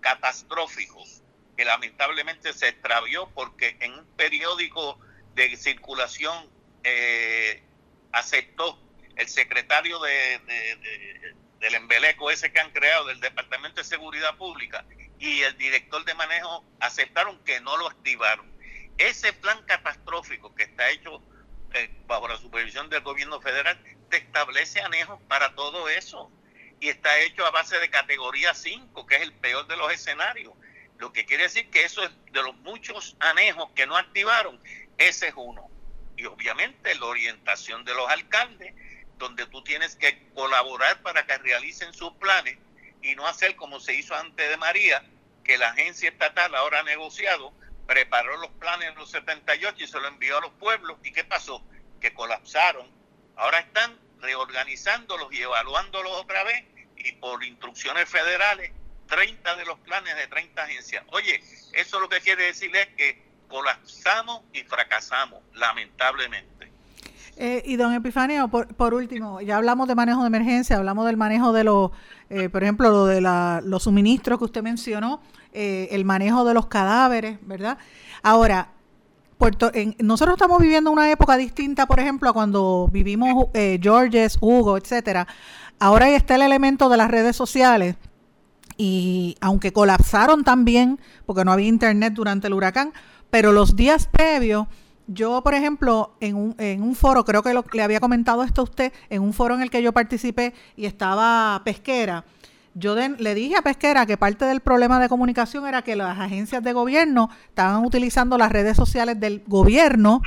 catastrófico 0.00 0.98
que 1.56 1.64
lamentablemente 1.64 2.52
se 2.52 2.68
extravió 2.68 3.28
porque 3.32 3.76
en 3.80 3.92
un 3.92 4.04
periódico 4.16 4.98
de 5.34 5.56
circulación 5.56 6.50
eh, 6.84 7.62
aceptó 8.12 8.78
el 9.16 9.28
secretario 9.28 9.98
de, 10.00 10.38
de- 10.40 10.76
de- 10.76 11.34
del 11.60 11.74
embeleco 11.76 12.30
ese 12.30 12.52
que 12.52 12.60
han 12.60 12.70
creado 12.72 13.06
del 13.06 13.20
Departamento 13.20 13.80
de 13.80 13.84
Seguridad 13.84 14.36
Pública 14.36 14.84
y 15.18 15.40
el 15.42 15.56
director 15.56 16.04
de 16.04 16.12
manejo 16.14 16.64
aceptaron 16.80 17.42
que 17.44 17.60
no 17.60 17.76
lo 17.78 17.86
activaron. 17.86 18.52
Ese 18.98 19.32
plan 19.32 19.62
catastrófico 19.66 20.54
que 20.54 20.64
está 20.64 20.90
hecho 20.90 21.22
eh, 21.72 21.90
bajo 22.06 22.28
la 22.28 22.36
supervisión 22.36 22.88
del 22.90 23.00
gobierno 23.02 23.40
federal 23.40 23.82
te 24.10 24.18
establece 24.18 24.80
anejos 24.80 25.20
para 25.26 25.54
todo 25.54 25.88
eso 25.88 26.30
y 26.80 26.88
está 26.88 27.18
hecho 27.20 27.46
a 27.46 27.50
base 27.50 27.78
de 27.78 27.88
categoría 27.88 28.52
5, 28.54 29.06
que 29.06 29.16
es 29.16 29.22
el 29.22 29.32
peor 29.32 29.66
de 29.66 29.76
los 29.76 29.90
escenarios. 29.90 30.52
Lo 30.98 31.12
que 31.12 31.24
quiere 31.24 31.44
decir 31.44 31.70
que 31.70 31.82
eso 31.84 32.02
es 32.04 32.10
de 32.30 32.42
los 32.42 32.54
muchos 32.58 33.16
anejos 33.20 33.70
que 33.74 33.86
no 33.86 33.96
activaron, 33.96 34.62
ese 34.98 35.28
es 35.28 35.34
uno. 35.36 35.68
Y 36.16 36.26
obviamente 36.26 36.94
la 36.94 37.06
orientación 37.06 37.84
de 37.84 37.94
los 37.94 38.08
alcaldes, 38.08 38.74
donde 39.18 39.46
tú 39.46 39.62
tienes 39.62 39.96
que 39.96 40.28
colaborar 40.34 41.02
para 41.02 41.26
que 41.26 41.38
realicen 41.38 41.92
sus 41.92 42.12
planes 42.14 42.58
y 43.02 43.14
no 43.14 43.26
hacer 43.26 43.56
como 43.56 43.80
se 43.80 43.94
hizo 43.94 44.14
antes 44.14 44.48
de 44.48 44.56
María, 44.56 45.04
que 45.42 45.58
la 45.58 45.70
agencia 45.70 46.08
estatal 46.08 46.54
ahora 46.54 46.80
ha 46.80 46.82
negociado, 46.84 47.52
preparó 47.86 48.36
los 48.38 48.50
planes 48.52 48.88
en 48.88 48.94
los 48.94 49.10
78 49.10 49.84
y 49.84 49.86
se 49.86 50.00
lo 50.00 50.08
envió 50.08 50.38
a 50.38 50.40
los 50.40 50.52
pueblos. 50.52 50.98
¿Y 51.02 51.12
qué 51.12 51.24
pasó? 51.24 51.62
Que 52.00 52.14
colapsaron. 52.14 52.90
Ahora 53.36 53.58
están 53.58 53.98
reorganizándolos 54.20 55.32
y 55.32 55.42
evaluándolos 55.42 56.12
otra 56.12 56.44
vez 56.44 56.64
y 56.96 57.12
por 57.12 57.44
instrucciones 57.44 58.08
federales 58.08 58.72
30 59.08 59.56
de 59.56 59.64
los 59.66 59.78
planes 59.80 60.16
de 60.16 60.26
30 60.26 60.62
agencias. 60.62 61.04
Oye, 61.08 61.42
eso 61.72 62.00
lo 62.00 62.08
que 62.08 62.20
quiere 62.20 62.44
decir 62.44 62.74
es 62.74 62.88
que 62.96 63.22
colapsamos 63.48 64.42
y 64.52 64.62
fracasamos, 64.62 65.40
lamentablemente. 65.54 66.54
Eh, 67.36 67.62
y 67.66 67.76
don 67.76 67.92
Epifanio, 67.92 68.48
por, 68.48 68.68
por, 68.74 68.94
último, 68.94 69.40
ya 69.40 69.56
hablamos 69.56 69.88
de 69.88 69.94
manejo 69.96 70.20
de 70.20 70.28
emergencia, 70.28 70.76
hablamos 70.76 71.04
del 71.06 71.16
manejo 71.16 71.52
de 71.52 71.64
los, 71.64 71.90
eh, 72.30 72.48
por 72.48 72.62
ejemplo, 72.62 72.90
lo 72.90 73.06
de 73.06 73.20
la, 73.20 73.60
los 73.64 73.82
suministros 73.82 74.38
que 74.38 74.44
usted 74.44 74.62
mencionó, 74.62 75.20
eh, 75.52 75.88
el 75.90 76.04
manejo 76.04 76.44
de 76.44 76.54
los 76.54 76.66
cadáveres, 76.66 77.38
¿verdad? 77.42 77.78
Ahora, 78.22 78.70
Puerto, 79.36 79.72
en, 79.74 79.96
nosotros 79.98 80.36
estamos 80.36 80.60
viviendo 80.60 80.92
una 80.92 81.10
época 81.10 81.36
distinta, 81.36 81.86
por 81.86 81.98
ejemplo, 81.98 82.30
a 82.30 82.32
cuando 82.32 82.88
vivimos 82.92 83.48
Georges, 83.52 84.38
Hugo, 84.40 84.76
etcétera. 84.76 85.26
Ahora 85.80 86.08
está 86.10 86.36
el 86.36 86.42
elemento 86.42 86.88
de 86.88 86.96
las 86.96 87.10
redes 87.10 87.34
sociales 87.34 87.96
y 88.76 89.36
aunque 89.40 89.72
colapsaron 89.72 90.44
también, 90.44 91.00
porque 91.26 91.44
no 91.44 91.52
había 91.52 91.66
internet 91.66 92.12
durante 92.14 92.46
el 92.46 92.54
huracán, 92.54 92.92
pero 93.34 93.50
los 93.50 93.74
días 93.74 94.06
previos, 94.06 94.68
yo, 95.08 95.42
por 95.42 95.54
ejemplo, 95.54 96.14
en 96.20 96.36
un, 96.36 96.54
en 96.56 96.84
un 96.84 96.94
foro, 96.94 97.24
creo 97.24 97.42
que 97.42 97.52
lo, 97.52 97.64
le 97.72 97.82
había 97.82 97.98
comentado 97.98 98.44
esto 98.44 98.60
a 98.60 98.64
usted, 98.64 98.92
en 99.10 99.22
un 99.22 99.32
foro 99.32 99.56
en 99.56 99.60
el 99.60 99.70
que 99.70 99.82
yo 99.82 99.90
participé 99.90 100.54
y 100.76 100.86
estaba 100.86 101.60
pesquera, 101.64 102.24
yo 102.74 102.94
le 102.94 103.34
dije 103.34 103.56
a 103.56 103.62
Pesquera 103.62 104.06
que 104.06 104.16
parte 104.16 104.44
del 104.44 104.60
problema 104.60 105.00
de 105.00 105.08
comunicación 105.08 105.66
era 105.66 105.82
que 105.82 105.96
las 105.96 106.16
agencias 106.16 106.62
de 106.62 106.72
gobierno 106.72 107.28
estaban 107.48 107.84
utilizando 107.84 108.38
las 108.38 108.52
redes 108.52 108.76
sociales 108.76 109.18
del 109.18 109.42
gobierno 109.48 110.22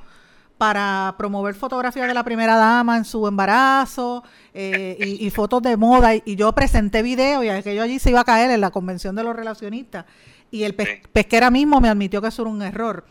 para 0.58 1.16
promover 1.18 1.56
fotografías 1.56 2.08
de 2.08 2.14
la 2.14 2.24
primera 2.24 2.58
dama 2.58 2.98
en 2.98 3.06
su 3.06 3.26
embarazo 3.26 4.24
eh, 4.54 4.98
y, 5.00 5.30
fotos 5.30 5.62
de 5.62 5.78
moda. 5.78 6.14
Y, 6.16 6.36
yo 6.36 6.52
presenté 6.54 7.04
video 7.04 7.42
y 7.44 7.50
aquello 7.50 7.84
allí 7.84 8.00
se 8.00 8.10
iba 8.10 8.22
a 8.22 8.26
caer 8.26 8.52
en 8.52 8.60
la 8.60 8.72
convención 8.72 9.16
de 9.16 9.24
los 9.24 9.36
relacionistas. 9.36 10.06
Y 10.52 10.64
el 10.64 10.76
pesquera 10.76 11.52
mismo 11.52 11.82
me 11.82 11.90
admitió 11.90 12.22
que 12.22 12.30
eso 12.30 12.44
era 12.44 12.52
un 12.52 12.62
error. 12.62 13.06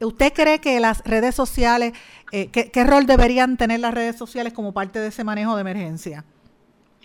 ¿Usted 0.00 0.32
cree 0.32 0.60
que 0.60 0.78
las 0.78 1.02
redes 1.04 1.34
sociales, 1.34 1.94
eh, 2.32 2.48
¿qué, 2.50 2.70
¿qué 2.70 2.84
rol 2.84 3.06
deberían 3.06 3.56
tener 3.56 3.80
las 3.80 3.94
redes 3.94 4.16
sociales 4.16 4.52
como 4.52 4.72
parte 4.74 4.98
de 4.98 5.08
ese 5.08 5.24
manejo 5.24 5.54
de 5.56 5.62
emergencia? 5.62 6.24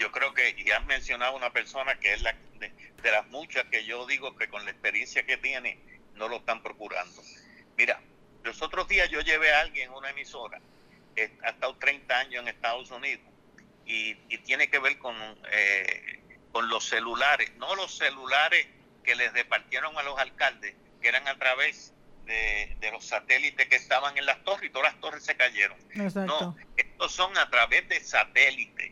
yo 0.02 0.12
creo 0.12 0.34
que 0.34 0.56
ya 0.66 0.78
has 0.78 0.86
mencionado 0.88 1.36
una 1.36 1.54
persona 1.54 2.00
que 2.00 2.14
es 2.14 2.24
la 2.24 2.36
de, 2.60 2.72
las 3.04 3.28
muchas 3.28 3.66
que 3.66 3.86
yo 3.86 4.08
digo 4.08 4.36
que 4.36 4.50
con 4.50 4.66
la 4.66 4.72
experiencia 4.72 5.24
que 5.28 5.38
tiene 5.38 5.78
no 6.16 6.28
lo 6.28 6.38
están 6.38 6.64
procurando. 6.64 7.22
Mira, 7.78 8.02
los 8.44 8.62
otros 8.64 8.88
días 8.88 9.10
yo 9.10 9.22
llevé 9.22 9.54
a 9.54 9.62
alguien 9.62 9.90
a 9.90 9.98
una 9.98 10.10
emisora, 10.10 10.60
que 11.16 11.32
ha 11.44 11.50
estado 11.50 11.76
30 11.76 12.18
años 12.18 12.42
en 12.42 12.48
Estados 12.48 12.90
Unidos 12.90 13.26
y, 13.86 14.16
tiene 14.40 14.70
que 14.70 14.80
ver 14.80 14.98
con, 14.98 15.16
eh, 15.52 16.20
con 16.52 16.68
los 16.68 16.84
celulares, 16.84 17.52
no 17.58 17.76
los 17.76 17.96
celulares 17.96 18.68
que 19.04 19.16
les 19.16 19.32
repartieron 19.34 19.98
a 19.98 20.04
los 20.04 20.18
alcaldes, 20.20 20.76
que 21.02 21.08
eran 21.08 21.28
a 21.28 21.38
través 21.38 21.94
de, 22.26 22.78
de, 22.80 22.92
los 22.92 23.06
satélites 23.06 23.68
que 23.68 23.76
estaban 23.76 24.18
en 24.18 24.26
las 24.26 24.44
torres 24.44 24.70
y 24.70 24.70
todas 24.70 24.94
las 24.94 25.02
torres 25.02 25.24
se 25.24 25.36
cayeron. 25.36 25.78
No, 25.96 26.56
estos 26.78 27.12
son 27.12 27.38
a 27.38 27.50
través 27.50 27.88
de 27.90 28.00
satélites. 28.00 28.92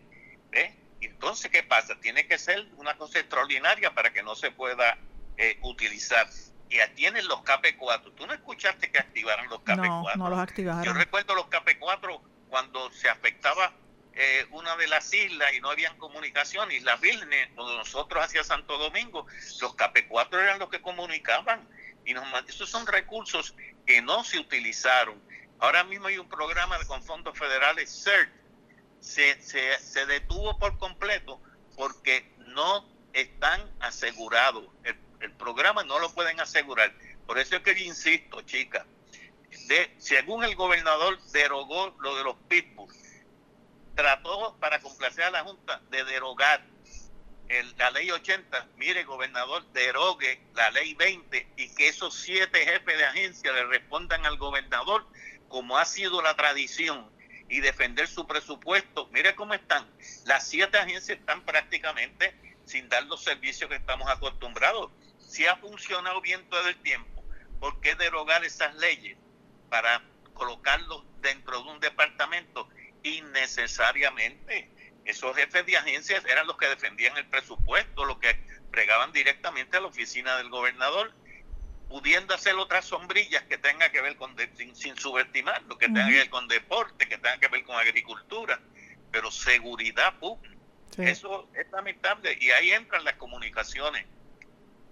¿ves? 0.49 0.73
Entonces, 1.01 1.51
¿qué 1.51 1.63
pasa? 1.63 1.95
Tiene 1.99 2.27
que 2.27 2.37
ser 2.37 2.67
una 2.77 2.97
cosa 2.97 3.19
extraordinaria 3.19 3.93
para 3.93 4.11
que 4.11 4.23
no 4.23 4.35
se 4.35 4.51
pueda 4.51 4.97
eh, 5.37 5.57
utilizar. 5.61 6.27
Y 6.69 6.77
tienen 6.95 7.27
los 7.27 7.39
KP4. 7.39 8.13
¿Tú 8.15 8.27
no 8.27 8.33
escuchaste 8.33 8.91
que 8.91 8.99
activaron 8.99 9.47
los 9.49 9.59
KP4? 9.61 9.87
No, 9.87 10.15
no 10.15 10.29
los 10.29 10.39
activaron. 10.39 10.83
Yo 10.83 10.93
recuerdo 10.93 11.35
los 11.35 11.45
KP4 11.45 12.21
cuando 12.49 12.91
se 12.91 13.09
afectaba 13.09 13.73
eh, 14.21 14.45
una 14.51 14.75
de 14.75 14.85
las 14.87 15.13
islas 15.13 15.53
y 15.53 15.61
no 15.61 15.69
habían 15.69 15.97
comunicación, 15.97 16.69
Islas 16.73 16.99
Vírgenes, 16.99 17.51
nosotros 17.53 18.21
hacia 18.21 18.43
Santo 18.43 18.77
Domingo, 18.77 19.25
los 19.61 19.77
KP4 19.77 20.33
eran 20.33 20.59
los 20.59 20.69
que 20.69 20.81
comunicaban. 20.81 21.65
Y 22.03 22.13
nos, 22.13 22.25
esos 22.49 22.69
son 22.69 22.85
recursos 22.85 23.55
que 23.85 24.01
no 24.01 24.25
se 24.25 24.37
utilizaron. 24.37 25.23
Ahora 25.59 25.85
mismo 25.85 26.07
hay 26.07 26.17
un 26.17 26.27
programa 26.27 26.77
con 26.85 27.01
fondos 27.01 27.37
federales, 27.39 28.03
CERT, 28.03 28.29
se, 28.99 29.41
se, 29.41 30.05
detuvo 30.05 30.59
por 30.59 30.77
completo 30.77 31.41
porque 31.77 32.29
no 32.39 32.85
están 33.13 33.71
asegurados. 33.79 34.65
El, 34.83 35.31
programa 35.37 35.85
no 35.85 35.97
lo 35.97 36.13
pueden 36.13 36.41
asegurar. 36.41 36.93
Por 37.25 37.39
eso 37.39 37.55
es 37.55 37.61
que 37.61 37.73
yo 37.73 37.85
insisto, 37.85 38.41
chicas, 38.41 38.85
de, 39.67 39.95
según 39.97 40.43
el 40.43 40.55
gobernador 40.55 41.21
derogó 41.31 41.95
lo 42.01 42.17
de 42.17 42.23
los 42.25 42.35
pitbulls, 42.49 43.08
trató 43.99 44.55
para 44.61 44.79
complacer 44.79 45.25
a 45.25 45.31
la 45.31 45.43
Junta 45.43 45.81
de 45.89 46.05
derogar 46.05 46.63
la 47.77 47.91
ley 47.91 48.09
80, 48.11 48.69
mire 48.77 49.03
gobernador, 49.03 49.65
derogue 49.73 50.39
la 50.55 50.71
ley 50.71 50.93
20 50.93 51.53
y 51.57 51.75
que 51.75 51.89
esos 51.89 52.13
siete 52.13 52.59
jefes 52.59 52.97
de 52.97 53.05
agencia 53.05 53.51
le 53.51 53.65
respondan 53.65 54.25
al 54.25 54.37
gobernador 54.37 55.05
como 55.49 55.77
ha 55.77 55.83
sido 55.83 56.21
la 56.21 56.35
tradición 56.35 57.11
y 57.49 57.59
defender 57.59 58.07
su 58.07 58.25
presupuesto. 58.25 59.09
Mire 59.11 59.35
cómo 59.35 59.53
están. 59.53 59.85
Las 60.25 60.47
siete 60.47 60.77
agencias 60.77 61.19
están 61.19 61.43
prácticamente 61.43 62.33
sin 62.65 62.87
dar 62.87 63.03
los 63.05 63.21
servicios 63.21 63.69
que 63.69 63.75
estamos 63.75 64.09
acostumbrados. 64.09 64.91
Si 65.17 65.45
ha 65.45 65.57
funcionado 65.57 66.21
bien 66.21 66.47
todo 66.49 66.69
el 66.69 66.77
tiempo, 66.83 67.25
¿por 67.59 67.81
qué 67.81 67.95
derogar 67.95 68.45
esas 68.45 68.73
leyes 68.75 69.17
para 69.69 70.03
colocarlos 70.35 71.03
dentro 71.19 71.63
de 71.63 71.69
un 71.69 71.79
departamento 71.81 72.69
innecesariamente? 73.03 74.69
Esos 75.05 75.35
jefes 75.35 75.65
de 75.65 75.77
agencias 75.77 76.23
eran 76.25 76.45
los 76.45 76.57
que 76.57 76.67
defendían 76.67 77.17
el 77.17 77.25
presupuesto, 77.27 78.05
los 78.05 78.19
que 78.19 78.35
pregaban 78.71 79.11
directamente 79.11 79.77
a 79.77 79.81
la 79.81 79.87
oficina 79.87 80.37
del 80.37 80.49
gobernador 80.49 81.13
pudiendo 81.89 82.35
hacer 82.35 82.55
otras 82.55 82.85
sombrillas 82.85 83.43
que 83.43 83.57
tengan 83.57 83.91
que 83.91 83.99
ver 83.99 84.15
con, 84.15 84.35
sin, 84.55 84.95
subestimar, 84.95 85.63
lo 85.63 85.77
que 85.77 85.87
tenga 85.87 86.07
que 86.07 86.17
ver 86.17 86.29
con 86.29 86.47
deporte, 86.47 87.07
que 87.07 87.17
tenga 87.17 87.37
que 87.39 87.47
ver 87.47 87.63
con 87.63 87.75
agricultura, 87.75 88.61
pero 89.11 89.31
seguridad 89.31 90.17
pública. 90.19 90.55
Eso 90.97 91.49
es 91.55 91.69
lamentable 91.71 92.37
y 92.39 92.51
ahí 92.51 92.71
entran 92.71 93.03
las 93.03 93.15
comunicaciones. 93.15 94.05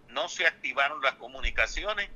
No 0.10 0.28
se 0.28 0.48
activaron 0.48 1.02
las 1.02 1.16
comunicaciones 1.16 2.10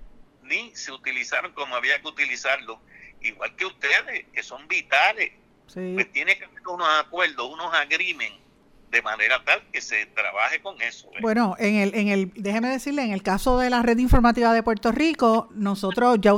ni 0.44 0.76
se 0.76 0.92
utilizaron 0.92 1.54
como 1.54 1.76
había 1.76 2.02
que 2.02 2.08
utilizarlo. 2.08 2.82
Igual 3.22 3.56
que 3.56 3.66
ustedes, 3.66 4.26
que 4.34 4.42
son 4.42 4.68
vitales. 4.68 5.32
Pues 5.74 6.12
tiene 6.12 6.38
que 6.38 6.46
haber 6.46 6.68
unos 6.68 6.88
acuerdos, 7.00 7.50
unos 7.52 7.74
agrimen 7.74 8.34
de 8.92 9.02
manera 9.02 9.42
tal 9.46 9.62
que 9.72 9.80
se 9.80 10.06
trabaje 10.08 10.62
con 10.62 10.80
eso. 10.82 11.08
¿eh? 11.14 11.20
Bueno, 11.22 11.56
en 11.60 11.76
el, 11.76 11.96
en 11.96 12.10
el, 12.10 12.32
déjeme 12.36 12.68
decirle, 12.68 13.04
en 13.04 13.12
el 13.12 13.24
caso 13.24 13.58
de 13.58 13.70
la 13.70 13.82
red 13.82 13.98
informativa 13.98 14.54
de 14.54 14.64
Puerto 14.64 14.92
Rico, 14.92 15.48
nosotros 15.54 16.18
ya 16.20 16.34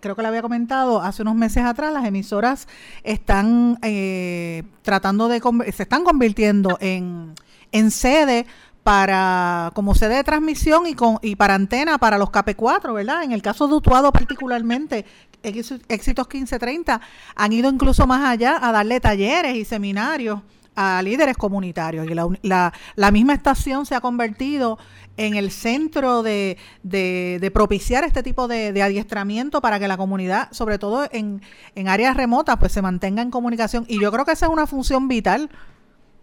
creo 0.00 0.16
que 0.16 0.22
le 0.22 0.28
había 0.28 0.42
comentado 0.42 1.00
hace 1.00 1.22
unos 1.22 1.36
meses 1.36 1.64
atrás, 1.64 1.92
las 1.92 2.04
emisoras 2.04 2.66
están 3.04 3.78
eh, 3.82 4.64
tratando 4.82 5.28
de 5.28 5.40
se 5.72 5.84
están 5.84 6.02
convirtiendo 6.02 6.76
en, 6.80 7.34
en 7.70 7.90
sede 7.92 8.46
para 8.82 9.70
como 9.74 9.94
sede 9.94 10.16
de 10.16 10.24
transmisión 10.24 10.86
y 10.86 10.94
con 10.94 11.18
y 11.22 11.36
para 11.36 11.54
antena 11.54 11.98
para 11.98 12.18
los 12.18 12.30
KP4, 12.30 12.92
¿verdad? 12.94 13.22
En 13.22 13.32
el 13.32 13.42
caso 13.42 13.68
de 13.68 13.74
Utuado 13.74 14.12
particularmente, 14.12 15.04
Éxitos 15.42 16.28
1530 16.28 17.00
han 17.34 17.52
ido 17.52 17.70
incluso 17.70 18.06
más 18.06 18.24
allá 18.24 18.58
a 18.60 18.72
darle 18.72 19.00
talleres 19.00 19.56
y 19.56 19.64
seminarios 19.64 20.40
a 20.74 21.02
líderes 21.02 21.36
comunitarios. 21.36 22.06
Y 22.08 22.14
la, 22.14 22.72
la, 22.96 23.10
misma 23.10 23.34
estación 23.34 23.84
se 23.86 23.94
ha 23.94 24.00
convertido 24.00 24.78
en 25.16 25.34
el 25.34 25.50
centro 25.50 26.22
de, 26.22 26.56
de, 26.82 27.50
propiciar 27.52 28.04
este 28.04 28.22
tipo 28.22 28.48
de, 28.48 28.80
adiestramiento 28.82 29.60
para 29.60 29.78
que 29.78 29.88
la 29.88 29.96
comunidad, 29.96 30.48
sobre 30.52 30.78
todo 30.78 31.06
en, 31.12 31.42
en, 31.74 31.88
áreas 31.88 32.16
remotas, 32.16 32.56
pues 32.56 32.72
se 32.72 32.80
mantenga 32.80 33.22
en 33.22 33.30
comunicación. 33.30 33.84
Y 33.88 34.00
yo 34.00 34.10
creo 34.10 34.24
que 34.24 34.32
esa 34.32 34.46
es 34.46 34.52
una 34.52 34.66
función 34.66 35.08
vital, 35.08 35.50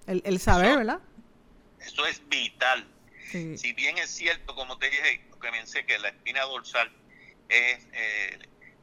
el, 0.07 0.23
el 0.25 0.39
saber, 0.39 0.77
¿verdad? 0.77 0.99
Eso 1.91 2.05
es 2.05 2.21
vital. 2.29 2.87
Si 3.31 3.73
bien 3.73 3.97
es 3.97 4.09
cierto, 4.09 4.55
como 4.55 4.77
te 4.77 4.89
dije, 4.89 5.21
lo 5.29 5.39
que 5.85 5.99
la 5.99 6.09
espina 6.09 6.41
dorsal 6.43 6.91
es, 7.47 7.87
eh, 7.93 8.39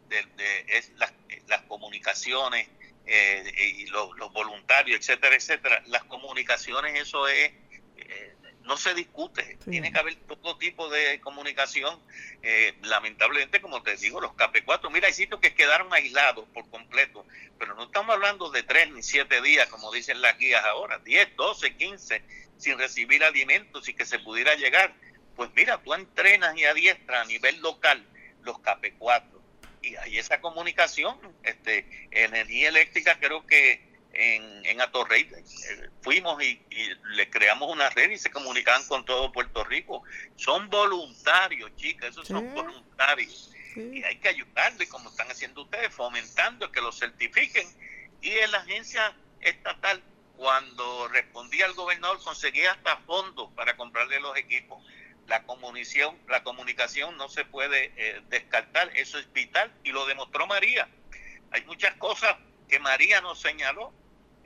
de, 0.08 0.64
es 0.68 0.90
las, 0.96 1.12
las 1.48 1.62
comunicaciones, 1.62 2.68
eh, 3.06 3.52
y 3.56 3.86
los, 3.86 4.10
voluntarios, 4.32 4.98
etcétera, 4.98 5.36
etcétera, 5.36 5.82
las 5.86 6.02
comunicaciones, 6.04 7.00
eso 7.00 7.28
es, 7.28 7.52
no 8.66 8.76
se 8.76 8.94
discute, 8.94 9.58
tiene 9.68 9.92
que 9.92 9.98
haber 9.98 10.16
todo 10.16 10.58
tipo 10.58 10.88
de 10.88 11.20
comunicación. 11.20 11.98
Eh, 12.42 12.74
lamentablemente, 12.82 13.60
como 13.60 13.82
te 13.82 13.96
digo, 13.96 14.20
los 14.20 14.32
KP4, 14.32 14.90
mira, 14.90 15.06
hay 15.06 15.14
sitios 15.14 15.40
que 15.40 15.54
quedaron 15.54 15.92
aislados 15.94 16.46
por 16.52 16.68
completo, 16.68 17.24
pero 17.58 17.74
no 17.74 17.84
estamos 17.84 18.14
hablando 18.14 18.50
de 18.50 18.62
tres 18.62 18.90
ni 18.92 19.02
siete 19.02 19.40
días, 19.40 19.68
como 19.68 19.92
dicen 19.92 20.20
las 20.20 20.36
guías 20.38 20.64
ahora, 20.64 20.98
10, 20.98 21.36
12, 21.36 21.76
15, 21.76 22.22
sin 22.58 22.78
recibir 22.78 23.24
alimentos 23.24 23.88
y 23.88 23.94
que 23.94 24.04
se 24.04 24.18
pudiera 24.18 24.54
llegar. 24.56 24.92
Pues 25.36 25.50
mira, 25.54 25.78
tú 25.82 25.94
entrenas 25.94 26.56
y 26.56 26.64
adiestras 26.64 27.22
a 27.22 27.24
nivel 27.26 27.60
local 27.60 28.04
los 28.42 28.56
KP4 28.56 29.36
y 29.82 29.96
hay 29.96 30.18
esa 30.18 30.40
comunicación. 30.40 31.16
Este, 31.42 31.86
energía 32.10 32.68
eléctrica 32.68 33.18
creo 33.20 33.46
que 33.46 33.80
en, 34.16 34.66
en 34.66 34.80
Atorrey. 34.80 35.22
Eh, 35.22 35.90
fuimos 36.02 36.42
y, 36.42 36.62
y, 36.70 36.90
le 37.14 37.28
creamos 37.30 37.70
una 37.70 37.90
red 37.90 38.10
y 38.10 38.18
se 38.18 38.30
comunicaban 38.30 38.86
con 38.86 39.04
todo 39.04 39.32
Puerto 39.32 39.64
Rico. 39.64 40.02
Son 40.36 40.68
voluntarios, 40.70 41.74
chicas, 41.76 42.10
esos 42.10 42.26
son 42.28 42.52
voluntarios. 42.54 43.52
Y 43.76 44.02
hay 44.04 44.16
que 44.16 44.30
ayudarles, 44.30 44.88
como 44.88 45.10
están 45.10 45.30
haciendo 45.30 45.62
ustedes, 45.62 45.92
fomentando 45.92 46.72
que 46.72 46.80
los 46.80 46.98
certifiquen. 46.98 47.68
Y 48.22 48.30
en 48.30 48.50
la 48.50 48.58
agencia 48.58 49.14
estatal, 49.40 50.02
cuando 50.36 51.08
respondía 51.08 51.66
al 51.66 51.74
gobernador, 51.74 52.18
conseguía 52.22 52.72
hasta 52.72 52.96
fondos 52.98 53.50
para 53.54 53.76
comprarle 53.76 54.18
los 54.20 54.36
equipos. 54.36 54.82
La 55.26 55.42
comunicación, 55.42 56.16
la 56.28 56.42
comunicación 56.42 57.16
no 57.16 57.28
se 57.28 57.44
puede 57.44 57.92
eh, 57.96 58.22
descartar, 58.28 58.90
eso 58.96 59.18
es 59.18 59.30
vital 59.32 59.72
y 59.82 59.90
lo 59.90 60.06
demostró 60.06 60.46
María. 60.46 60.88
Hay 61.50 61.64
muchas 61.64 61.94
cosas 61.96 62.36
que 62.68 62.78
María 62.78 63.20
nos 63.20 63.40
señaló, 63.40 63.92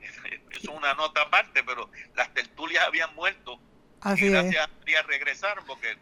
es 0.51 0.65
una 0.65 0.93
nota 0.93 1.21
aparte, 1.23 1.63
pero 1.63 1.89
las 2.15 2.33
tertulias 2.33 2.85
habían 2.85 3.13
muerto 3.15 3.59
Así 4.01 4.25
y 4.25 4.29
gracias 4.29 4.69
es. 4.85 4.95
a 4.95 5.01
regresaron 5.03 5.65
porque 5.65 5.97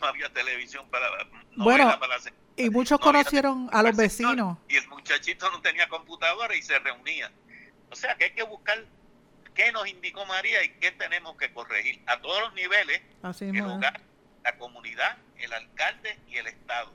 no 0.00 0.06
había 0.06 0.32
televisión 0.32 0.88
para 0.90 1.08
Bueno, 1.56 1.98
para 1.98 2.16
hacer- 2.16 2.34
y 2.56 2.70
muchos 2.70 2.98
no 3.00 3.04
conocieron 3.04 3.68
a 3.72 3.82
los 3.82 3.96
vecinos. 3.96 4.58
y 4.68 4.76
el 4.76 4.88
muchachito 4.88 5.50
no 5.50 5.60
tenía 5.62 5.88
computadora 5.88 6.54
y 6.56 6.62
se 6.62 6.78
reunía. 6.78 7.30
O 7.90 7.96
sea 7.96 8.14
que 8.16 8.24
hay 8.24 8.32
que 8.32 8.42
buscar 8.42 8.84
qué 9.54 9.72
nos 9.72 9.86
indicó 9.88 10.24
María 10.26 10.62
y 10.64 10.70
qué 10.74 10.92
tenemos 10.92 11.36
que 11.36 11.52
corregir 11.52 12.00
a 12.06 12.20
todos 12.20 12.40
los 12.42 12.54
niveles, 12.54 13.00
Así 13.22 13.46
el 13.46 13.60
hogar, 13.62 14.00
la 14.44 14.56
comunidad, 14.58 15.16
el 15.38 15.52
alcalde 15.52 16.18
y 16.28 16.36
el 16.36 16.46
Estado. 16.48 16.92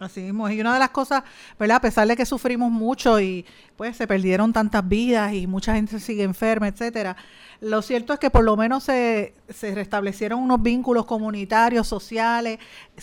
Así 0.00 0.22
mismo. 0.22 0.48
Y 0.48 0.58
una 0.58 0.72
de 0.72 0.78
las 0.78 0.88
cosas, 0.88 1.22
¿verdad? 1.58 1.76
A 1.76 1.80
pesar 1.82 2.08
de 2.08 2.16
que 2.16 2.24
sufrimos 2.24 2.70
mucho 2.70 3.20
y 3.20 3.44
pues 3.76 3.98
se 3.98 4.06
perdieron 4.06 4.50
tantas 4.50 4.88
vidas 4.88 5.34
y 5.34 5.46
mucha 5.46 5.74
gente 5.74 6.00
sigue 6.00 6.22
enferma, 6.22 6.68
etcétera. 6.68 7.16
Lo 7.60 7.82
cierto 7.82 8.14
es 8.14 8.18
que 8.18 8.30
por 8.30 8.42
lo 8.42 8.56
menos 8.56 8.84
se, 8.84 9.34
se 9.50 9.74
restablecieron 9.74 10.40
unos 10.40 10.62
vínculos 10.62 11.04
comunitarios, 11.04 11.86
sociales. 11.86 12.58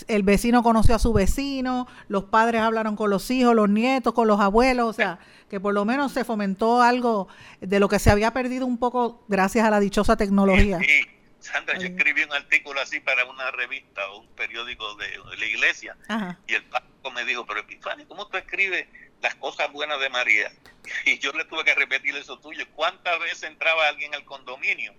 El 0.08 0.24
vecino 0.24 0.64
conoció 0.64 0.96
a 0.96 1.00
su 1.00 1.14
vecino, 1.14 1.86
los 2.08 2.24
padres 2.24 2.62
hablaron 2.62 2.96
con 2.96 3.12
los 3.12 3.30
hijos, 3.30 3.54
los 3.54 3.70
nietos, 3.70 4.14
con 4.14 4.28
los 4.28 4.40
abuelos. 4.40 4.90
O 4.90 4.94
sea, 4.94 5.20
que 5.52 5.60
por 5.60 5.76
lo 5.76 5.86
menos 5.86 6.14
se 6.14 6.24
fomentó 6.24 6.82
algo 6.82 7.28
de 7.62 7.80
lo 7.80 7.90
que 7.90 8.00
se 8.00 8.10
había 8.10 8.32
perdido 8.34 8.66
un 8.66 8.80
poco 8.80 9.24
gracias 9.28 9.68
a 9.68 9.70
la 9.70 9.80
dichosa 9.80 10.18
tecnología. 10.18 10.80
Sandra, 11.48 11.78
yo 11.78 11.88
escribí 11.88 12.24
un 12.24 12.34
artículo 12.34 12.82
así 12.82 13.00
para 13.00 13.26
una 13.26 13.52
revista 13.52 14.10
o 14.12 14.20
un 14.20 14.28
periódico 14.36 14.96
de, 14.96 15.08
de 15.08 15.38
la 15.38 15.46
iglesia 15.46 15.96
Ajá. 16.08 16.38
y 16.48 16.56
el 16.56 16.64
párroco 16.66 17.12
me 17.12 17.26
dijo, 17.26 17.46
pero 17.46 17.62
Epifanio, 17.62 18.08
¿cómo 18.08 18.28
tú 18.28 18.38
escribes 18.38 18.88
las 19.22 19.36
cosas 19.36 19.72
buenas 19.72 20.00
de 20.00 20.10
María? 20.10 20.52
Y 21.06 21.20
yo 21.20 21.32
le 21.34 21.44
tuve 21.46 21.66
que 21.66 21.76
repetir 21.76 22.16
eso 22.16 22.40
tuyo. 22.40 22.66
¿Cuántas 22.74 23.20
veces 23.20 23.44
entraba 23.44 23.88
alguien 23.90 24.14
al 24.16 24.24
condominio 24.24 24.94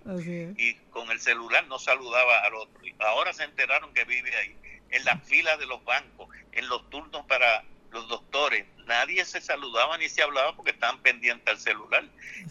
y 0.55 0.75
con 0.91 1.09
el 1.09 1.19
celular 1.19 1.65
no 1.67 1.79
saludaba 1.79 2.41
al 2.41 2.53
otro? 2.55 2.85
Y 2.85 2.93
ahora 2.99 3.33
se 3.33 3.43
enteraron 3.43 3.93
que 3.93 4.05
vive 4.05 4.35
ahí, 4.35 4.55
en 4.91 5.03
las 5.05 5.27
filas 5.27 5.57
de 5.57 5.65
los 5.65 5.83
bancos, 5.83 6.29
en 6.51 6.67
los 6.69 6.87
turnos 6.89 7.25
para 7.25 7.63
los 7.91 8.07
doctores. 8.07 8.65
Nadie 8.85 9.25
se 9.25 9.41
saludaba 9.41 9.97
ni 9.97 10.09
se 10.09 10.21
hablaba 10.21 10.55
porque 10.55 10.71
estaban 10.71 11.01
pendientes 11.01 11.47
al 11.47 11.59
celular. 11.59 12.03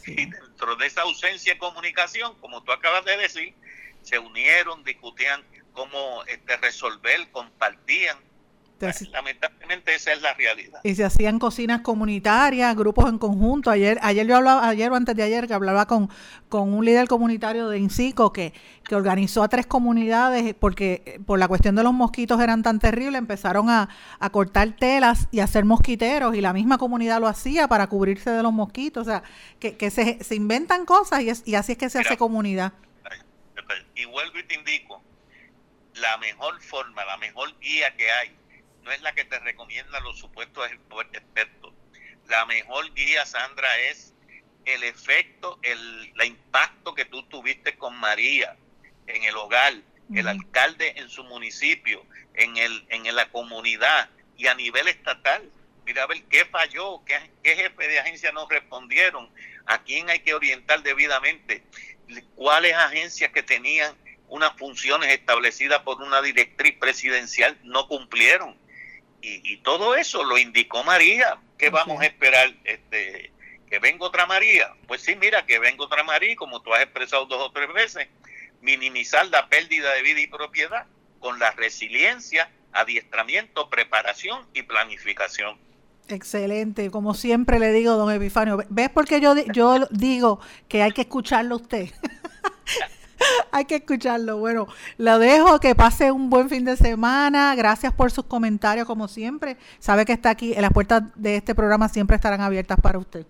Y 0.07 0.27
dentro 0.27 0.77
de 0.77 0.87
esa 0.87 1.03
ausencia 1.03 1.55
de 1.55 1.59
comunicación, 1.59 2.39
como 2.41 2.63
tú 2.63 2.73
acabas 2.73 3.05
de 3.05 3.17
decir, 3.17 3.55
se 4.03 4.19
unieron, 4.19 4.85
discutían 4.85 5.43
cómo 5.73 6.25
este, 6.27 6.57
resolver, 6.57 7.31
compartían. 7.31 8.17
Entonces, 8.81 9.09
Lamentablemente 9.11 9.93
esa 9.93 10.13
es 10.13 10.23
la 10.23 10.35
realidad. 10.35 10.79
y 10.85 10.95
se 10.95 11.05
hacían 11.05 11.41
cocinas 11.41 11.81
comunitarias, 11.81 12.77
grupos 12.77 13.09
en 13.09 13.19
conjunto. 13.19 13.73
Ayer, 13.73 13.99
ayer 14.03 14.25
yo 14.25 14.37
hablaba, 14.37 14.69
ayer 14.69 14.89
o 14.93 14.95
antes 14.95 15.17
de 15.17 15.25
ayer 15.25 15.49
que 15.49 15.55
hablaba 15.55 15.87
con, 15.87 16.09
con 16.49 16.73
un 16.73 16.85
líder 16.85 17.09
comunitario 17.09 17.69
de 17.69 17.79
Incico 17.79 18.33
que, 18.33 18.53
que 18.85 18.95
organizó 18.95 19.43
a 19.43 19.49
tres 19.49 19.67
comunidades 19.67 20.55
porque 20.55 21.03
eh, 21.07 21.19
por 21.27 21.41
la 21.41 21.49
cuestión 21.49 21.75
de 21.75 21.83
los 21.83 21.93
mosquitos 21.93 22.41
eran 22.41 22.63
tan 22.63 22.79
terribles, 22.79 23.19
empezaron 23.19 23.69
a, 23.69 23.89
a 24.21 24.31
cortar 24.31 24.71
telas 24.79 25.27
y 25.33 25.41
a 25.41 25.45
hacer 25.45 25.65
mosquiteros 25.65 26.37
y 26.37 26.41
la 26.41 26.53
misma 26.53 26.79
comunidad 26.79 27.19
lo 27.19 27.27
hacía 27.27 27.67
para 27.67 27.89
cubrirse 27.89 28.31
de 28.31 28.45
los 28.45 28.53
mosquitos. 28.53 29.09
O 29.09 29.11
sea, 29.11 29.25
que, 29.59 29.77
que 29.77 29.91
se, 29.91 30.23
se 30.23 30.37
inventan 30.37 30.85
cosas 30.85 31.23
y, 31.23 31.31
es, 31.31 31.43
y 31.45 31.57
así 31.57 31.73
es 31.73 31.79
que 31.79 31.91
se 31.91 31.99
hace 31.99 32.17
comunidad. 32.17 32.75
Y 33.95 34.05
vuelvo 34.05 34.39
y 34.39 34.45
te 34.45 34.55
indico, 34.55 35.03
la 35.95 36.17
mejor 36.19 36.61
forma, 36.63 37.05
la 37.05 37.17
mejor 37.17 37.59
guía 37.61 37.95
que 37.97 38.11
hay, 38.11 38.37
no 38.83 38.93
es 38.93 39.01
la 39.03 39.15
que 39.15 39.25
te 39.25 39.39
recomiendan 39.41 40.03
los 40.05 40.19
supuestos 40.19 40.71
expertos. 41.13 41.75
La 42.29 42.47
mejor 42.47 42.93
guía, 42.95 43.27
Sandra, 43.27 43.69
es 43.81 44.15
el 44.65 44.85
efecto, 44.85 45.59
el, 45.63 46.13
el 46.19 46.27
impacto 46.27 46.95
que 46.95 47.05
tú 47.05 47.23
tuviste 47.25 47.77
con 47.77 47.97
María 47.97 48.57
en 49.07 49.25
el 49.25 49.37
hogar, 49.37 49.75
el 50.15 50.29
alcalde 50.29 50.95
en 50.97 51.09
su 51.09 51.25
municipio, 51.25 52.05
en, 52.35 52.57
el, 52.57 52.87
en 52.91 53.15
la 53.15 53.31
comunidad 53.31 54.09
y 54.37 54.47
a 54.47 54.55
nivel 54.55 54.89
estatal. 54.89 55.51
Mira 55.85 56.03
a 56.03 56.07
ver 56.07 56.23
qué 56.25 56.45
falló, 56.45 57.03
qué, 57.05 57.19
qué 57.43 57.57
jefe 57.57 57.89
de 57.89 57.99
agencia 57.99 58.31
no 58.33 58.47
respondieron, 58.49 59.31
a 59.67 59.83
quién 59.83 60.11
hay 60.11 60.21
que 60.21 60.35
orientar 60.35 60.83
debidamente, 60.83 61.63
cuáles 62.35 62.75
agencias 62.75 63.33
que 63.33 63.43
tenían 63.43 63.95
unas 64.29 64.57
funciones 64.57 65.11
establecidas 65.13 65.83
por 65.83 66.03
una 66.03 66.21
directriz 66.21 66.77
presidencial 66.79 67.59
no 67.63 67.89
cumplieron. 67.89 68.57
Y, 69.21 69.53
y 69.53 69.57
todo 69.59 69.97
eso 69.97 70.23
lo 70.25 70.39
indicó 70.39 70.85
María. 70.85 71.39
¿Qué 71.57 71.71
vamos 71.71 72.01
a 72.01 72.07
esperar? 72.07 72.55
Este, 72.65 73.33
¿Que 73.69 73.79
venga 73.79 74.07
otra 74.07 74.27
María? 74.27 74.73
Pues 74.87 75.03
sí, 75.03 75.17
mira, 75.17 75.45
que 75.45 75.59
venga 75.59 75.85
otra 75.85 76.03
María, 76.03 76.35
como 76.37 76.63
tú 76.63 76.73
has 76.73 76.83
expresado 76.83 77.27
dos 77.27 77.41
o 77.41 77.53
tres 77.53 77.73
veces, 77.73 78.09
minimizar 78.61 79.27
la 79.27 79.49
pérdida 79.49 79.93
de 79.95 80.03
vida 80.03 80.21
y 80.21 80.27
propiedad 80.27 80.87
con 81.21 81.39
la 81.39 81.51
resiliencia, 81.51 82.51
adiestramiento, 82.73 83.69
preparación 83.69 84.47
y 84.55 84.63
planificación. 84.63 85.59
Excelente, 86.09 86.91
como 86.91 87.13
siempre 87.15 87.59
le 87.59 87.71
digo, 87.71 87.95
don 87.95 88.11
Epifanio, 88.11 88.65
¿ves 88.71 88.89
por 88.89 89.07
qué 89.07 89.21
yo, 89.21 89.35
yo 89.53 89.87
digo 89.91 90.41
que 90.67 90.83
hay 90.83 90.93
que 90.93 91.03
escucharlo 91.03 91.57
a 91.57 91.59
usted? 91.59 91.91
hay 93.53 93.65
que 93.65 93.77
escucharlo. 93.77 94.39
Bueno, 94.39 94.67
lo 94.97 95.19
dejo, 95.19 95.61
que 95.61 95.75
pase 95.75 96.11
un 96.11 96.31
buen 96.31 96.49
fin 96.49 96.65
de 96.65 96.77
semana. 96.77 97.55
Gracias 97.55 97.93
por 97.93 98.11
sus 98.11 98.25
comentarios, 98.25 98.87
como 98.87 99.09
siempre. 99.09 99.57
Sabe 99.79 100.05
que 100.05 100.13
está 100.13 100.31
aquí, 100.31 100.55
en 100.55 100.63
las 100.63 100.73
puertas 100.73 101.03
de 101.15 101.37
este 101.37 101.55
programa 101.55 101.89
siempre 101.89 102.17
estarán 102.17 102.41
abiertas 102.41 102.79
para 102.81 102.99
usted. 102.99 103.27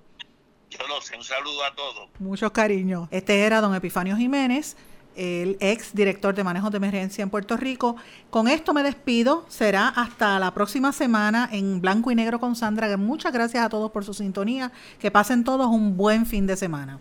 Yo 0.71 0.87
lo 0.87 1.01
sé, 1.01 1.17
un 1.17 1.25
saludo 1.25 1.65
a 1.65 1.75
todos. 1.75 2.09
Muchos 2.19 2.51
cariños. 2.53 3.09
Este 3.11 3.41
era 3.41 3.61
don 3.61 3.75
Epifanio 3.75 4.17
Jiménez, 4.17 4.77
el 5.19 5.57
ex 5.61 5.95
director 5.95 6.35
de 6.35 6.45
manejo 6.45 6.71
de 6.71 6.77
emergencia 6.77 7.23
en 7.23 7.31
Puerto 7.31 7.57
Rico. 7.57 7.97
Con 8.31 8.49
esto 8.49 8.73
me 8.73 8.83
despido. 8.83 9.45
Será 9.49 9.89
hasta 9.89 10.39
la 10.39 10.55
próxima 10.55 10.93
semana 10.93 11.49
en 11.53 11.81
Blanco 11.81 12.11
y 12.11 12.15
Negro 12.15 12.39
con 12.39 12.55
Sandra. 12.55 12.97
Muchas 12.97 13.33
gracias 13.33 13.65
a 13.65 13.69
todos 13.69 13.91
por 13.91 14.05
su 14.05 14.15
sintonía. 14.15 14.73
Que 14.99 15.11
pasen 15.11 15.45
todos 15.45 15.67
un 15.67 15.97
buen 15.97 16.25
fin 16.25 16.47
de 16.47 16.57
semana. 16.57 17.01